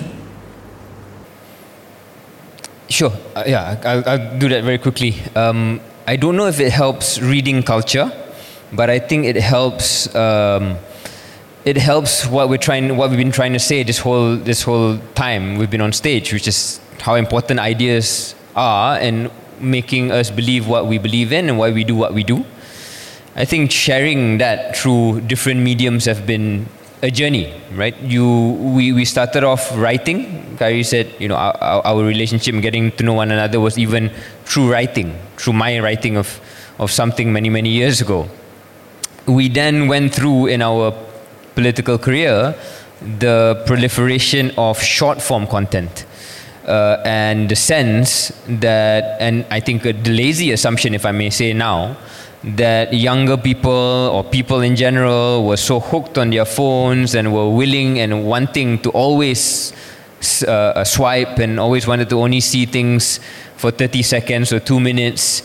Sure. 2.87 3.11
Uh, 3.35 3.43
yeah, 3.45 3.75
I'll, 3.83 4.07
I'll, 4.07 4.39
do 4.39 4.47
that 4.49 4.63
very 4.63 4.77
quickly. 4.77 5.19
Um, 5.35 5.81
I 6.07 6.15
don't 6.15 6.37
know 6.37 6.47
if 6.47 6.59
it 6.61 6.71
helps 6.71 7.19
reading 7.19 7.61
culture 7.61 8.09
but 8.73 8.89
I 8.89 8.99
think 8.99 9.25
it 9.25 9.35
helps. 9.35 10.13
Um, 10.15 10.77
it 11.65 11.77
helps 11.77 12.25
what 12.25 12.49
we're 12.49 12.57
trying, 12.57 12.95
what 12.95 13.09
we've 13.09 13.19
been 13.19 13.31
trying 13.31 13.53
to 13.53 13.59
say 13.59 13.83
this 13.83 13.99
whole 13.99 14.37
this 14.37 14.63
whole 14.63 14.97
time 15.13 15.57
we've 15.57 15.69
been 15.69 15.81
on 15.81 15.91
stage, 15.91 16.31
which 16.31 16.47
is 16.47 16.79
how 17.01 17.15
important 17.15 17.59
ideas 17.59 18.33
are 18.55 18.97
and 18.97 19.29
making 19.59 20.11
us 20.11 20.31
believe 20.31 20.67
what 20.67 20.87
we 20.87 20.97
believe 20.97 21.33
in 21.33 21.49
and 21.49 21.57
why 21.57 21.71
we 21.71 21.83
do 21.83 21.95
what 21.95 22.13
we 22.13 22.23
do. 22.23 22.45
I 23.35 23.45
think 23.45 23.71
sharing 23.71 24.37
that 24.39 24.75
through 24.75 25.21
different 25.21 25.59
mediums 25.61 26.05
have 26.05 26.25
been 26.25 26.65
a 27.01 27.11
journey, 27.11 27.53
right? 27.73 27.95
You, 28.01 28.51
we, 28.75 28.91
we 28.91 29.05
started 29.05 29.43
off 29.43 29.69
writing. 29.77 30.57
Khairy 30.57 30.85
said, 30.85 31.13
you 31.19 31.27
know, 31.27 31.35
our, 31.35 31.85
our 31.85 32.03
relationship 32.03 32.59
getting 32.61 32.91
to 32.93 33.03
know 33.03 33.13
one 33.13 33.31
another 33.31 33.59
was 33.59 33.77
even 33.77 34.11
through 34.43 34.71
writing, 34.71 35.17
through 35.37 35.53
my 35.53 35.79
writing 35.79 36.17
of, 36.17 36.41
of 36.79 36.91
something 36.91 37.31
many, 37.31 37.49
many 37.49 37.69
years 37.69 38.01
ago 38.01 38.29
we 39.25 39.49
then 39.49 39.87
went 39.87 40.13
through 40.13 40.47
in 40.47 40.61
our 40.61 40.93
political 41.55 41.97
career 41.97 42.55
the 43.19 43.61
proliferation 43.65 44.51
of 44.57 44.81
short 44.81 45.21
form 45.21 45.47
content. 45.47 46.05
Uh, 46.67 47.01
and 47.03 47.49
the 47.49 47.55
sense 47.55 48.31
that, 48.47 49.17
and 49.19 49.45
I 49.49 49.59
think 49.59 49.85
a 49.85 49.93
lazy 49.93 50.51
assumption, 50.51 50.93
if 50.93 51.05
I 51.05 51.11
may 51.11 51.29
say 51.29 51.53
now, 51.53 51.97
that 52.43 52.93
younger 52.93 53.37
people 53.37 53.71
or 53.71 54.23
people 54.23 54.61
in 54.61 54.75
general 54.75 55.45
were 55.45 55.57
so 55.57 55.79
hooked 55.79 56.17
on 56.17 56.29
their 56.29 56.45
phones 56.45 57.15
and 57.15 57.33
were 57.33 57.49
willing 57.49 57.99
and 57.99 58.25
wanting 58.25 58.79
to 58.79 58.89
always 58.91 59.73
uh, 60.47 60.83
swipe 60.83 61.39
and 61.39 61.59
always 61.59 61.87
wanted 61.87 62.09
to 62.09 62.19
only 62.19 62.39
see 62.39 62.65
things 62.65 63.19
for 63.57 63.71
30 63.71 64.01
seconds 64.03 64.53
or 64.53 64.59
two 64.59 64.79
minutes 64.79 65.41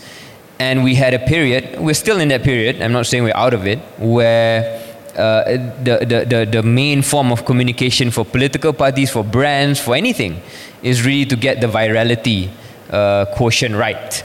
and 0.59 0.83
we 0.83 0.95
had 0.95 1.13
a 1.13 1.19
period, 1.19 1.79
we're 1.79 1.93
still 1.93 2.19
in 2.19 2.29
that 2.29 2.43
period, 2.43 2.81
I'm 2.81 2.93
not 2.93 3.05
saying 3.05 3.23
we're 3.23 3.35
out 3.35 3.53
of 3.53 3.67
it, 3.67 3.79
where 3.99 4.81
uh, 5.15 5.43
the, 5.83 6.05
the, 6.07 6.25
the, 6.27 6.45
the 6.51 6.63
main 6.63 7.01
form 7.01 7.31
of 7.31 7.45
communication 7.45 8.11
for 8.11 8.25
political 8.25 8.73
parties, 8.73 9.11
for 9.11 9.23
brands, 9.23 9.79
for 9.79 9.95
anything, 9.95 10.41
is 10.83 11.05
really 11.05 11.25
to 11.25 11.35
get 11.35 11.61
the 11.61 11.67
virality 11.67 12.49
uh, 12.89 13.25
quotient 13.35 13.75
right. 13.75 14.23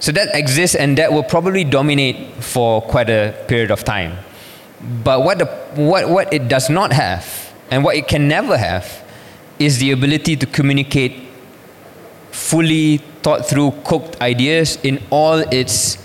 So 0.00 0.12
that 0.12 0.34
exists 0.34 0.76
and 0.76 0.96
that 0.98 1.12
will 1.12 1.22
probably 1.22 1.64
dominate 1.64 2.42
for 2.42 2.80
quite 2.80 3.10
a 3.10 3.34
period 3.48 3.70
of 3.70 3.84
time. 3.84 4.16
But 5.04 5.24
what, 5.24 5.38
the, 5.38 5.46
what, 5.74 6.08
what 6.08 6.32
it 6.32 6.48
does 6.48 6.70
not 6.70 6.92
have, 6.92 7.52
and 7.70 7.84
what 7.84 7.96
it 7.96 8.08
can 8.08 8.26
never 8.26 8.56
have, 8.56 9.04
is 9.58 9.78
the 9.78 9.90
ability 9.90 10.36
to 10.36 10.46
communicate 10.46 11.29
fully 12.30 12.98
thought 13.22 13.46
through, 13.46 13.72
cooked 13.84 14.20
ideas 14.20 14.78
in 14.82 15.02
all 15.10 15.38
its 15.50 15.98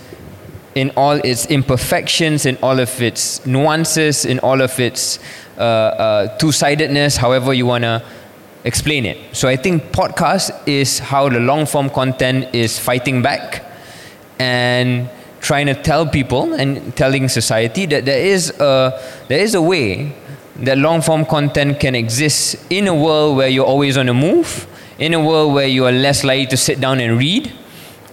in 0.76 0.92
all 0.98 1.14
its 1.24 1.46
imperfections, 1.46 2.46
in 2.46 2.58
all 2.58 2.80
of 2.82 3.02
its 3.02 3.46
nuances, 3.46 4.26
in 4.26 4.40
all 4.40 4.62
of 4.62 4.78
its 4.78 5.20
uh, 5.58 5.62
uh, 5.62 6.38
two-sidedness, 6.38 7.16
however 7.16 7.54
you 7.54 7.66
want 7.66 7.84
to 7.86 8.04
explain 8.66 9.06
it. 9.06 9.34
So 9.34 9.48
I 9.48 9.56
think 9.56 9.94
podcast 9.94 10.52
is 10.68 11.00
how 11.00 11.30
the 11.30 11.40
long-form 11.40 11.92
content 11.92 12.54
is 12.54 12.78
fighting 12.78 13.22
back 13.22 13.64
and 14.38 15.10
trying 15.40 15.68
to 15.68 15.76
tell 15.76 16.06
people 16.06 16.54
and 16.54 16.94
telling 16.98 17.30
society 17.30 17.86
that 17.86 18.04
there 18.04 18.20
is 18.20 18.50
a, 18.60 19.02
there 19.30 19.40
is 19.40 19.56
a 19.56 19.62
way 19.62 20.14
that 20.58 20.78
long-form 20.78 21.26
content 21.26 21.80
can 21.80 21.96
exist 21.96 22.58
in 22.70 22.88
a 22.88 22.96
world 22.96 23.38
where 23.38 23.48
you're 23.48 23.66
always 23.66 23.96
on 23.98 24.08
the 24.08 24.14
move, 24.14 24.68
in 24.98 25.14
a 25.14 25.20
world 25.24 25.54
where 25.54 25.68
you 25.68 25.86
are 25.86 25.92
less 25.92 26.24
likely 26.24 26.48
to 26.48 26.58
sit 26.58 26.80
down 26.80 27.00
and 27.00 27.18
read, 27.18 27.52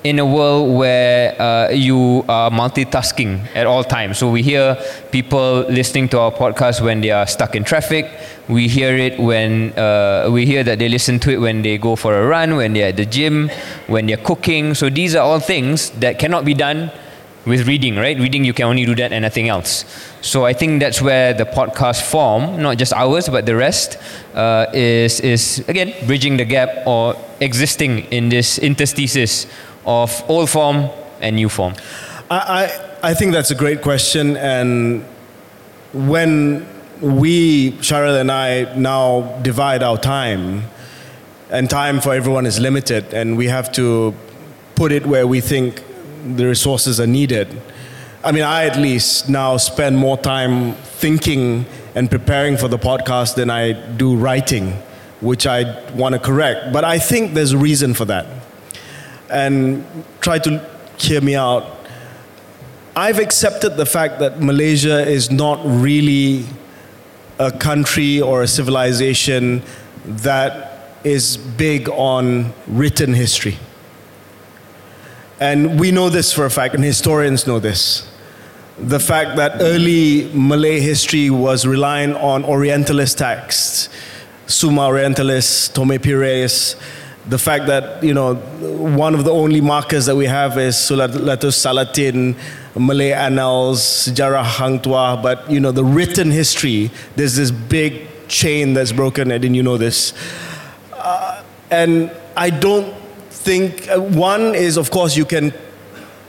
in 0.04 0.18
a 0.18 0.26
world 0.26 0.76
where 0.76 1.40
uh, 1.40 1.70
you 1.70 2.24
are 2.28 2.50
multitasking 2.50 3.46
at 3.54 3.66
all 3.66 3.84
times. 3.84 4.18
So 4.18 4.30
we 4.30 4.42
hear 4.42 4.76
people 5.12 5.60
listening 5.68 6.08
to 6.08 6.18
our 6.18 6.32
podcast 6.32 6.80
when 6.80 7.00
they 7.00 7.10
are 7.10 7.26
stuck 7.26 7.54
in 7.54 7.62
traffic. 7.62 8.10
We 8.48 8.66
hear 8.66 8.96
it 8.96 9.18
when 9.20 9.72
uh, 9.78 10.28
we 10.30 10.44
hear 10.44 10.64
that 10.64 10.80
they 10.80 10.88
listen 10.88 11.20
to 11.20 11.30
it 11.30 11.40
when 11.40 11.62
they 11.62 11.78
go 11.78 11.94
for 11.94 12.18
a 12.18 12.26
run, 12.26 12.56
when 12.56 12.72
they're 12.72 12.88
at 12.88 12.96
the 12.96 13.06
gym, 13.06 13.48
when 13.86 14.06
they're 14.06 14.16
cooking. 14.16 14.74
So 14.74 14.90
these 14.90 15.14
are 15.14 15.22
all 15.22 15.38
things 15.38 15.90
that 16.00 16.18
cannot 16.18 16.44
be 16.44 16.54
done 16.54 16.90
with 17.44 17.66
reading, 17.66 17.96
right? 17.96 18.18
Reading, 18.18 18.44
you 18.44 18.52
can 18.52 18.66
only 18.66 18.84
do 18.84 18.94
that 18.94 19.12
and 19.12 19.22
nothing 19.22 19.48
else. 19.48 19.84
So 20.20 20.44
I 20.44 20.52
think 20.52 20.80
that's 20.80 21.02
where 21.02 21.34
the 21.34 21.44
podcast 21.44 22.02
form, 22.02 22.62
not 22.62 22.78
just 22.78 22.92
ours, 22.92 23.28
but 23.28 23.46
the 23.46 23.56
rest, 23.56 23.98
uh, 24.34 24.66
is, 24.72 25.20
is 25.20 25.64
again 25.68 25.92
bridging 26.06 26.36
the 26.36 26.44
gap 26.44 26.86
or 26.86 27.16
existing 27.40 28.00
in 28.12 28.28
this 28.28 28.58
interstices 28.58 29.46
of 29.84 30.22
old 30.28 30.48
form 30.48 30.88
and 31.20 31.36
new 31.36 31.48
form? 31.48 31.74
I, 32.30 32.36
I, 33.02 33.10
I 33.10 33.14
think 33.14 33.32
that's 33.32 33.50
a 33.50 33.56
great 33.56 33.82
question. 33.82 34.36
And 34.36 35.04
when 35.92 36.66
we, 37.00 37.72
Shahril 37.72 38.20
and 38.20 38.30
I, 38.30 38.72
now 38.76 39.38
divide 39.42 39.82
our 39.82 39.98
time, 39.98 40.64
and 41.50 41.68
time 41.68 42.00
for 42.00 42.14
everyone 42.14 42.46
is 42.46 42.58
limited, 42.60 43.12
and 43.12 43.36
we 43.36 43.48
have 43.48 43.72
to 43.72 44.14
put 44.74 44.90
it 44.92 45.04
where 45.04 45.26
we 45.26 45.40
think 45.40 45.82
the 46.24 46.46
resources 46.46 47.00
are 47.00 47.06
needed. 47.06 47.60
I 48.24 48.32
mean, 48.32 48.44
I 48.44 48.64
at 48.64 48.78
least 48.78 49.28
now 49.28 49.56
spend 49.56 49.98
more 49.98 50.16
time 50.16 50.74
thinking 50.74 51.66
and 51.94 52.10
preparing 52.10 52.56
for 52.56 52.68
the 52.68 52.78
podcast 52.78 53.34
than 53.34 53.50
I 53.50 53.72
do 53.72 54.16
writing, 54.16 54.72
which 55.20 55.46
I 55.46 55.82
want 55.92 56.14
to 56.14 56.18
correct. 56.20 56.72
But 56.72 56.84
I 56.84 56.98
think 56.98 57.34
there's 57.34 57.52
a 57.52 57.58
reason 57.58 57.94
for 57.94 58.04
that 58.06 58.26
and 59.28 59.84
try 60.20 60.38
to 60.38 60.64
hear 60.98 61.20
me 61.20 61.34
out. 61.34 61.64
I've 62.94 63.18
accepted 63.18 63.76
the 63.76 63.86
fact 63.86 64.18
that 64.20 64.40
Malaysia 64.40 65.08
is 65.08 65.30
not 65.30 65.60
really 65.64 66.44
a 67.38 67.50
country 67.50 68.20
or 68.20 68.42
a 68.42 68.46
civilization 68.46 69.62
that 70.04 70.96
is 71.02 71.36
big 71.36 71.88
on 71.88 72.52
written 72.66 73.14
history. 73.14 73.56
And 75.42 75.80
we 75.80 75.90
know 75.90 76.08
this 76.08 76.32
for 76.32 76.46
a 76.46 76.50
fact, 76.50 76.76
and 76.76 76.84
historians 76.84 77.48
know 77.48 77.58
this. 77.58 78.08
The 78.78 79.00
fact 79.00 79.34
that 79.38 79.60
early 79.60 80.30
Malay 80.32 80.78
history 80.78 81.30
was 81.30 81.66
relying 81.66 82.14
on 82.14 82.44
Orientalist 82.44 83.18
texts, 83.18 83.88
Summa 84.46 84.82
Orientalis, 84.82 85.74
Tome 85.74 85.98
Pires, 85.98 86.76
the 87.26 87.38
fact 87.38 87.66
that 87.66 88.04
you 88.04 88.14
know 88.14 88.36
one 88.36 89.16
of 89.16 89.24
the 89.24 89.32
only 89.32 89.60
markers 89.60 90.06
that 90.06 90.14
we 90.14 90.26
have 90.26 90.58
is 90.58 90.76
Sulalatus 90.76 91.58
Salatin, 91.58 92.36
Malay 92.76 93.10
Annals, 93.10 93.80
Sejarah 93.82 94.44
Hang 94.44 94.78
but 94.78 95.50
you 95.50 95.58
know 95.58 95.72
the 95.72 95.84
written 95.84 96.30
history. 96.30 96.92
There's 97.16 97.34
this 97.34 97.50
big 97.50 98.06
chain 98.28 98.74
that's 98.74 98.92
broken. 98.92 99.32
I 99.32 99.38
didn't 99.38 99.56
you 99.56 99.64
know 99.64 99.76
this? 99.76 100.14
Uh, 100.92 101.42
and 101.68 102.12
I 102.36 102.50
don't 102.50 103.01
think 103.44 103.88
uh, 103.88 104.00
one 104.00 104.54
is 104.54 104.76
of 104.76 104.90
course 104.90 105.16
you 105.16 105.24
can 105.24 105.52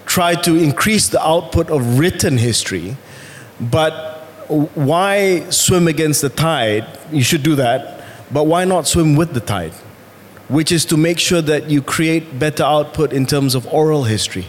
try 0.06 0.36
to 0.36 0.56
increase 0.56 1.10
the 1.10 1.22
output 1.22 1.70
of 1.70 2.00
written 2.00 2.38
history, 2.38 2.98
but 3.60 3.94
why 4.76 5.50
swim 5.50 5.88
against 5.88 6.22
the 6.22 6.30
tide? 6.30 6.86
You 7.12 7.24
should 7.24 7.44
do 7.44 7.56
that, 7.56 8.04
but 8.32 8.44
why 8.44 8.66
not 8.66 8.88
swim 8.88 9.16
with 9.16 9.34
the 9.34 9.40
tide? 9.40 9.74
which 10.50 10.72
is 10.72 10.86
to 10.86 10.98
make 10.98 11.20
sure 11.20 11.42
that 11.42 11.70
you 11.70 11.82
create 11.82 12.38
better 12.38 12.64
output 12.64 13.14
in 13.14 13.26
terms 13.26 13.56
of 13.56 13.66
oral 13.74 14.04
history. 14.04 14.46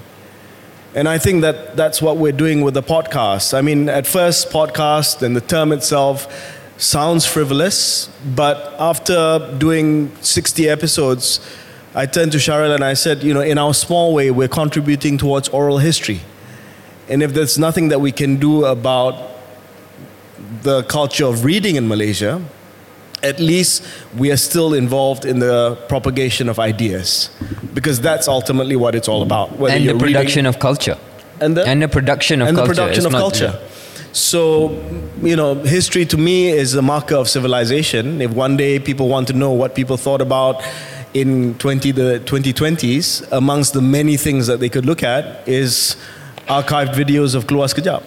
And 0.94 1.08
I 1.08 1.18
think 1.18 1.42
that 1.42 1.76
that's 1.76 2.00
what 2.02 2.18
we're 2.18 2.32
doing 2.32 2.60
with 2.60 2.74
the 2.74 2.82
podcast. 2.82 3.56
I 3.56 3.62
mean, 3.62 3.88
at 3.88 4.06
first, 4.06 4.50
podcast 4.50 5.22
and 5.22 5.34
the 5.34 5.40
term 5.40 5.72
itself 5.72 6.28
sounds 6.76 7.26
frivolous, 7.26 8.08
but 8.34 8.74
after 8.78 9.54
doing 9.58 10.14
60 10.20 10.68
episodes, 10.68 11.40
I 11.94 12.06
turned 12.06 12.32
to 12.32 12.38
Shahril 12.38 12.74
and 12.74 12.82
I 12.82 12.94
said, 12.94 13.22
you 13.22 13.32
know, 13.32 13.40
in 13.40 13.56
our 13.56 13.72
small 13.72 14.14
way, 14.14 14.30
we're 14.30 14.48
contributing 14.48 15.16
towards 15.16 15.48
oral 15.50 15.78
history. 15.78 16.20
And 17.08 17.22
if 17.22 17.34
there's 17.34 17.56
nothing 17.56 17.88
that 17.88 18.00
we 18.00 18.10
can 18.10 18.36
do 18.36 18.64
about 18.64 19.14
the 20.62 20.82
culture 20.84 21.26
of 21.26 21.44
reading 21.44 21.76
in 21.76 21.86
Malaysia, 21.86 22.42
at 23.22 23.38
least 23.38 23.84
we 24.16 24.32
are 24.32 24.36
still 24.36 24.74
involved 24.74 25.24
in 25.24 25.38
the 25.38 25.76
propagation 25.88 26.48
of 26.48 26.58
ideas 26.58 27.30
because 27.72 28.00
that's 28.00 28.26
ultimately 28.26 28.76
what 28.76 28.94
it's 28.94 29.08
all 29.08 29.22
about. 29.22 29.52
and 29.52 29.88
the 29.88 29.96
production 29.96 30.46
of 30.46 30.58
culture. 30.58 30.98
And 31.40 31.56
the, 31.56 31.64
and 31.64 31.80
the 31.80 31.88
production 31.88 32.42
of 32.42 32.48
and 32.48 32.56
culture. 32.56 32.70
And 32.70 32.78
the 32.78 32.82
production 32.82 33.06
of 33.06 33.12
culture. 33.12 33.60
So, 34.12 34.70
you 35.22 35.34
know, 35.34 35.54
history 35.54 36.06
to 36.06 36.16
me 36.16 36.50
is 36.50 36.74
a 36.74 36.82
marker 36.82 37.16
of 37.16 37.28
civilization. 37.28 38.20
If 38.20 38.30
one 38.32 38.56
day 38.56 38.78
people 38.78 39.08
want 39.08 39.26
to 39.28 39.32
know 39.32 39.50
what 39.50 39.74
people 39.74 39.96
thought 39.96 40.20
about 40.20 40.62
in 41.14 41.54
20, 41.58 41.92
the 41.92 42.22
2020s, 42.26 43.30
amongst 43.32 43.72
the 43.72 43.80
many 43.80 44.16
things 44.16 44.48
that 44.48 44.60
they 44.60 44.68
could 44.68 44.84
look 44.84 45.02
at 45.02 45.48
is 45.48 45.96
archived 46.48 46.94
videos 46.94 47.34
of 47.34 47.46
Keluar 47.46 47.72
Sekejap 47.72 48.02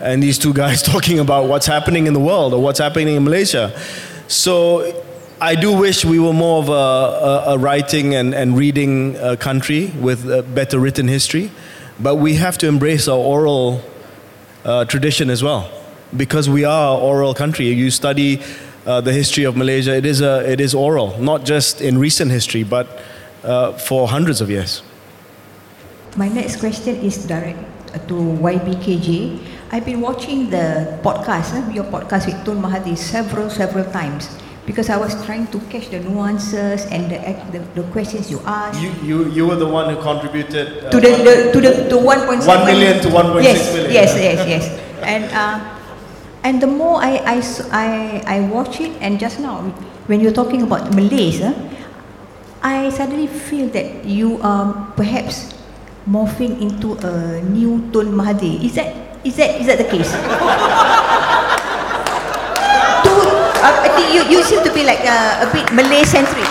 and 0.00 0.22
these 0.22 0.38
two 0.38 0.52
guys 0.52 0.82
talking 0.94 1.18
about 1.18 1.48
what's 1.48 1.66
happening 1.66 2.06
in 2.06 2.14
the 2.14 2.20
world 2.20 2.54
or 2.54 2.62
what's 2.62 2.78
happening 2.78 3.16
in 3.16 3.24
Malaysia. 3.24 3.78
So 4.26 5.04
I 5.40 5.54
do 5.54 5.72
wish 5.72 6.04
we 6.04 6.18
were 6.18 6.32
more 6.32 6.62
of 6.62 6.68
a, 6.68 6.72
a, 6.72 7.54
a 7.54 7.58
writing 7.58 8.14
and, 8.14 8.34
and 8.34 8.56
reading 8.56 9.16
uh, 9.16 9.36
country 9.36 9.92
with 10.00 10.54
better 10.54 10.78
written 10.78 11.08
history, 11.08 11.50
but 12.00 12.16
we 12.16 12.34
have 12.34 12.58
to 12.58 12.68
embrace 12.68 13.08
our 13.08 13.18
oral 13.18 13.82
uh, 14.64 14.84
tradition 14.84 15.30
as 15.30 15.42
well 15.42 15.70
because 16.16 16.48
we 16.48 16.64
are 16.64 16.96
an 16.96 17.02
oral 17.02 17.34
country. 17.34 17.66
You 17.68 17.90
study 17.90 18.42
uh, 18.88 19.02
the 19.02 19.12
history 19.12 19.44
of 19.44 19.54
Malaysia, 19.54 19.94
it 19.94 20.06
is, 20.06 20.22
a, 20.22 20.50
it 20.50 20.60
is 20.60 20.74
oral, 20.74 21.12
not 21.20 21.44
just 21.44 21.82
in 21.82 21.98
recent 21.98 22.30
history, 22.30 22.64
but 22.64 22.88
uh, 23.44 23.72
for 23.76 24.08
hundreds 24.08 24.40
of 24.40 24.48
years. 24.48 24.82
My 26.16 26.28
next 26.28 26.56
question 26.56 26.96
is 26.96 27.26
direct 27.26 27.60
to 28.08 28.14
YBKJ. 28.14 29.44
I've 29.70 29.84
been 29.84 30.00
watching 30.00 30.48
the 30.48 30.98
podcast, 31.04 31.52
eh, 31.52 31.72
your 31.74 31.84
podcast 31.84 32.26
with 32.26 32.40
Tun 32.46 32.62
Mahathir 32.62 32.96
several, 32.96 33.50
several 33.50 33.84
times 33.92 34.26
because 34.64 34.88
I 34.88 34.96
was 34.96 35.12
trying 35.24 35.46
to 35.48 35.60
catch 35.68 35.88
the 35.90 36.00
nuances 36.00 36.86
and 36.86 37.12
the, 37.12 37.18
the, 37.52 37.82
the 37.82 37.88
questions 37.92 38.30
you 38.30 38.40
asked. 38.44 38.80
You, 38.80 38.92
you, 39.04 39.30
you 39.30 39.46
were 39.46 39.56
the 39.56 39.68
one 39.68 39.94
who 39.94 40.00
contributed 40.00 40.84
uh, 40.84 40.90
to 40.90 41.00
the, 41.00 41.10
the 41.24 41.52
to 41.52 41.60
the 41.60 41.72
to 41.88 41.96
1.7 41.96 42.46
1 42.46 42.66
million 42.66 43.00
to 43.00 43.08
1.6 43.08 43.42
yes, 43.42 43.74
million. 43.74 43.92
Yes, 43.92 44.16
yes, 44.16 44.48
yes. 44.48 44.64
And 45.04 45.24
uh, 45.32 45.77
and 46.44 46.60
the 46.62 46.66
more 46.66 47.00
I, 47.02 47.18
I, 47.24 47.42
I, 47.70 48.22
I 48.26 48.40
watch 48.48 48.80
it, 48.80 48.92
and 49.00 49.18
just 49.18 49.40
now 49.40 49.60
when 50.06 50.20
you're 50.20 50.32
talking 50.32 50.62
about 50.62 50.94
Malays, 50.94 51.40
uh, 51.40 51.52
I 52.62 52.90
suddenly 52.90 53.26
feel 53.26 53.68
that 53.70 54.04
you 54.04 54.38
are 54.42 54.72
perhaps 54.96 55.54
morphing 56.08 56.60
into 56.60 56.94
a 57.06 57.40
new 57.42 57.78
Tun 57.92 58.06
Mahathir. 58.14 58.62
Is 58.64 58.74
that 58.74 58.94
is 59.24 59.36
that 59.36 59.60
is 59.60 59.66
that 59.66 59.78
the 59.78 59.84
case? 59.84 60.10
to, 63.04 63.10
uh, 63.62 63.84
I 63.84 63.88
think 63.94 64.14
you, 64.14 64.22
you 64.38 64.42
seem 64.42 64.62
to 64.64 64.72
be 64.72 64.84
like 64.84 65.00
uh, 65.04 65.44
a 65.46 65.52
bit 65.52 65.70
Malay 65.72 66.04
centric. 66.04 66.48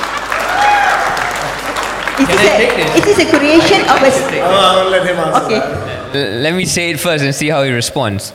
Is 2.17 2.25
this, 2.27 2.41
a, 2.41 2.97
is 2.97 3.05
this 3.05 3.19
a 3.19 3.37
creation 3.37 3.81
of 3.81 4.01
a? 4.01 4.09
Oh, 4.41 4.81
I'll 4.81 4.89
let 4.89 5.05
him 5.05 5.17
answer 5.17 5.45
Okay. 5.45 5.59
that. 5.59 6.41
Let 6.41 6.53
me 6.55 6.65
say 6.65 6.89
it 6.89 6.99
first 6.99 7.23
and 7.23 7.33
see 7.35 7.49
how 7.49 7.61
he 7.63 7.71
responds. 7.71 8.33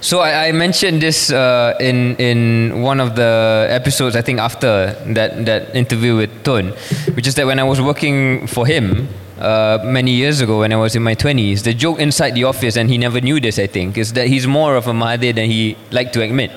So 0.00 0.20
I, 0.20 0.48
I 0.48 0.52
mentioned 0.52 1.02
this 1.02 1.30
uh, 1.30 1.76
in 1.78 2.16
in 2.16 2.80
one 2.80 3.00
of 3.00 3.16
the 3.16 3.66
episodes. 3.68 4.16
I 4.16 4.22
think 4.22 4.40
after 4.40 4.96
that 5.12 5.44
that 5.44 5.76
interview 5.76 6.16
with 6.16 6.30
Tun, 6.42 6.72
which 7.14 7.26
is 7.26 7.34
that 7.34 7.46
when 7.46 7.58
I 7.58 7.64
was 7.64 7.80
working 7.82 8.46
for 8.46 8.66
him 8.66 9.08
uh, 9.38 9.78
many 9.84 10.12
years 10.12 10.40
ago 10.40 10.60
when 10.60 10.72
I 10.72 10.76
was 10.76 10.96
in 10.96 11.02
my 11.02 11.14
twenties, 11.14 11.64
the 11.64 11.74
joke 11.74 12.00
inside 12.00 12.34
the 12.34 12.44
office, 12.44 12.76
and 12.76 12.88
he 12.88 12.96
never 12.96 13.20
knew 13.20 13.40
this. 13.40 13.58
I 13.58 13.66
think 13.66 13.98
is 13.98 14.14
that 14.14 14.28
he's 14.28 14.46
more 14.46 14.74
of 14.74 14.86
a 14.86 14.92
Mahathir 14.92 15.34
than 15.34 15.50
he 15.50 15.76
liked 15.90 16.14
to 16.14 16.22
admit. 16.22 16.50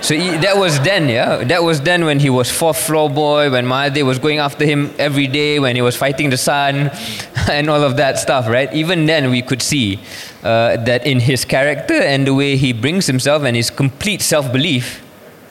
So 0.00 0.14
he, 0.14 0.36
that 0.38 0.56
was 0.56 0.78
then, 0.80 1.08
yeah. 1.08 1.44
That 1.44 1.62
was 1.62 1.80
then 1.80 2.04
when 2.04 2.20
he 2.20 2.28
was 2.30 2.50
fourth 2.50 2.78
floor 2.78 3.08
boy, 3.08 3.50
when 3.50 3.66
Mahathir 3.66 4.04
was 4.04 4.18
going 4.18 4.38
after 4.38 4.64
him 4.66 4.92
every 4.98 5.26
day, 5.26 5.58
when 5.58 5.76
he 5.76 5.82
was 5.82 5.96
fighting 5.96 6.30
the 6.30 6.36
sun, 6.36 6.90
and 7.50 7.70
all 7.70 7.82
of 7.82 7.96
that 7.96 8.18
stuff, 8.18 8.48
right? 8.48 8.72
Even 8.72 9.06
then, 9.06 9.30
we 9.30 9.42
could 9.42 9.62
see 9.62 9.98
uh, 10.42 10.76
that 10.84 11.06
in 11.06 11.20
his 11.20 11.44
character 11.44 11.94
and 11.94 12.26
the 12.26 12.34
way 12.34 12.56
he 12.56 12.72
brings 12.72 13.06
himself 13.06 13.42
and 13.44 13.56
his 13.56 13.70
complete 13.70 14.20
self-belief. 14.20 15.02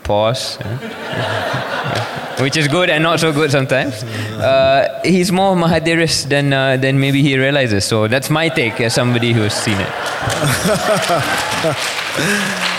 Pause. 0.03 0.57
Which 2.39 2.57
is 2.57 2.67
good 2.67 2.89
and 2.89 3.03
not 3.03 3.19
so 3.19 3.31
good 3.31 3.51
sometimes. 3.51 4.03
Uh, 4.03 5.01
he's 5.03 5.31
more 5.31 5.55
Mahathirist 5.55 6.29
than 6.29 6.51
uh, 6.51 6.77
than 6.77 6.99
maybe 6.99 7.21
he 7.21 7.37
realizes. 7.37 7.85
So 7.85 8.07
that's 8.07 8.29
my 8.29 8.49
take 8.49 8.81
as 8.81 8.93
somebody 8.95 9.33
who's 9.33 9.53
seen 9.53 9.77
it. 9.79 9.87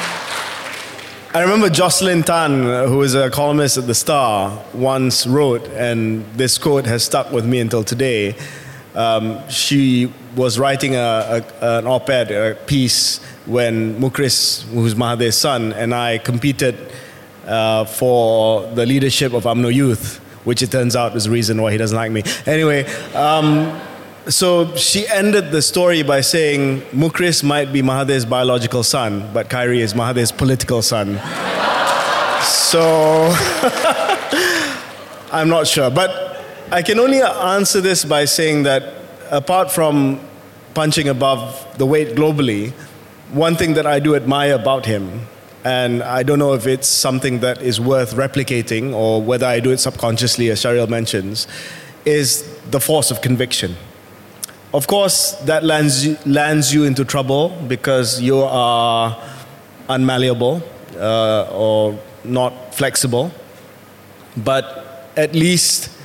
I 1.37 1.43
remember 1.43 1.69
Jocelyn 1.69 2.23
Tan, 2.23 2.63
who 2.87 3.03
is 3.03 3.17
a 3.17 3.29
columnist 3.29 3.77
at 3.77 3.89
The 3.89 3.95
Star, 3.95 4.65
once 4.73 5.27
wrote, 5.27 5.67
and 5.71 6.25
this 6.37 6.59
quote 6.59 6.87
has 6.87 7.03
stuck 7.03 7.33
with 7.33 7.45
me 7.45 7.59
until 7.59 7.83
today. 7.83 8.37
Um, 8.95 9.41
she 9.49 10.13
was 10.37 10.61
writing 10.61 10.95
a, 10.95 11.45
a, 11.61 11.79
an 11.79 11.89
op 11.89 12.09
ed, 12.09 12.69
piece, 12.69 13.19
when 13.47 14.01
Mukhriz, 14.01 14.63
who's 14.67 14.95
Mahathir's 14.95 15.37
son, 15.37 15.73
and 15.73 15.93
I 15.93 16.19
competed 16.19 16.77
uh, 17.49 17.85
for 17.85 18.71
the 18.75 18.87
leadership 18.87 19.33
of 19.33 19.43
UMNO 19.43 19.75
Youth, 19.75 20.19
which 20.45 20.63
it 20.63 20.71
turns 20.71 20.95
out 20.95 21.17
is 21.17 21.25
the 21.25 21.33
reason 21.33 21.61
why 21.61 21.73
he 21.73 21.79
doesn't 21.79 21.97
like 21.97 22.13
me. 22.13 22.23
Anyway, 22.47 22.85
um, 23.13 23.77
so 24.29 24.75
she 24.77 25.07
ended 25.09 25.51
the 25.51 25.61
story 25.61 26.03
by 26.03 26.21
saying 26.23 26.81
Mukhriz 26.93 27.45
might 27.45 27.73
be 27.73 27.83
Mahathir's 27.83 28.25
biological 28.25 28.83
son, 28.83 29.29
but 29.35 29.51
Khairy 29.51 29.81
is 29.81 29.93
Mahathir's 29.93 30.33
political 30.33 30.81
son. 30.81 31.21
so 32.43 33.31
I'm 35.33 35.49
not 35.49 35.67
sure. 35.67 35.91
But 35.91 36.43
I 36.71 36.83
can 36.83 36.99
only 36.99 37.21
answer 37.21 37.81
this 37.81 38.05
by 38.05 38.25
saying 38.25 38.63
that 38.63 38.95
apart 39.31 39.71
from 39.71 40.21
punching 40.73 41.09
above 41.09 41.79
the 41.79 41.85
weight 41.87 42.17
globally, 42.17 42.73
one 43.33 43.57
thing 43.57 43.75
that 43.75 43.87
I 43.87 43.99
do 44.01 44.15
admire 44.15 44.55
about 44.55 44.87
him, 44.87 45.27
and 45.65 46.03
I 46.03 46.23
don't 46.23 46.39
know 46.39 46.55
if 46.55 46.67
it's 46.67 46.89
something 46.89 47.41
that 47.41 47.61
is 47.61 47.81
worth 47.81 48.15
replicating 48.15 48.93
or 48.95 49.21
whether 49.21 49.47
I 49.47 49.61
do 49.61 49.71
it 49.71 49.79
subconsciously, 49.79 50.51
as 50.51 50.61
Shahril 50.63 50.89
mentions, 50.89 51.47
is 52.05 52.43
the 52.71 52.81
force 52.81 53.11
of 53.11 53.21
conviction. 53.21 53.77
Of 54.75 54.89
course, 54.89 55.37
that 55.43 55.63
lands 55.63 56.05
you, 56.05 56.19
lands 56.27 56.75
you 56.75 56.83
into 56.83 57.05
trouble 57.05 57.51
because 57.69 58.21
you 58.21 58.41
are 58.41 59.17
unmalleable 59.89 60.63
uh, 60.97 61.49
or 61.53 61.97
not 62.25 62.75
flexible. 62.75 63.31
But 64.37 65.13
at 65.17 65.33
least 65.33 65.97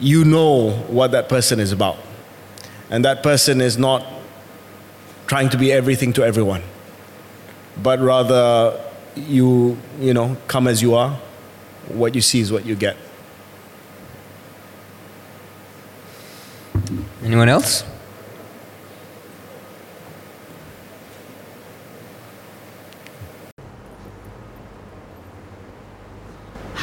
you 0.00 0.24
know 0.24 0.70
what 0.88 1.12
that 1.12 1.28
person 1.28 1.60
is 1.60 1.70
about. 1.70 1.96
And 2.90 3.04
that 3.04 3.22
person 3.22 3.60
is 3.60 3.78
not 3.78 4.04
trying 5.28 5.48
to 5.50 5.56
be 5.56 5.70
everything 5.70 6.12
to 6.14 6.24
everyone, 6.24 6.64
but 7.80 8.00
rather 8.00 8.80
you, 9.14 9.78
you 10.00 10.12
know, 10.12 10.36
come 10.48 10.66
as 10.66 10.82
you 10.82 10.96
are. 10.96 11.20
What 11.86 12.16
you 12.16 12.20
see 12.20 12.40
is 12.40 12.50
what 12.50 12.66
you 12.66 12.74
get. 12.74 12.96
Anyone 17.22 17.48
else? 17.48 17.84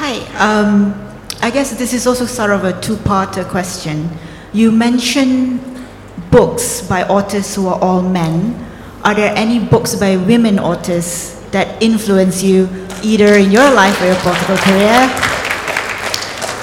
Hi. 0.07 0.24
Um, 0.37 0.93
I 1.41 1.49
guess 1.49 1.71
this 1.77 1.93
is 1.93 2.05
also 2.07 2.25
sort 2.25 2.51
of 2.51 2.65
a 2.65 2.79
two-parter 2.81 3.47
question. 3.47 4.09
You 4.51 4.71
mentioned 4.71 5.61
books 6.29 6.81
by 6.81 7.03
authors 7.07 7.55
who 7.55 7.67
are 7.67 7.79
all 7.79 8.01
men. 8.01 8.53
Are 9.03 9.13
there 9.13 9.33
any 9.35 9.59
books 9.59 9.95
by 9.95 10.17
women 10.17 10.59
authors 10.59 11.39
that 11.51 11.81
influence 11.81 12.43
you 12.43 12.67
either 13.03 13.35
in 13.35 13.51
your 13.51 13.71
life 13.71 14.01
or 14.01 14.07
your 14.07 14.19
political 14.19 14.57
career? 14.57 15.07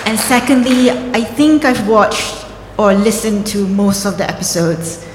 And 0.05 0.19
secondly, 0.19 0.91
I 0.91 1.25
think 1.25 1.65
I've 1.65 1.89
watched 1.89 2.45
or 2.77 2.93
listened 2.93 3.47
to 3.49 3.67
most 3.67 4.05
of 4.05 4.19
the 4.19 4.29
episodes. 4.29 5.07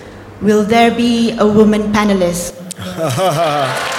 Will 0.42 0.64
there 0.64 0.90
be 0.90 1.38
a 1.38 1.46
woman 1.46 1.94
panelist? 1.94 2.56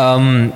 Um, 0.00 0.54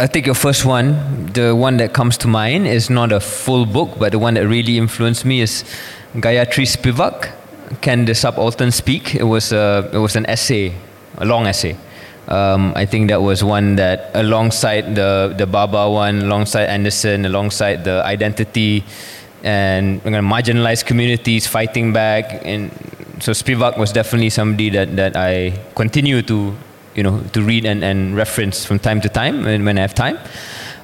I 0.00 0.06
think 0.06 0.24
your 0.24 0.34
first 0.34 0.64
one, 0.64 1.26
the 1.34 1.54
one 1.54 1.76
that 1.76 1.92
comes 1.92 2.16
to 2.18 2.28
mind, 2.28 2.66
is 2.66 2.88
not 2.88 3.12
a 3.12 3.20
full 3.20 3.66
book, 3.66 3.98
but 3.98 4.12
the 4.12 4.18
one 4.18 4.32
that 4.34 4.48
really 4.48 4.78
influenced 4.78 5.26
me 5.26 5.42
is 5.42 5.62
Gayatri 6.14 6.64
Spivak. 6.64 7.30
Can 7.82 8.06
the 8.06 8.14
Subaltern 8.14 8.72
Speak? 8.72 9.14
It 9.14 9.24
was, 9.24 9.52
a, 9.52 9.90
it 9.92 9.98
was 9.98 10.16
an 10.16 10.24
essay, 10.24 10.74
a 11.18 11.26
long 11.26 11.46
essay. 11.46 11.76
Um, 12.28 12.72
I 12.76 12.86
think 12.86 13.10
that 13.10 13.20
was 13.20 13.44
one 13.44 13.76
that, 13.76 14.10
alongside 14.14 14.94
the, 14.94 15.34
the 15.36 15.44
Bhabha 15.44 15.92
one, 15.92 16.22
alongside 16.22 16.64
Anderson, 16.64 17.26
alongside 17.26 17.84
the 17.84 18.02
identity 18.02 18.82
and 19.42 20.02
marginalized 20.02 20.86
communities 20.86 21.46
fighting 21.46 21.92
back. 21.92 22.40
And 22.46 22.70
so 23.20 23.32
Spivak 23.32 23.76
was 23.76 23.92
definitely 23.92 24.30
somebody 24.30 24.70
that, 24.70 24.96
that 24.96 25.14
I 25.14 25.60
continue 25.74 26.22
to 26.22 26.56
you 26.94 27.02
know, 27.02 27.22
to 27.32 27.42
read 27.42 27.64
and, 27.64 27.84
and 27.84 28.16
reference 28.16 28.64
from 28.64 28.78
time 28.78 29.00
to 29.00 29.08
time 29.08 29.44
when, 29.44 29.78
I 29.78 29.80
have 29.80 29.94
time. 29.94 30.18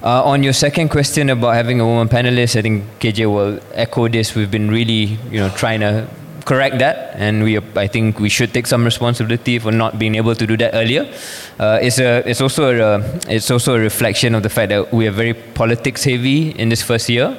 Uh, 0.03 0.23
on 0.23 0.43
your 0.43 0.53
second 0.53 0.89
question 0.91 1.31
about 1.31 1.55
having 1.55 1.81
a 1.81 1.87
woman 1.87 2.09
panelist, 2.09 2.57
I 2.57 2.63
think 2.63 2.85
KJ 3.01 3.27
will 3.33 3.61
echo 3.73 4.09
this. 4.09 4.35
We've 4.35 4.51
been 4.51 4.71
really, 4.71 5.19
you 5.31 5.41
know, 5.41 5.49
trying 5.51 5.81
to 5.81 6.09
correct 6.45 6.79
that, 6.79 7.17
and 7.17 7.43
we, 7.43 7.59
I 7.59 7.89
think 7.89 8.21
we 8.21 8.29
should 8.29 8.55
take 8.55 8.67
some 8.67 8.85
responsibility 8.85 9.59
for 9.59 9.73
not 9.73 9.99
being 9.99 10.15
able 10.15 10.35
to 10.35 10.47
do 10.47 10.57
that 10.59 10.75
earlier. 10.75 11.13
Uh, 11.59 11.79
it's 11.83 11.99
a, 11.99 12.23
it's 12.29 12.41
also 12.41 12.71
a, 12.71 13.01
it's 13.29 13.51
also 13.51 13.75
a 13.75 13.81
reflection 13.81 14.35
of 14.35 14.43
the 14.43 14.49
fact 14.49 14.69
that 14.69 14.93
we 14.93 15.09
are 15.09 15.11
very 15.11 15.35
politics 15.35 16.05
heavy 16.05 16.51
in 16.51 16.69
this 16.69 16.83
first 16.83 17.09
year, 17.09 17.37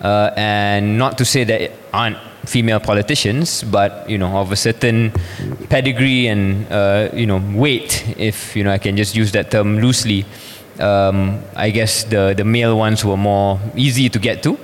uh, 0.00 0.30
and 0.36 0.96
not 0.98 1.18
to 1.18 1.24
say 1.24 1.44
that 1.44 1.70
aren't 1.92 2.16
female 2.46 2.80
politicians, 2.80 3.62
but 3.64 4.08
you 4.08 4.18
know 4.18 4.36
of 4.36 4.52
a 4.52 4.56
certain 4.56 5.12
pedigree 5.68 6.28
and 6.28 6.66
uh, 6.70 7.10
you 7.12 7.26
know 7.26 7.42
weight, 7.54 8.04
if 8.16 8.56
you 8.56 8.64
know 8.64 8.72
I 8.72 8.78
can 8.78 8.96
just 8.96 9.14
use 9.14 9.32
that 9.32 9.50
term 9.50 9.78
loosely. 9.78 10.24
Um, 10.78 11.40
I 11.54 11.70
guess 11.70 12.04
the 12.04 12.34
the 12.36 12.44
male 12.44 12.76
ones 12.76 13.04
were 13.04 13.16
more 13.16 13.58
easy 13.74 14.08
to 14.08 14.18
get 14.18 14.42
to, 14.42 14.58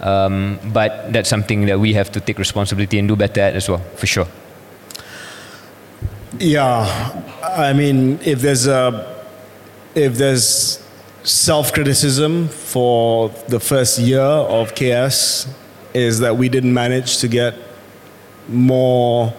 um, 0.00 0.58
but 0.72 1.12
that's 1.12 1.28
something 1.28 1.66
that 1.66 1.78
we 1.78 1.92
have 1.94 2.10
to 2.12 2.20
take 2.20 2.38
responsibility 2.38 2.98
and 2.98 3.08
do 3.08 3.16
better 3.16 3.40
at 3.40 3.54
as 3.54 3.68
well, 3.68 3.82
for 3.96 4.06
sure. 4.06 4.26
Yeah, 6.38 6.86
I 7.42 7.72
mean, 7.72 8.18
if 8.24 8.40
there's 8.40 8.66
a 8.66 9.16
if 9.94 10.16
there's 10.16 10.82
self 11.24 11.72
criticism 11.72 12.48
for 12.48 13.30
the 13.48 13.58
first 13.58 13.98
year 13.98 14.20
of 14.20 14.74
KS 14.74 15.48
is 15.96 16.20
that 16.20 16.36
we 16.36 16.48
didn't 16.48 16.74
manage 16.74 17.18
to 17.18 17.28
get 17.28 17.54
more 18.48 19.32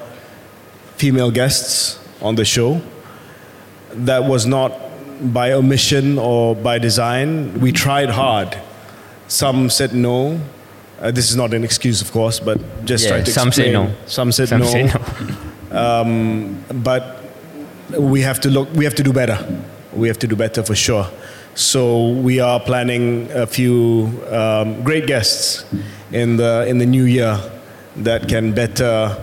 female 0.96 1.32
guests 1.32 2.00
on 2.22 2.36
the 2.36 2.44
show. 2.46 2.82
That 3.94 4.24
was 4.26 4.46
not 4.46 4.72
by 5.34 5.52
omission 5.54 6.18
or 6.18 6.56
by 6.56 6.80
design. 6.80 7.60
We 7.60 7.72
tried 7.72 8.10
hard. 8.10 8.58
Some 9.28 9.70
said 9.70 9.94
no. 9.94 10.40
Uh, 11.00 11.12
this 11.12 11.30
is 11.30 11.36
not 11.36 11.54
an 11.54 11.64
excuse, 11.64 12.02
of 12.02 12.12
course, 12.12 12.40
but 12.40 12.58
just 12.86 13.04
Yeah, 13.04 13.12
trying 13.12 13.24
to 13.26 13.32
some 13.32 13.52
say 13.52 13.72
no. 13.72 13.94
Some 14.08 14.32
said 14.32 14.48
Some 14.50 14.60
no. 14.62 14.66
say 14.66 14.84
no. 14.84 15.02
Um, 15.70 16.64
but 16.82 17.04
we 18.00 18.22
have 18.22 18.40
to 18.42 18.50
look. 18.50 18.72
We 18.74 18.86
have 18.86 18.96
to 18.96 19.04
do 19.04 19.12
better. 19.12 19.38
We 19.94 20.08
have 20.08 20.18
to 20.20 20.28
do 20.28 20.36
better 20.36 20.64
for 20.64 20.76
sure. 20.76 21.06
So 21.56 22.12
we 22.12 22.40
are 22.40 22.60
planning 22.62 23.30
a 23.34 23.46
few 23.46 24.10
um, 24.32 24.82
great 24.84 25.08
guests 25.08 25.66
in 26.12 26.38
the 26.38 26.66
in 26.68 26.78
the 26.78 26.86
new 26.86 27.04
year 27.06 27.40
that 27.98 28.28
can 28.28 28.54
better 28.54 29.16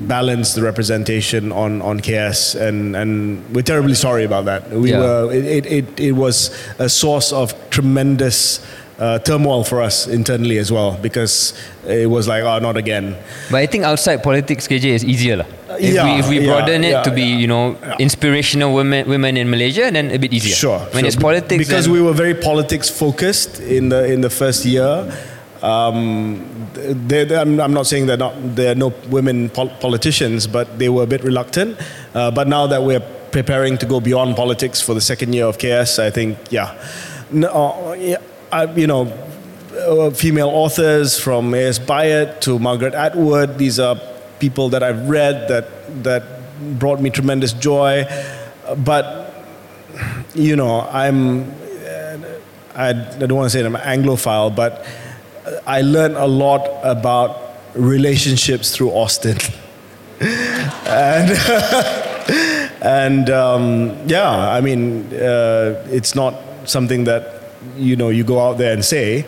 balance 0.00 0.54
the 0.54 0.62
representation 0.62 1.52
on, 1.52 1.80
on 1.82 2.00
KS, 2.00 2.54
and, 2.54 2.96
and 2.96 3.42
we're 3.54 3.62
terribly 3.62 3.94
sorry 3.94 4.24
about 4.24 4.44
that. 4.46 4.70
We 4.70 4.90
Yeah. 4.90 4.98
were 5.00 5.32
it, 5.32 5.66
it, 5.66 6.00
it, 6.00 6.12
was 6.12 6.50
a 6.78 6.88
source 6.88 7.32
of 7.32 7.54
tremendous 7.70 8.60
uh, 8.98 9.18
turmoil 9.20 9.62
for 9.62 9.82
us 9.82 10.06
internally 10.06 10.58
as 10.58 10.72
well 10.72 10.98
because 11.02 11.52
it 11.86 12.08
was 12.08 12.26
like, 12.26 12.42
oh, 12.42 12.58
not 12.58 12.76
again. 12.76 13.14
But 13.50 13.58
I 13.58 13.66
think 13.66 13.84
outside 13.84 14.22
politics, 14.22 14.66
KJ 14.66 14.84
is 14.86 15.04
easier. 15.04 15.36
lah. 15.36 15.46
If 15.78 15.94
yeah, 15.94 16.04
we, 16.04 16.20
if 16.20 16.28
we 16.28 16.38
yeah, 16.40 16.46
broaden 16.46 16.84
it 16.84 16.90
yeah, 16.90 17.02
to 17.02 17.10
be, 17.10 17.22
yeah. 17.22 17.36
you 17.36 17.46
know, 17.46 17.76
Yeah. 17.82 17.96
inspirational 17.98 18.74
women, 18.74 19.08
women 19.08 19.36
in 19.36 19.50
Malaysia, 19.50 19.90
then 19.92 20.10
a 20.10 20.18
bit 20.18 20.32
easier. 20.32 20.54
Sure. 20.54 20.78
When 20.92 21.02
sure. 21.04 21.06
it's 21.06 21.16
politics, 21.16 21.68
because 21.68 21.88
we 21.88 22.00
were 22.00 22.14
very 22.14 22.34
politics 22.34 22.88
focused 22.88 23.60
in 23.60 23.90
the 23.90 24.04
in 24.10 24.20
the 24.22 24.30
first 24.30 24.64
year. 24.64 25.12
Um, 25.62 26.68
they, 26.74 27.24
they- 27.24 27.36
I'm, 27.36 27.60
I'm 27.60 27.72
not 27.72 27.86
saying 27.86 28.06
that 28.06 28.18
there 28.56 28.72
are 28.72 28.74
no 28.74 28.92
women 29.08 29.48
pol- 29.50 29.68
politicians, 29.80 30.46
but 30.46 30.78
they 30.78 30.88
were 30.88 31.02
a 31.02 31.06
bit 31.06 31.22
reluctant. 31.24 31.78
Uh, 32.14 32.30
but 32.30 32.48
now 32.48 32.66
that 32.66 32.82
we're 32.82 33.00
preparing 33.32 33.76
to 33.78 33.86
go 33.86 34.00
beyond 34.00 34.36
politics 34.36 34.80
for 34.80 34.94
the 34.94 35.00
second 35.00 35.34
year 35.34 35.46
of 35.46 35.58
KS, 35.58 35.98
I 35.98 36.10
think 36.10 36.38
yeah, 36.50 36.74
no, 37.30 37.48
uh, 37.48 37.92
yeah 37.98 38.16
I, 38.52 38.64
you 38.74 38.86
know, 38.86 39.06
uh, 39.76 40.10
female 40.10 40.48
authors 40.48 41.18
from 41.18 41.52
A.S. 41.54 41.78
Byatt 41.78 42.40
to 42.42 42.58
Margaret 42.58 42.94
Atwood. 42.94 43.58
These 43.58 43.78
are 43.78 43.96
people 44.38 44.68
that 44.70 44.82
I've 44.82 45.08
read 45.08 45.48
that 45.48 45.68
that 46.04 46.22
brought 46.78 47.00
me 47.00 47.10
tremendous 47.10 47.52
joy. 47.52 48.04
But 48.78 49.32
you 50.34 50.56
know, 50.56 50.80
I'm. 50.82 51.50
uh, 51.50 52.18
I, 52.74 52.90
I 52.90 52.92
don't 52.92 53.34
want 53.34 53.50
to 53.50 53.58
say 53.58 53.64
I'm 53.64 53.74
an 53.74 53.80
Anglophile, 54.02 54.54
but 54.54 54.84
I 55.66 55.82
learned 55.82 56.16
a 56.16 56.26
lot 56.26 56.66
about 56.82 57.38
relationships 57.74 58.74
through 58.74 58.90
Austen. 58.90 59.36
and 60.20 61.30
and 62.82 63.30
um, 63.30 63.96
yeah, 64.06 64.30
I 64.30 64.60
mean, 64.60 65.12
uh, 65.14 65.86
it's 65.90 66.14
not 66.14 66.34
something 66.64 67.04
that 67.04 67.42
you 67.76 67.96
know 67.96 68.08
you 68.08 68.24
go 68.24 68.40
out 68.40 68.58
there 68.58 68.72
and 68.72 68.84
say, 68.84 69.24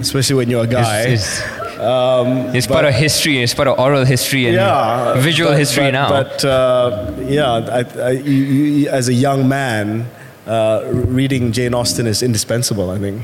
especially 0.00 0.36
when 0.36 0.50
you're 0.50 0.64
a 0.64 0.66
guy. 0.66 1.02
It's, 1.08 1.40
it's, 1.78 2.56
it's 2.56 2.66
part 2.66 2.84
of 2.86 2.94
history. 2.94 3.42
It's 3.42 3.54
part 3.54 3.68
of 3.68 3.78
oral 3.78 4.04
history 4.04 4.46
and 4.46 4.54
yeah, 4.56 5.14
visual 5.20 5.50
but- 5.50 5.58
history 5.58 5.84
but- 5.84 5.90
now. 5.92 6.08
But 6.08 6.44
uh, 6.44 7.12
yeah, 7.20 7.52
I, 7.52 8.00
I, 8.00 8.10
you, 8.12 8.32
you, 8.32 8.88
as 8.88 9.08
a 9.08 9.14
young 9.14 9.46
man, 9.48 10.06
uh, 10.46 10.82
reading 10.90 11.52
Jane 11.52 11.74
Austen 11.74 12.06
is 12.06 12.22
indispensable. 12.22 12.90
I 12.90 12.98
think. 12.98 13.22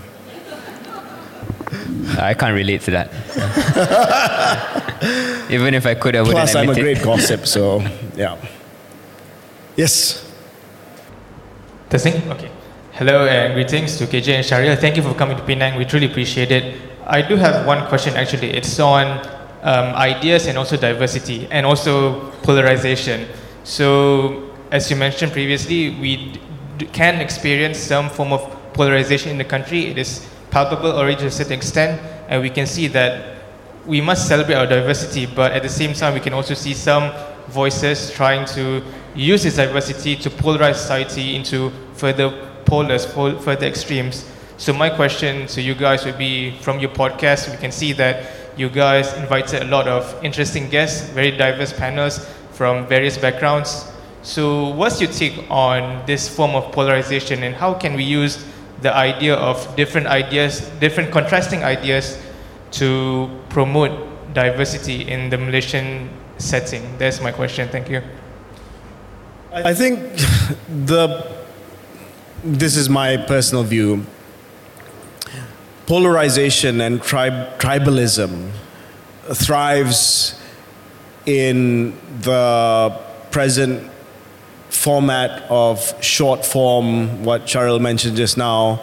I 2.18 2.34
can't 2.34 2.54
relate 2.54 2.82
to 2.82 2.90
that. 2.92 3.08
Even 5.50 5.74
if 5.74 5.86
I 5.86 5.94
could, 5.94 6.16
I 6.16 6.20
wouldn't 6.20 6.36
Plus, 6.38 6.54
I'm 6.54 6.68
a 6.68 6.72
admit 6.72 6.78
it. 6.86 6.94
great 6.94 7.02
gossip, 7.04 7.46
so 7.46 7.80
yeah. 8.16 8.36
Yes. 9.76 10.30
Testing? 11.90 12.14
Okay. 12.30 12.50
Hello 12.92 13.26
and 13.26 13.54
greetings 13.54 13.96
to 13.98 14.06
KJ 14.06 14.28
and 14.34 14.44
Shahril. 14.44 14.78
Thank 14.78 14.96
you 14.96 15.02
for 15.02 15.14
coming 15.14 15.36
to 15.36 15.42
Penang. 15.44 15.76
We 15.78 15.84
truly 15.84 16.06
appreciate 16.06 16.50
it. 16.52 16.76
I 17.06 17.22
do 17.22 17.36
have 17.36 17.66
one 17.66 17.86
question 17.88 18.14
actually. 18.16 18.50
It's 18.50 18.78
on 18.78 19.06
um, 19.62 19.94
ideas 19.94 20.46
and 20.46 20.56
also 20.58 20.76
diversity 20.76 21.48
and 21.50 21.64
also 21.66 22.30
polarization. 22.42 23.26
So, 23.64 24.50
as 24.70 24.90
you 24.90 24.96
mentioned 24.96 25.32
previously, 25.32 25.90
we 26.00 26.16
d- 26.32 26.40
d- 26.78 26.86
can 26.86 27.20
experience 27.20 27.78
some 27.78 28.08
form 28.10 28.32
of 28.32 28.40
polarization 28.74 29.30
in 29.30 29.38
the 29.38 29.44
country. 29.44 29.86
It 29.86 29.98
is 29.98 30.28
palpable 30.52 30.92
already 30.92 31.16
to 31.16 31.26
a 31.26 31.30
certain 31.30 31.54
extent, 31.54 32.00
and 32.28 32.40
we 32.42 32.50
can 32.50 32.66
see 32.66 32.86
that 32.88 33.38
we 33.86 34.00
must 34.00 34.28
celebrate 34.28 34.54
our 34.54 34.66
diversity, 34.66 35.26
but 35.26 35.50
at 35.50 35.62
the 35.62 35.68
same 35.68 35.94
time, 35.94 36.14
we 36.14 36.20
can 36.20 36.34
also 36.34 36.54
see 36.54 36.74
some 36.74 37.10
voices 37.48 38.12
trying 38.12 38.46
to 38.46 38.82
use 39.16 39.42
this 39.42 39.56
diversity 39.56 40.14
to 40.14 40.30
polarize 40.30 40.76
society 40.76 41.34
into 41.34 41.70
further 41.94 42.30
polars, 42.64 43.12
pol- 43.12 43.38
further 43.38 43.66
extremes. 43.66 44.30
So 44.58 44.72
my 44.72 44.88
question 44.90 45.46
to 45.48 45.60
you 45.60 45.74
guys 45.74 46.04
would 46.04 46.18
be, 46.18 46.56
from 46.60 46.78
your 46.78 46.90
podcast, 46.90 47.50
we 47.50 47.56
can 47.56 47.72
see 47.72 47.92
that 47.94 48.30
you 48.56 48.68
guys 48.68 49.12
invited 49.14 49.62
a 49.62 49.64
lot 49.64 49.88
of 49.88 50.22
interesting 50.22 50.68
guests, 50.68 51.08
very 51.10 51.30
diverse 51.30 51.72
panels 51.72 52.24
from 52.52 52.86
various 52.86 53.18
backgrounds. 53.18 53.90
So 54.22 54.68
what's 54.68 55.00
your 55.00 55.10
take 55.10 55.50
on 55.50 56.06
this 56.06 56.28
form 56.28 56.54
of 56.54 56.70
polarization 56.70 57.42
and 57.42 57.56
how 57.56 57.74
can 57.74 57.94
we 57.94 58.04
use 58.04 58.44
the 58.82 58.94
idea 58.94 59.34
of 59.34 59.74
different 59.76 60.06
ideas, 60.06 60.60
different 60.80 61.10
contrasting 61.10 61.64
ideas 61.64 62.18
to 62.72 63.30
promote 63.48 64.34
diversity 64.34 65.08
in 65.08 65.30
the 65.30 65.38
Malaysian 65.38 66.10
setting? 66.38 66.98
That's 66.98 67.20
my 67.20 67.32
question. 67.32 67.68
Thank 67.68 67.88
you. 67.88 68.02
I 69.52 69.74
think 69.74 69.98
the 70.86 71.26
this 72.44 72.76
is 72.76 72.88
my 72.88 73.16
personal 73.16 73.62
view. 73.62 74.04
Polarization 75.86 76.80
and 76.80 77.02
trib- 77.02 77.58
tribalism 77.58 78.50
thrives 79.34 80.40
in 81.26 81.96
the 82.22 82.98
present 83.30 83.91
format 84.72 85.42
of 85.50 85.94
short 86.02 86.44
form, 86.44 87.24
what 87.24 87.42
Shahril 87.42 87.80
mentioned 87.80 88.16
just 88.16 88.36
now, 88.38 88.80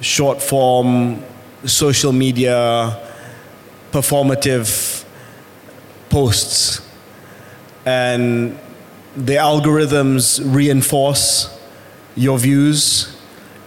short 0.00 0.40
form, 0.40 1.22
social 1.66 2.12
media, 2.12 2.98
performative 3.90 5.04
posts. 6.08 6.80
And 7.84 8.58
the 9.16 9.34
algorithms 9.34 10.40
reinforce 10.44 11.58
your 12.14 12.38
views 12.38 13.16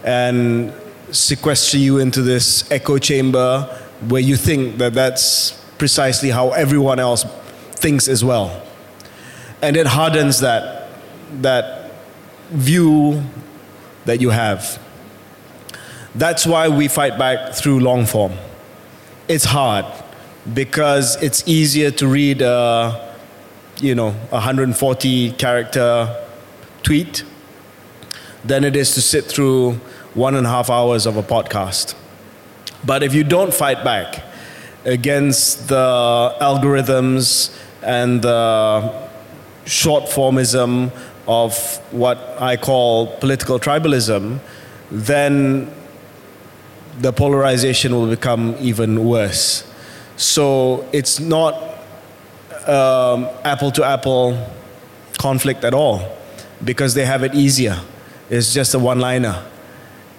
and 0.02 0.72
sequester 1.10 1.78
you 1.78 1.98
into 1.98 2.22
this 2.22 2.70
echo 2.70 2.98
chamber 2.98 3.62
where 4.08 4.22
you 4.22 4.36
think 4.36 4.78
that 4.78 4.94
that's 4.94 5.52
precisely 5.78 6.30
how 6.30 6.50
everyone 6.50 6.98
else 6.98 7.24
thinks 7.72 8.08
as 8.08 8.24
well. 8.24 8.62
And 9.62 9.76
it 9.76 9.86
hardens 9.86 10.40
that, 10.40 10.83
that 11.42 11.92
view 12.50 13.22
that 14.04 14.20
you 14.20 14.30
have. 14.30 14.78
That's 16.14 16.46
why 16.46 16.68
we 16.68 16.88
fight 16.88 17.18
back 17.18 17.54
through 17.54 17.80
long 17.80 18.06
form. 18.06 18.32
It's 19.28 19.44
hard 19.44 19.86
because 20.52 21.20
it's 21.22 21.42
easier 21.46 21.90
to 21.92 22.06
read 22.06 22.42
a, 22.42 23.14
you 23.80 23.94
know, 23.94 24.10
140 24.10 25.32
character 25.32 26.24
tweet 26.82 27.24
than 28.44 28.62
it 28.62 28.76
is 28.76 28.92
to 28.94 29.00
sit 29.00 29.24
through 29.24 29.72
one 30.12 30.34
and 30.34 30.46
a 30.46 30.50
half 30.50 30.70
hours 30.70 31.06
of 31.06 31.16
a 31.16 31.22
podcast. 31.22 31.94
But 32.84 33.02
if 33.02 33.14
you 33.14 33.24
don't 33.24 33.52
fight 33.52 33.82
back 33.82 34.22
against 34.84 35.68
the 35.68 36.36
algorithms 36.40 37.56
and 37.82 38.20
the 38.22 39.08
short 39.64 40.08
formism 40.08 40.92
of 41.26 41.56
what 41.92 42.18
I 42.40 42.56
call 42.56 43.06
political 43.18 43.58
tribalism, 43.58 44.40
then 44.90 45.72
the 47.00 47.12
polarization 47.12 47.94
will 47.94 48.08
become 48.08 48.56
even 48.60 49.04
worse. 49.04 49.70
So 50.16 50.88
it's 50.92 51.18
not 51.18 51.54
um, 52.68 53.28
apple 53.44 53.70
to 53.72 53.84
apple 53.84 54.38
conflict 55.18 55.64
at 55.64 55.74
all 55.74 56.16
because 56.62 56.94
they 56.94 57.04
have 57.04 57.22
it 57.22 57.34
easier. 57.34 57.80
It's 58.30 58.54
just 58.54 58.74
a 58.74 58.78
one 58.78 59.00
liner. 59.00 59.44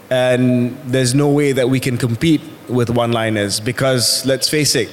And 0.09 0.77
there's 0.85 1.15
no 1.15 1.29
way 1.29 1.51
that 1.53 1.69
we 1.69 1.79
can 1.79 1.97
compete 1.97 2.41
with 2.67 2.89
one 2.89 3.11
liners 3.11 3.59
because, 3.59 4.25
let's 4.25 4.49
face 4.49 4.75
it, 4.75 4.89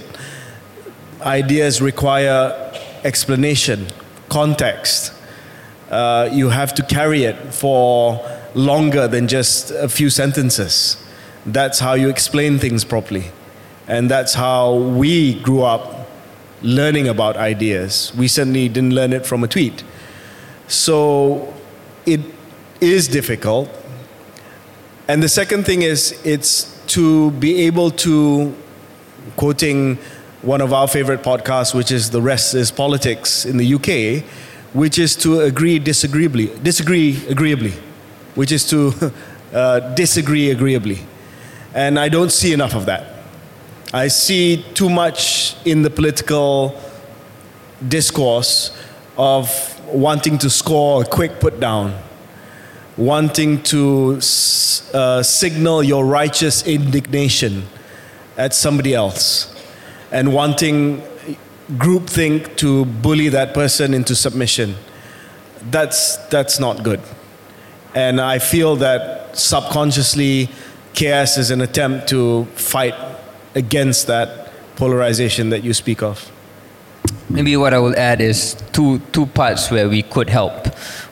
ideas 1.21 1.83
require 1.83 2.73
explanation, 3.05 3.87
context. 4.29 5.13
Uh, 5.93 6.31
you 6.33 6.49
have 6.49 6.73
to 6.73 6.83
carry 6.83 7.25
it 7.25 7.37
for 7.53 8.19
longer 8.55 9.07
than 9.07 9.29
just 9.29 9.71
a 9.71 9.91
few 9.91 10.09
sentences. 10.09 10.97
That's 11.45 11.81
how 11.81 11.93
you 11.93 12.09
explain 12.09 12.59
things 12.59 12.83
properly. 12.83 13.31
And 13.87 14.11
that's 14.11 14.33
how 14.33 14.75
we 14.75 15.39
grew 15.43 15.63
up 15.63 16.09
learning 16.63 17.09
about 17.09 17.37
ideas. 17.37 18.11
We 18.17 18.27
certainly 18.27 18.69
didn't 18.71 18.95
learn 18.95 19.13
it 19.13 19.27
from 19.27 19.45
a 19.45 19.49
tweet. 19.49 19.85
So 20.67 21.53
it 22.07 22.21
is 22.81 23.07
difficult. 23.07 23.69
And 25.09 25.23
the 25.23 25.29
second 25.29 25.67
thing 25.67 25.83
is 25.83 26.19
it's 26.25 26.81
to 26.87 27.33
be 27.33 27.67
able 27.67 27.91
to, 27.91 28.55
quoting 29.37 29.99
one 30.41 30.63
of 30.63 30.73
our 30.73 30.89
favorite 30.89 31.23
podcasts, 31.23 31.75
which 31.75 31.91
is 31.93 32.11
The 32.11 32.23
Rest 32.23 32.55
is 32.55 32.71
Politics 32.71 33.45
in 33.45 33.59
the 33.59 33.75
UK, 33.75 34.25
which 34.73 34.99
is 34.99 35.17
to 35.17 35.41
agree 35.41 35.79
disagreeably, 35.79 36.47
disagree 36.63 37.23
agreeably, 37.29 37.73
which 38.35 38.53
is 38.53 38.69
to 38.71 39.13
uh, 39.53 39.81
disagree 39.95 40.51
agreeably. 40.51 40.99
And 41.75 41.99
I 41.99 42.09
don't 42.09 42.33
see 42.33 42.53
enough 42.53 42.75
of 42.75 42.87
that. 42.87 43.25
I 43.93 44.09
see 44.09 44.65
too 44.75 44.89
much 44.89 45.57
in 45.67 45.83
the 45.83 45.91
political 45.91 46.81
discourse 47.87 48.77
of 49.17 49.51
wanting 49.87 50.39
to 50.39 50.49
score 50.49 51.03
a 51.03 51.05
quick 51.05 51.41
put 51.41 51.61
down 51.61 51.95
wanting 52.97 53.63
to 53.63 54.21
uh, 54.93 55.23
signal 55.23 55.83
your 55.83 56.05
righteous 56.05 56.67
indignation 56.67 57.63
at 58.37 58.53
somebody 58.53 58.95
else 58.95 59.49
and 60.11 60.33
wanting 60.33 61.03
groupthink 61.77 62.57
to 62.57 62.85
bully 62.85 63.29
that 63.31 63.55
person 63.55 63.95
into 63.95 64.15
submission. 64.15 64.75
That's, 65.71 66.17
that's 66.29 66.59
not 66.59 66.83
good. 66.83 67.01
And 67.95 68.21
I 68.21 68.39
feel 68.39 68.77
that 68.77 69.37
subconsciously, 69.37 70.49
KS 70.95 71.39
is 71.39 71.51
an 71.51 71.61
attempt 71.61 72.09
to 72.09 72.45
fight 72.55 72.95
against 73.55 74.07
that 74.07 74.53
polarization 74.77 75.51
that 75.51 75.63
you 75.63 75.75
speak 75.75 76.03
of. 76.03 76.31
Maybe 77.29 77.57
what 77.57 77.73
I 77.73 77.79
will 77.79 77.97
add 77.97 78.21
is 78.21 78.57
two, 78.73 78.99
two 79.13 79.27
parts 79.27 79.71
where 79.71 79.89
we 79.89 80.03
could 80.03 80.29
help. 80.29 80.67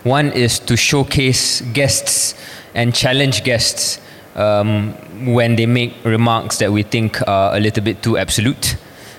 One 0.04 0.32
is 0.32 0.58
to 0.60 0.76
showcase 0.76 1.60
guests 1.72 2.34
and 2.74 2.94
challenge 2.94 3.44
guests 3.44 4.00
um, 4.34 4.94
when 5.34 5.56
they 5.56 5.66
make 5.66 5.94
remarks 6.04 6.58
that 6.58 6.72
we 6.72 6.82
think 6.82 7.26
are 7.26 7.56
a 7.56 7.60
little 7.60 7.82
bit 7.82 8.02
too 8.02 8.18
absolute, 8.18 8.76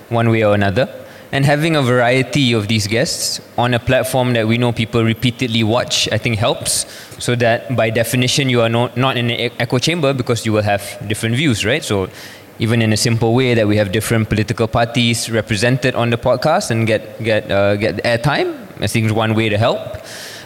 one 0.08 0.30
way 0.30 0.44
or 0.44 0.54
another. 0.54 1.01
And 1.32 1.46
having 1.46 1.76
a 1.76 1.82
variety 1.82 2.52
of 2.52 2.68
these 2.68 2.86
guests 2.86 3.40
on 3.56 3.72
a 3.72 3.78
platform 3.78 4.34
that 4.34 4.46
we 4.46 4.58
know 4.58 4.70
people 4.70 5.02
repeatedly 5.02 5.64
watch, 5.64 6.06
I 6.12 6.18
think 6.18 6.36
helps. 6.36 6.86
So 7.18 7.34
that 7.36 7.74
by 7.74 7.88
definition, 7.88 8.50
you 8.50 8.60
are 8.60 8.68
not, 8.68 8.96
not 8.98 9.16
in 9.16 9.30
an 9.30 9.50
echo 9.58 9.78
chamber 9.78 10.12
because 10.12 10.44
you 10.44 10.52
will 10.52 10.62
have 10.62 10.82
different 11.08 11.36
views, 11.36 11.64
right? 11.64 11.82
So 11.82 12.10
even 12.58 12.82
in 12.82 12.92
a 12.92 12.96
simple 12.96 13.34
way 13.34 13.54
that 13.54 13.66
we 13.66 13.76
have 13.78 13.92
different 13.92 14.28
political 14.28 14.68
parties 14.68 15.30
represented 15.30 15.94
on 15.94 16.10
the 16.10 16.18
podcast 16.18 16.70
and 16.70 16.86
get 16.86 17.22
get 17.24 17.50
uh, 17.50 17.76
get 17.76 17.96
airtime. 18.04 18.58
I 18.80 18.86
think 18.86 19.06
is 19.06 19.12
one 19.12 19.34
way 19.34 19.48
to 19.48 19.56
help. 19.56 19.80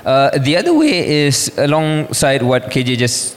Uh, 0.05 0.30
the 0.39 0.57
other 0.57 0.72
way 0.72 1.26
is 1.26 1.51
alongside 1.59 2.43
what 2.43 2.70
KJ 2.70 2.99
just 2.99 3.37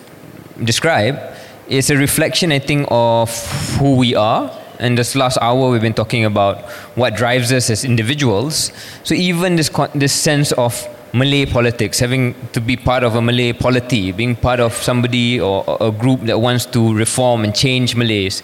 described. 0.63 1.19
It's 1.67 1.89
a 1.89 1.97
reflection, 1.97 2.51
I 2.51 2.59
think, 2.59 2.87
of 2.91 3.29
who 3.77 3.95
we 3.95 4.15
are. 4.15 4.51
And 4.79 4.97
this 4.97 5.15
last 5.15 5.37
hour, 5.41 5.69
we've 5.69 5.81
been 5.81 5.93
talking 5.93 6.25
about 6.25 6.63
what 6.95 7.15
drives 7.15 7.51
us 7.51 7.69
as 7.69 7.83
individuals. 7.83 8.71
So 9.03 9.13
even 9.13 9.57
this 9.57 9.69
this 9.93 10.13
sense 10.13 10.51
of 10.53 10.73
Malay 11.13 11.45
politics, 11.45 11.99
having 11.99 12.35
to 12.53 12.61
be 12.61 12.77
part 12.77 13.03
of 13.03 13.15
a 13.15 13.21
Malay 13.21 13.53
polity, 13.53 14.11
being 14.11 14.35
part 14.35 14.59
of 14.59 14.73
somebody 14.73 15.39
or 15.39 15.63
or 15.67 15.77
a 15.89 15.91
group 15.91 16.21
that 16.21 16.39
wants 16.39 16.65
to 16.67 16.93
reform 16.93 17.43
and 17.43 17.53
change 17.53 17.95
Malays. 17.95 18.41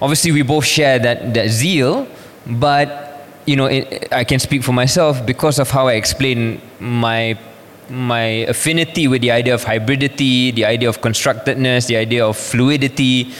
Obviously, 0.00 0.32
we 0.32 0.42
both 0.42 0.64
share 0.64 0.98
that, 0.98 1.32
that 1.34 1.48
zeal, 1.48 2.06
but 2.46 3.26
you 3.46 3.56
know, 3.56 3.66
it, 3.66 4.12
I 4.12 4.24
can 4.24 4.38
speak 4.38 4.62
for 4.62 4.72
myself 4.72 5.24
because 5.24 5.58
of 5.58 5.70
how 5.70 5.88
I 5.88 5.94
explain 5.94 6.60
my 6.80 7.38
my 7.88 8.46
affinity 8.48 9.08
with 9.08 9.20
the 9.22 9.30
idea 9.30 9.54
of 9.54 9.64
hybridity, 9.64 10.54
the 10.54 10.64
idea 10.64 10.88
of 10.88 11.00
constructedness, 11.00 11.86
the 11.86 11.96
idea 11.96 12.26
of 12.26 12.36
fluidity. 12.36 13.32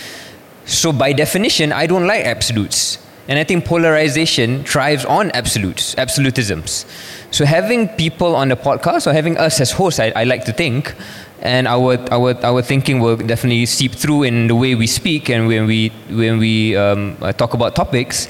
So 0.65 0.93
by 0.93 1.13
definition, 1.13 1.73
I 1.73 1.87
don't 1.87 2.07
like 2.07 2.25
absolutes. 2.25 2.99
And 3.29 3.39
I 3.39 3.45
think 3.45 3.65
polarization 3.65 4.65
thrives 4.65 5.05
on 5.05 5.31
absolutes, 5.31 5.95
absolutisms. 5.95 6.85
So 7.31 7.45
having 7.45 7.89
people 7.89 8.35
on 8.35 8.49
the 8.49 8.57
podcast 8.57 9.07
or 9.07 9.13
having 9.13 9.39
us 9.39 9.61
as 9.61 9.71
hosts, 9.71 10.01
I, 10.01 10.13
I 10.17 10.25
like 10.25 10.45
to 10.47 10.53
think, 10.53 10.95
and 11.41 11.69
our, 11.69 11.99
our, 12.13 12.35
our 12.45 12.63
thinking 12.63 13.01
will 13.01 13.17
definitely 13.17 13.67
seep 13.67 13.93
through 13.93 14.25
in 14.25 14.49
the 14.49 14.57
way 14.57 14.75
we 14.75 14.87
speak 14.87 15.31
and 15.31 15.47
when 15.47 15.67
we, 15.67 15.91
when 16.11 16.39
we 16.39 16.77
um, 16.77 17.17
uh, 17.23 17.33
talk 17.33 17.55
about 17.55 17.77
topics, 17.77 18.29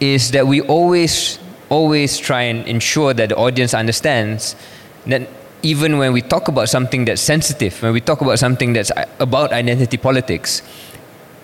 is 0.00 0.30
that 0.32 0.46
we 0.46 0.60
always, 0.62 1.38
always 1.68 2.18
try 2.18 2.42
and 2.42 2.66
ensure 2.68 3.14
that 3.14 3.30
the 3.30 3.36
audience 3.36 3.74
understands 3.74 4.56
that 5.06 5.28
even 5.62 5.98
when 5.98 6.12
we 6.12 6.22
talk 6.22 6.48
about 6.48 6.68
something 6.68 7.04
that's 7.04 7.20
sensitive, 7.20 7.82
when 7.82 7.92
we 7.92 8.00
talk 8.00 8.20
about 8.20 8.38
something 8.38 8.72
that's 8.72 8.92
about 9.18 9.52
identity 9.52 9.96
politics, 9.96 10.62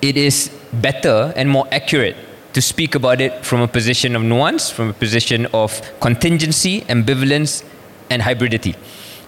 it 0.09 0.17
is 0.17 0.51
better 0.73 1.33
and 1.35 1.49
more 1.49 1.67
accurate 1.73 2.17
to 2.53 2.61
speak 2.61 2.95
about 2.95 3.21
it 3.21 3.45
from 3.45 3.61
a 3.61 3.69
position 3.69 4.15
of 4.15 4.23
nuance, 4.23 4.71
from 4.71 4.91
a 4.91 4.93
position 4.93 5.47
of 5.55 5.81
contingency, 6.01 6.83
ambivalence, 6.83 7.65
and 8.11 8.23
hybridity. 8.23 8.77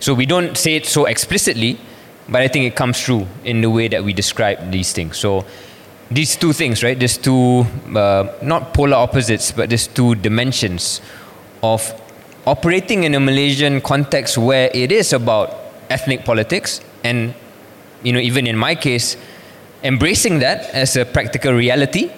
So 0.00 0.12
we 0.14 0.26
don't 0.26 0.56
say 0.56 0.76
it 0.76 0.86
so 0.86 1.06
explicitly, 1.06 1.80
but 2.28 2.42
I 2.42 2.48
think 2.48 2.66
it 2.66 2.76
comes 2.76 3.02
through 3.02 3.26
in 3.44 3.62
the 3.62 3.70
way 3.70 3.88
that 3.88 4.04
we 4.04 4.12
describe 4.12 4.70
these 4.70 4.92
things. 4.92 5.16
So 5.16 5.44
these 6.10 6.36
two 6.36 6.52
things, 6.52 6.84
right? 6.84 6.98
These 6.98 7.18
two, 7.18 7.64
uh, 7.94 8.32
not 8.42 8.74
polar 8.74 8.96
opposites, 8.96 9.50
but 9.52 9.70
these 9.70 9.86
two 9.86 10.14
dimensions 10.14 11.00
of 11.62 11.82
operating 12.46 13.04
in 13.04 13.14
a 13.14 13.20
Malaysian 13.20 13.80
context 13.80 14.38
where 14.38 14.70
it 14.74 14.92
is 14.92 15.12
about 15.12 15.56
ethnic 15.90 16.24
politics 16.24 16.80
and, 17.02 17.34
you 18.02 18.12
know, 18.12 18.20
even 18.20 18.46
in 18.46 18.56
my 18.56 18.74
case, 18.74 19.16
embracing 19.86 20.40
that 20.40 20.68
as 20.74 20.96
a 20.96 21.04
practical 21.04 21.52
reality, 21.52 22.10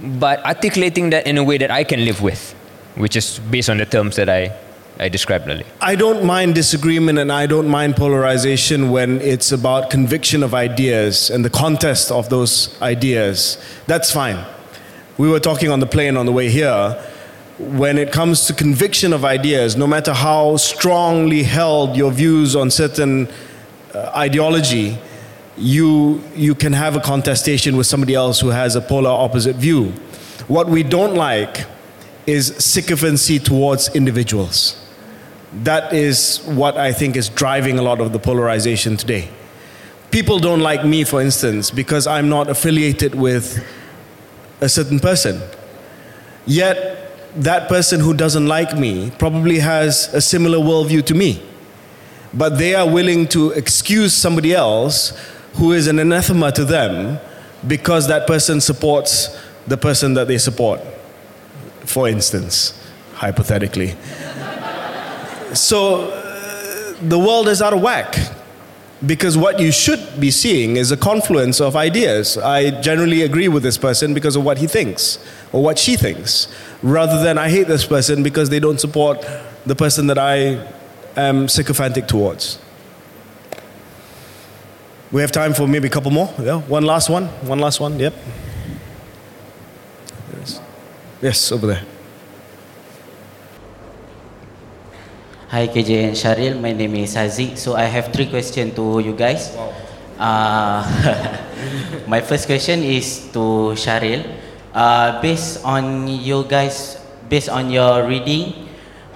but 0.00 0.44
articulating 0.44 1.10
that 1.10 1.26
in 1.26 1.38
a 1.38 1.44
way 1.44 1.58
that 1.58 1.70
I 1.70 1.84
can 1.84 2.04
live 2.04 2.20
with, 2.20 2.54
which 2.96 3.14
is 3.16 3.38
based 3.38 3.70
on 3.70 3.78
the 3.78 3.86
terms 3.86 4.16
that 4.16 4.28
I, 4.28 4.52
I 4.98 5.08
described 5.08 5.48
earlier. 5.48 5.66
I 5.80 5.94
don't 5.94 6.24
mind 6.24 6.56
disagreement 6.56 7.18
and 7.18 7.30
I 7.30 7.46
don't 7.46 7.68
mind 7.68 7.94
polarization 7.94 8.90
when 8.90 9.20
it's 9.20 9.52
about 9.52 9.90
conviction 9.90 10.42
of 10.42 10.54
ideas 10.54 11.30
and 11.30 11.44
the 11.44 11.50
contest 11.50 12.10
of 12.10 12.28
those 12.30 12.80
ideas. 12.82 13.58
That's 13.86 14.12
fine. 14.12 14.44
We 15.16 15.28
were 15.28 15.40
talking 15.40 15.70
on 15.70 15.78
the 15.78 15.86
plane 15.86 16.16
on 16.16 16.26
the 16.26 16.32
way 16.32 16.50
here. 16.50 17.00
When 17.58 17.98
it 17.98 18.10
comes 18.10 18.46
to 18.46 18.52
conviction 18.52 19.12
of 19.12 19.24
ideas, 19.24 19.76
no 19.76 19.86
matter 19.86 20.12
how 20.12 20.56
strongly 20.56 21.44
held 21.44 21.96
your 21.96 22.10
views 22.10 22.56
on 22.56 22.72
certain 22.72 23.28
uh, 23.94 24.10
ideology, 24.16 24.98
you, 25.56 26.22
you 26.34 26.54
can 26.54 26.72
have 26.72 26.96
a 26.96 27.00
contestation 27.00 27.76
with 27.76 27.86
somebody 27.86 28.14
else 28.14 28.40
who 28.40 28.48
has 28.48 28.76
a 28.76 28.80
polar 28.80 29.10
opposite 29.10 29.56
view. 29.56 29.92
What 30.48 30.68
we 30.68 30.82
don't 30.82 31.14
like 31.14 31.66
is 32.26 32.56
sycophancy 32.56 33.38
towards 33.38 33.94
individuals. 33.94 34.80
That 35.62 35.92
is 35.92 36.42
what 36.44 36.76
I 36.76 36.92
think 36.92 37.16
is 37.16 37.28
driving 37.28 37.78
a 37.78 37.82
lot 37.82 38.00
of 38.00 38.12
the 38.12 38.18
polarization 38.18 38.96
today. 38.96 39.28
People 40.10 40.38
don't 40.38 40.60
like 40.60 40.84
me, 40.84 41.04
for 41.04 41.20
instance, 41.20 41.70
because 41.70 42.06
I'm 42.06 42.28
not 42.28 42.48
affiliated 42.48 43.14
with 43.14 43.64
a 44.60 44.68
certain 44.68 44.98
person. 44.98 45.40
Yet, 46.46 47.00
that 47.36 47.68
person 47.68 48.00
who 48.00 48.14
doesn't 48.14 48.46
like 48.46 48.76
me 48.76 49.12
probably 49.18 49.58
has 49.58 50.12
a 50.14 50.20
similar 50.20 50.58
worldview 50.58 51.04
to 51.06 51.14
me. 51.14 51.42
But 52.32 52.58
they 52.58 52.74
are 52.74 52.88
willing 52.88 53.28
to 53.28 53.50
excuse 53.52 54.12
somebody 54.12 54.54
else 54.54 55.12
who 55.54 55.72
is 55.72 55.86
an 55.86 55.98
anathema 55.98 56.52
to 56.52 56.64
them 56.64 57.18
because 57.66 58.08
that 58.08 58.26
person 58.26 58.60
supports 58.60 59.40
the 59.66 59.76
person 59.76 60.14
that 60.14 60.28
they 60.28 60.38
support, 60.38 60.80
for 61.86 62.08
instance, 62.08 62.78
hypothetically. 63.14 63.90
so 65.54 66.10
uh, 66.10 66.94
the 67.00 67.18
world 67.18 67.48
is 67.48 67.62
out 67.62 67.72
of 67.72 67.80
whack 67.80 68.16
because 69.06 69.36
what 69.36 69.60
you 69.60 69.70
should 69.70 70.20
be 70.20 70.30
seeing 70.30 70.76
is 70.76 70.90
a 70.90 70.96
confluence 70.96 71.60
of 71.60 71.76
ideas. 71.76 72.38
I 72.38 72.80
generally 72.80 73.22
agree 73.22 73.48
with 73.48 73.62
this 73.62 73.78
person 73.78 74.14
because 74.14 74.36
of 74.36 74.44
what 74.44 74.58
he 74.58 74.66
thinks 74.66 75.18
or 75.52 75.62
what 75.62 75.78
she 75.78 75.96
thinks, 75.96 76.48
rather 76.82 77.22
than 77.22 77.38
I 77.38 77.48
hate 77.48 77.66
this 77.66 77.86
person 77.86 78.22
because 78.22 78.50
they 78.50 78.60
don't 78.60 78.80
support 78.80 79.24
the 79.66 79.74
person 79.74 80.06
that 80.08 80.18
I 80.18 80.66
am 81.16 81.48
sycophantic 81.48 82.06
towards. 82.06 82.58
We 85.14 85.20
have 85.22 85.30
time 85.30 85.54
for 85.54 85.68
maybe 85.70 85.86
a 85.86 85.90
couple 85.94 86.10
more. 86.10 86.26
Yeah, 86.42 86.58
one 86.66 86.82
last 86.82 87.06
one. 87.08 87.30
One 87.46 87.60
last 87.62 87.78
one. 87.78 87.94
Yep. 88.02 88.14
Yes, 90.34 90.60
yes 91.22 91.52
over 91.54 91.70
there. 91.70 91.86
Hi 95.54 95.70
KJ 95.70 96.10
and 96.10 96.16
Shahril, 96.18 96.58
my 96.58 96.72
name 96.74 96.98
is 96.98 97.14
Haziq. 97.14 97.54
So 97.54 97.78
I 97.78 97.86
have 97.86 98.10
three 98.10 98.26
questions 98.26 98.74
to 98.74 98.98
you 98.98 99.14
guys. 99.14 99.54
Uh, 100.18 100.82
my 102.10 102.18
first 102.18 102.50
question 102.50 102.82
is 102.82 103.30
to 103.30 103.78
Shahril. 103.78 104.26
Uh, 104.74 105.22
based 105.22 105.62
on 105.62 106.10
you 106.10 106.42
guys, 106.42 106.98
based 107.30 107.54
on 107.54 107.70
your 107.70 108.02
reading, 108.02 108.66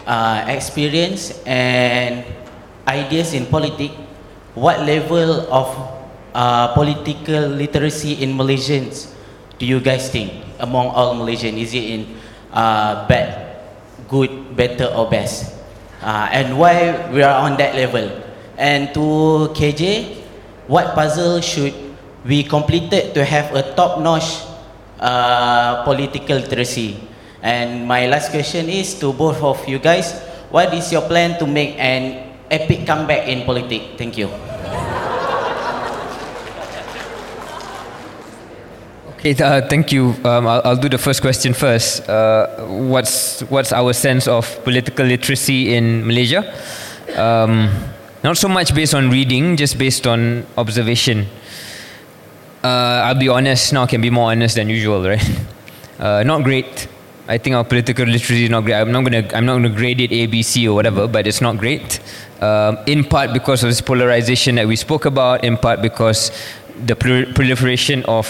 uh, 0.06 0.46
experience 0.46 1.42
and 1.42 2.22
ideas 2.86 3.34
in 3.34 3.50
politics, 3.50 3.98
what 4.58 4.82
level 4.82 5.46
of 5.54 5.70
uh, 6.34 6.74
political 6.74 7.46
literacy 7.54 8.18
in 8.22 8.34
Malaysians 8.34 9.14
do 9.58 9.66
you 9.66 9.78
guys 9.78 10.10
think 10.10 10.34
among 10.58 10.90
all 10.90 11.14
Malaysians? 11.14 11.58
Is 11.62 11.74
it 11.74 11.86
in 11.86 12.00
uh, 12.52 13.06
bad, 13.06 13.58
good, 14.10 14.56
better 14.56 14.90
or 14.90 15.08
best? 15.08 15.54
Uh, 16.02 16.28
and 16.30 16.58
why 16.58 17.10
we 17.10 17.22
are 17.22 17.46
on 17.46 17.56
that 17.58 17.74
level? 17.74 18.06
And 18.58 18.90
to 18.94 19.50
KJ, 19.54 20.18
what 20.66 20.94
puzzle 20.94 21.40
should 21.40 21.74
we 22.26 22.42
completed 22.42 23.14
to 23.14 23.24
have 23.24 23.54
a 23.54 23.74
top-notch 23.74 24.42
uh, 24.98 25.82
political 25.84 26.38
literacy? 26.38 26.98
And 27.42 27.86
my 27.86 28.06
last 28.06 28.30
question 28.30 28.68
is 28.68 28.98
to 28.98 29.12
both 29.12 29.42
of 29.42 29.62
you 29.68 29.78
guys, 29.78 30.18
what 30.50 30.74
is 30.74 30.90
your 30.90 31.02
plan 31.02 31.38
to 31.38 31.46
make 31.46 31.78
an 31.78 32.34
epic 32.50 32.86
comeback 32.86 33.28
in 33.28 33.46
politics? 33.46 33.94
Thank 33.96 34.18
you. 34.18 34.47
Okay, 39.18 39.34
uh, 39.42 39.66
thank 39.66 39.90
you. 39.90 40.14
Um, 40.22 40.46
I'll, 40.46 40.62
I'll 40.64 40.76
do 40.76 40.88
the 40.88 40.96
first 40.96 41.22
question 41.22 41.52
first. 41.52 42.08
Uh, 42.08 42.46
what's 42.66 43.40
what's 43.50 43.72
our 43.72 43.92
sense 43.92 44.28
of 44.28 44.46
political 44.62 45.04
literacy 45.04 45.74
in 45.74 46.06
Malaysia? 46.06 46.46
Um, 47.18 47.66
not 48.22 48.38
so 48.38 48.46
much 48.46 48.72
based 48.76 48.94
on 48.94 49.10
reading, 49.10 49.56
just 49.56 49.76
based 49.76 50.06
on 50.06 50.46
observation. 50.56 51.26
Uh, 52.62 53.10
I'll 53.10 53.18
be 53.18 53.28
honest 53.28 53.72
now. 53.72 53.82
I 53.82 53.86
can 53.86 54.00
be 54.00 54.08
more 54.08 54.30
honest 54.30 54.54
than 54.54 54.68
usual, 54.68 55.02
right? 55.02 55.22
Uh, 55.98 56.22
not 56.22 56.44
great. 56.44 56.86
I 57.26 57.38
think 57.38 57.56
our 57.56 57.64
political 57.64 58.06
literacy 58.06 58.44
is 58.44 58.50
not 58.50 58.62
great. 58.62 58.74
I'm 58.76 58.92
not 58.92 59.02
gonna 59.02 59.26
I'm 59.34 59.44
not 59.44 59.54
gonna 59.54 59.74
grade 59.74 60.00
it 60.00 60.12
A, 60.12 60.26
B, 60.26 60.44
C 60.44 60.68
or 60.68 60.76
whatever, 60.76 61.08
but 61.08 61.26
it's 61.26 61.40
not 61.40 61.58
great. 61.58 61.98
Um, 62.40 62.78
in 62.86 63.02
part 63.02 63.32
because 63.32 63.64
of 63.64 63.68
this 63.68 63.80
polarization 63.80 64.54
that 64.54 64.68
we 64.68 64.76
spoke 64.76 65.06
about. 65.06 65.42
In 65.42 65.56
part 65.56 65.82
because 65.82 66.30
the 66.86 66.96
proliferation 66.96 68.04
of 68.04 68.26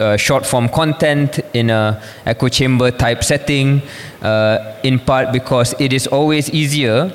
uh, 0.00 0.16
short 0.16 0.46
form 0.46 0.68
content 0.68 1.40
in 1.52 1.70
a 1.70 2.00
echo 2.26 2.48
chamber 2.48 2.90
type 2.90 3.22
setting. 3.22 3.82
Uh, 4.24 4.74
in 4.82 4.98
part 4.98 5.32
because 5.32 5.74
it 5.78 5.92
is 5.92 6.06
always 6.06 6.48
easier 6.48 7.12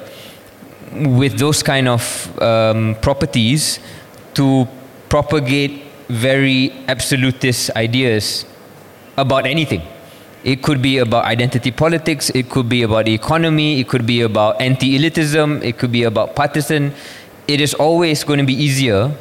with 0.94 1.40
those 1.40 1.64
kind 1.64 1.88
of 1.88 2.02
um, 2.40 2.96
properties 3.02 3.80
to 4.36 4.68
propagate 5.10 5.86
very 6.08 6.72
absolutist 6.88 7.72
ideas 7.76 8.46
about 9.18 9.48
anything. 9.48 9.82
It 10.44 10.62
could 10.62 10.82
be 10.82 11.00
about 11.00 11.26
identity 11.26 11.72
politics, 11.72 12.30
it 12.30 12.50
could 12.50 12.70
be 12.70 12.84
about 12.84 13.06
the 13.06 13.14
economy, 13.14 13.80
it 13.80 13.88
could 13.88 14.06
be 14.06 14.22
about 14.22 14.62
anti 14.62 14.98
elitism, 14.98 15.64
it 15.64 15.80
could 15.80 15.92
be 15.92 16.04
about 16.04 16.36
partisan. 16.36 16.94
It 17.48 17.60
is 17.60 17.74
always 17.74 18.24
going 18.24 18.40
to 18.40 18.46
be 18.46 18.54
easier 18.54 19.12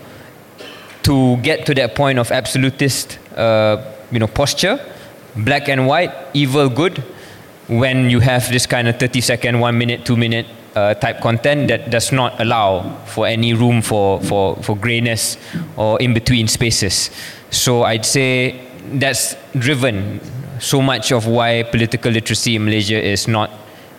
to 1.08 1.38
get 1.38 1.64
to 1.64 1.72
that 1.72 1.94
point 1.94 2.18
of 2.18 2.30
absolutist 2.30 3.18
uh, 3.34 3.82
you 4.10 4.18
know, 4.18 4.26
posture, 4.26 4.78
black 5.36 5.66
and 5.70 5.86
white, 5.86 6.12
evil, 6.34 6.68
good, 6.68 6.98
when 7.68 8.10
you 8.10 8.20
have 8.20 8.46
this 8.50 8.66
kind 8.66 8.86
of 8.88 8.96
30 9.00 9.22
second, 9.22 9.58
one 9.58 9.78
minute, 9.78 10.04
two 10.04 10.16
minute 10.16 10.46
uh, 10.76 10.92
type 10.94 11.20
content 11.22 11.68
that 11.68 11.88
does 11.88 12.12
not 12.12 12.38
allow 12.40 12.94
for 13.06 13.26
any 13.26 13.54
room 13.54 13.80
for, 13.80 14.20
for, 14.20 14.56
for 14.56 14.76
grayness 14.76 15.38
or 15.76 15.98
in 15.98 16.12
between 16.12 16.46
spaces. 16.46 17.10
So 17.50 17.84
I'd 17.84 18.04
say 18.04 18.68
that's 18.92 19.34
driven 19.56 20.20
so 20.60 20.82
much 20.82 21.10
of 21.10 21.26
why 21.26 21.62
political 21.62 22.12
literacy 22.12 22.56
in 22.56 22.66
Malaysia 22.66 23.02
is 23.02 23.26
not 23.26 23.50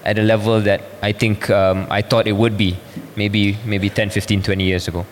at 0.06 0.20
a 0.20 0.24
level 0.24 0.62
that 0.62 0.84
I 1.02 1.12
think 1.12 1.50
um, 1.50 1.88
I 1.90 2.04
thought 2.04 2.28
it 2.28 2.34
would 2.34 2.56
be 2.56 2.78
maybe 3.16 3.58
maybe 3.66 3.90
10 3.90 4.12
15 4.12 4.44
20 4.44 4.64
years 4.64 4.88
ago 4.88 5.06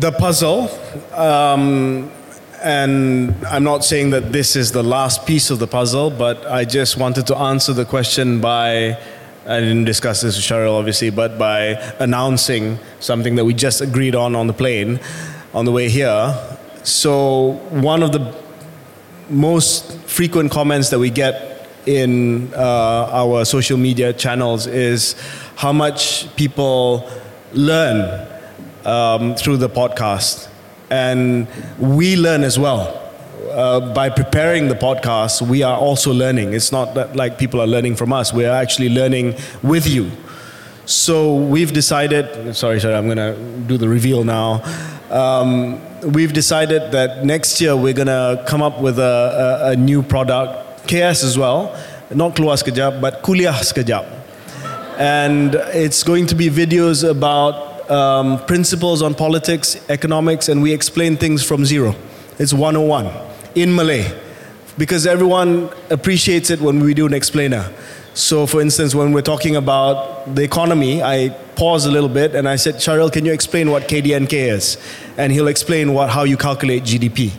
the 0.00 0.10
puzzle 0.10 0.68
um, 1.12 2.10
and 2.62 3.32
I'm 3.46 3.62
not 3.62 3.84
saying 3.84 4.10
that 4.10 4.32
this 4.32 4.56
is 4.56 4.72
the 4.72 4.82
last 4.82 5.24
piece 5.24 5.50
of 5.50 5.60
the 5.60 5.68
puzzle 5.68 6.10
but 6.10 6.44
I 6.46 6.64
just 6.64 6.96
wanted 6.96 7.28
to 7.28 7.36
answer 7.36 7.72
the 7.72 7.84
question 7.84 8.40
by 8.40 8.98
I 9.46 9.60
didn't 9.60 9.84
discuss 9.84 10.22
this 10.22 10.36
with 10.36 10.44
Shahril 10.44 10.76
obviously 10.76 11.10
but 11.10 11.38
by 11.38 11.74
announcing 12.00 12.80
something 12.98 13.36
that 13.36 13.44
we 13.44 13.54
just 13.54 13.80
agreed 13.80 14.16
on 14.16 14.34
on 14.34 14.48
the 14.48 14.52
plane 14.52 14.98
on 15.52 15.64
the 15.64 15.70
way 15.70 15.88
here. 15.88 16.34
So 16.82 17.52
one 17.70 18.02
of 18.02 18.10
the 18.10 18.34
most 19.30 19.96
frequent 20.00 20.50
comments 20.50 20.90
that 20.90 20.98
we 20.98 21.10
get 21.10 21.68
in 21.86 22.52
uh, 22.54 23.08
our 23.12 23.44
social 23.44 23.78
media 23.78 24.12
channels 24.12 24.66
is 24.66 25.14
how 25.54 25.72
much 25.72 26.34
people 26.34 27.08
learn 27.52 28.33
um, 28.84 29.34
through 29.34 29.58
the 29.58 29.68
podcast. 29.68 30.48
And 30.90 31.48
we 31.78 32.16
learn 32.16 32.42
as 32.42 32.58
well. 32.58 33.00
Uh, 33.50 33.94
by 33.94 34.08
preparing 34.08 34.68
the 34.68 34.74
podcast, 34.74 35.46
we 35.46 35.62
are 35.62 35.76
also 35.76 36.12
learning. 36.12 36.54
It's 36.54 36.72
not 36.72 36.94
that 36.94 37.14
like 37.14 37.38
people 37.38 37.60
are 37.60 37.66
learning 37.66 37.96
from 37.96 38.12
us, 38.12 38.32
we 38.32 38.44
are 38.44 38.56
actually 38.56 38.88
learning 38.88 39.36
with 39.62 39.86
you. 39.86 40.10
So 40.86 41.36
we've 41.36 41.72
decided, 41.72 42.54
sorry, 42.54 42.78
sorry, 42.80 42.94
I'm 42.94 43.06
going 43.06 43.16
to 43.16 43.34
do 43.66 43.78
the 43.78 43.88
reveal 43.88 44.22
now. 44.24 44.62
Um, 45.10 45.80
we've 46.12 46.32
decided 46.32 46.92
that 46.92 47.24
next 47.24 47.60
year 47.60 47.76
we're 47.76 47.94
going 47.94 48.08
to 48.08 48.44
come 48.46 48.60
up 48.60 48.80
with 48.80 48.98
a, 48.98 49.62
a, 49.62 49.70
a, 49.70 49.76
new 49.76 50.02
product, 50.02 50.88
KS 50.88 51.22
as 51.24 51.38
well, 51.38 51.74
not 52.12 52.34
keluar 52.34 52.60
sekejap, 52.60 53.00
but 53.00 53.22
kuliah 53.22 53.54
sekejap. 53.54 54.04
And 54.98 55.54
it's 55.72 56.02
going 56.02 56.26
to 56.26 56.34
be 56.34 56.50
videos 56.50 57.08
about 57.08 57.73
um, 57.90 58.44
principles 58.46 59.02
on 59.02 59.14
politics, 59.14 59.76
economics, 59.88 60.48
and 60.48 60.62
we 60.62 60.72
explain 60.72 61.16
things 61.16 61.44
from 61.44 61.64
zero. 61.64 61.94
It's 62.38 62.52
101 62.52 63.10
in 63.54 63.74
Malay 63.74 64.20
because 64.76 65.06
everyone 65.06 65.70
appreciates 65.90 66.50
it 66.50 66.60
when 66.60 66.80
we 66.80 66.94
do 66.94 67.06
an 67.06 67.14
explainer. 67.14 67.72
So, 68.14 68.46
for 68.46 68.60
instance, 68.60 68.94
when 68.94 69.12
we're 69.12 69.22
talking 69.22 69.56
about 69.56 70.34
the 70.34 70.42
economy, 70.42 71.02
I 71.02 71.30
pause 71.56 71.84
a 71.84 71.90
little 71.90 72.08
bit 72.08 72.34
and 72.34 72.48
I 72.48 72.56
said, 72.56 72.76
Shahril, 72.76 73.12
can 73.12 73.24
you 73.24 73.32
explain 73.32 73.70
what 73.70 73.88
KDNK 73.88 74.32
is? 74.32 74.78
And 75.16 75.32
he'll 75.32 75.48
explain 75.48 75.94
what, 75.94 76.10
how 76.10 76.22
you 76.22 76.36
calculate 76.36 76.84
GDP. 76.84 77.32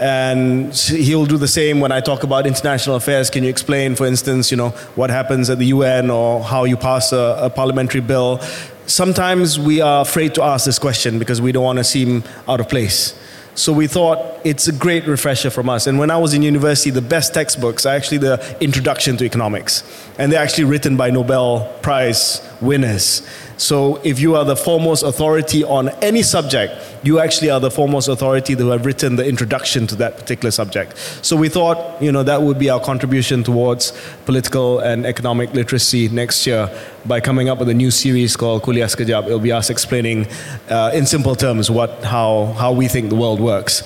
And 0.00 0.74
he'll 0.74 1.26
do 1.26 1.36
the 1.36 1.46
same 1.46 1.78
when 1.78 1.92
I 1.92 2.00
talk 2.00 2.24
about 2.24 2.48
international 2.48 2.96
affairs. 2.96 3.30
Can 3.30 3.44
you 3.44 3.50
explain, 3.50 3.94
for 3.94 4.04
instance, 4.04 4.50
you 4.50 4.56
know, 4.56 4.70
what 4.96 5.10
happens 5.10 5.48
at 5.48 5.58
the 5.58 5.66
UN 5.66 6.10
or 6.10 6.42
how 6.42 6.64
you 6.64 6.76
pass 6.76 7.12
a, 7.12 7.38
a 7.40 7.50
parliamentary 7.50 8.00
bill? 8.00 8.40
Sometimes 8.86 9.58
we 9.58 9.80
are 9.80 10.02
afraid 10.02 10.34
to 10.34 10.42
ask 10.42 10.66
this 10.66 10.78
question 10.78 11.18
because 11.18 11.40
we 11.40 11.52
don't 11.52 11.64
want 11.64 11.78
to 11.78 11.84
seem 11.84 12.24
out 12.48 12.60
of 12.60 12.68
place. 12.68 13.18
So 13.54 13.72
we 13.72 13.86
thought 13.86 14.40
it's 14.44 14.66
a 14.66 14.72
great 14.72 15.06
refresher 15.06 15.50
from 15.50 15.68
us. 15.68 15.86
And 15.86 15.98
when 15.98 16.10
I 16.10 16.16
was 16.16 16.32
in 16.32 16.42
university, 16.42 16.88
the 16.88 17.02
best 17.02 17.34
textbooks 17.34 17.84
are 17.84 17.94
actually 17.94 18.18
the 18.18 18.56
Introduction 18.60 19.18
to 19.18 19.24
Economics. 19.24 19.82
And 20.18 20.32
they're 20.32 20.42
actually 20.42 20.64
written 20.64 20.96
by 20.96 21.10
Nobel 21.10 21.70
Prize 21.82 22.40
winners. 22.62 23.28
So 23.62 24.00
if 24.02 24.18
you 24.18 24.34
are 24.34 24.44
the 24.44 24.56
foremost 24.56 25.04
authority 25.04 25.62
on 25.62 25.90
any 26.02 26.24
subject, 26.24 26.74
you 27.04 27.20
actually 27.20 27.48
are 27.48 27.60
the 27.60 27.70
foremost 27.70 28.08
authority 28.08 28.54
who 28.54 28.70
have 28.70 28.84
written 28.84 29.14
the 29.14 29.24
introduction 29.24 29.86
to 29.86 29.94
that 29.96 30.18
particular 30.18 30.50
subject. 30.50 30.96
So 31.22 31.36
we 31.36 31.48
thought, 31.48 32.02
you 32.02 32.10
know, 32.10 32.24
that 32.24 32.42
would 32.42 32.58
be 32.58 32.70
our 32.70 32.80
contribution 32.80 33.44
towards 33.44 33.92
political 34.24 34.80
and 34.80 35.06
economic 35.06 35.54
literacy 35.54 36.08
next 36.08 36.44
year 36.44 36.68
by 37.06 37.20
coming 37.20 37.48
up 37.48 37.60
with 37.60 37.68
a 37.68 37.74
new 37.74 37.92
series 37.92 38.34
called 38.34 38.64
Kuliah 38.64 38.90
Sekejap. 38.90 39.26
It'll 39.26 39.38
be 39.38 39.52
us 39.52 39.70
explaining 39.70 40.26
uh, 40.68 40.90
in 40.92 41.06
simple 41.06 41.36
terms 41.36 41.70
what, 41.70 42.02
how, 42.02 42.46
how 42.58 42.72
we 42.72 42.88
think 42.88 43.10
the 43.10 43.16
world 43.16 43.38
works. 43.38 43.84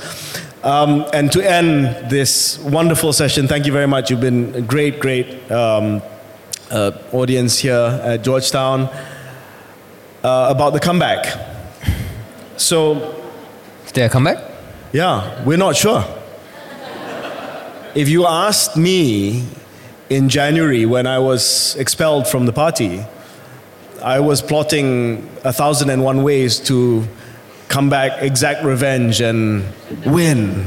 Um, 0.64 1.04
and 1.12 1.30
to 1.32 1.46
end 1.46 2.10
this 2.10 2.58
wonderful 2.60 3.12
session, 3.12 3.46
thank 3.46 3.66
you 3.66 3.72
very 3.72 3.86
much. 3.86 4.10
You've 4.10 4.22
been 4.22 4.54
a 4.54 4.62
great, 4.62 5.00
great 5.00 5.52
um, 5.52 6.00
uh, 6.70 6.92
audience 7.12 7.58
here 7.58 8.00
at 8.02 8.24
Georgetown 8.24 8.88
uh, 10.26 10.48
about 10.50 10.72
the 10.72 10.80
comeback. 10.80 11.24
So, 12.56 13.14
is 13.84 13.92
there 13.92 14.06
a 14.06 14.08
comeback? 14.08 14.38
Yeah, 14.92 15.44
we're 15.44 15.56
not 15.56 15.76
sure. 15.76 16.04
if 17.94 18.08
you 18.08 18.26
asked 18.26 18.76
me 18.76 19.46
in 20.10 20.28
January 20.28 20.84
when 20.84 21.06
I 21.06 21.20
was 21.20 21.76
expelled 21.76 22.26
from 22.26 22.44
the 22.44 22.52
party, 22.52 23.04
I 24.02 24.18
was 24.18 24.42
plotting 24.42 25.28
a 25.44 25.52
thousand 25.52 25.90
and 25.90 26.02
one 26.02 26.24
ways 26.24 26.58
to 26.70 27.06
come 27.68 27.88
back, 27.88 28.20
exact 28.20 28.64
revenge, 28.64 29.20
and 29.20 29.64
win. 30.04 30.66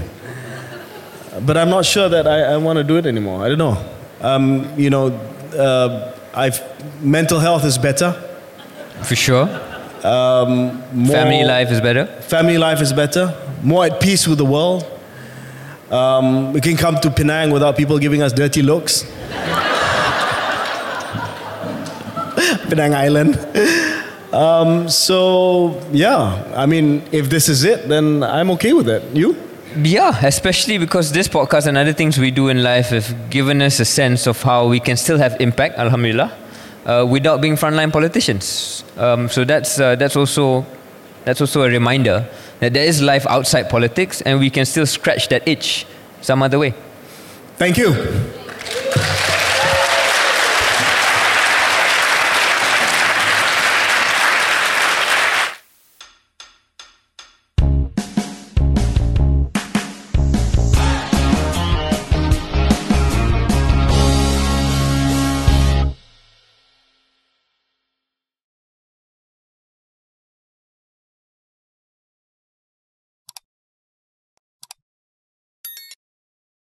But 1.46 1.58
I'm 1.58 1.70
not 1.70 1.86
sure 1.86 2.08
that 2.08 2.28
I, 2.28 2.54
I 2.54 2.58
want 2.58 2.78
to 2.78 2.84
do 2.84 2.96
it 2.96 3.06
anymore. 3.06 3.44
I 3.44 3.50
don't 3.50 3.58
know. 3.58 3.78
Um, 4.22 4.80
you 4.80 4.90
know, 4.90 5.08
uh, 5.54 6.14
I've, 6.34 6.62
mental 7.04 7.42
health 7.42 7.66
is 7.66 7.78
better. 7.78 8.29
For 9.04 9.16
sure. 9.16 9.48
Um, 10.04 10.82
family 11.08 11.44
life 11.44 11.72
is 11.72 11.82
better. 11.82 12.06
Family 12.22 12.58
life 12.58 12.82
is 12.82 12.94
better. 12.94 13.36
More 13.64 13.86
at 13.86 14.00
peace 14.00 14.28
with 14.28 14.38
the 14.38 14.46
world. 14.46 14.86
Um, 15.92 16.54
we 16.54 16.62
can 16.62 16.78
come 16.78 17.00
to 17.02 17.10
Penang 17.10 17.52
without 17.52 17.76
people 17.76 17.98
giving 18.00 18.22
us 18.22 18.32
dirty 18.32 18.62
looks. 18.62 19.04
Penang 22.70 22.94
Island. 22.94 23.36
Um, 24.32 24.88
so 24.88 25.82
yeah, 25.92 26.44
I 26.56 26.66
mean, 26.68 27.02
if 27.12 27.30
this 27.30 27.50
is 27.50 27.64
it, 27.64 27.90
then 27.90 28.24
I'm 28.24 28.52
okay 28.52 28.74
with 28.74 28.88
it. 28.88 29.04
You? 29.16 29.36
Yeah, 29.76 30.18
especially 30.26 30.78
because 30.78 31.12
this 31.12 31.28
podcast 31.28 31.68
and 31.68 31.78
other 31.78 31.94
things 31.94 32.18
we 32.18 32.32
do 32.32 32.50
in 32.50 32.64
life 32.64 32.90
have 32.90 33.30
given 33.30 33.62
us 33.62 33.80
a 33.80 33.86
sense 33.86 34.28
of 34.28 34.42
how 34.42 34.68
we 34.68 34.80
can 34.80 34.98
still 34.98 35.18
have 35.18 35.40
impact, 35.40 35.78
alhamdulillah, 35.78 36.32
uh, 36.86 37.06
without 37.10 37.42
being 37.42 37.56
frontline 37.56 37.92
politicians. 37.92 38.84
Um, 38.98 39.30
so 39.30 39.46
that's, 39.46 39.80
uh, 39.80 39.96
that's, 39.96 40.16
also, 40.16 40.66
that's 41.26 41.42
also 41.42 41.64
a 41.64 41.70
reminder 41.70 42.28
that 42.60 42.74
there 42.74 42.86
is 42.86 43.02
life 43.02 43.26
outside 43.28 43.70
politics 43.70 44.22
and 44.22 44.40
we 44.40 44.50
can 44.50 44.66
still 44.66 44.86
scratch 44.86 45.30
that 45.30 45.48
itch 45.48 45.86
some 46.22 46.44
other 46.44 46.60
way. 46.60 46.74
Thank 47.58 47.78
you. 47.78 48.39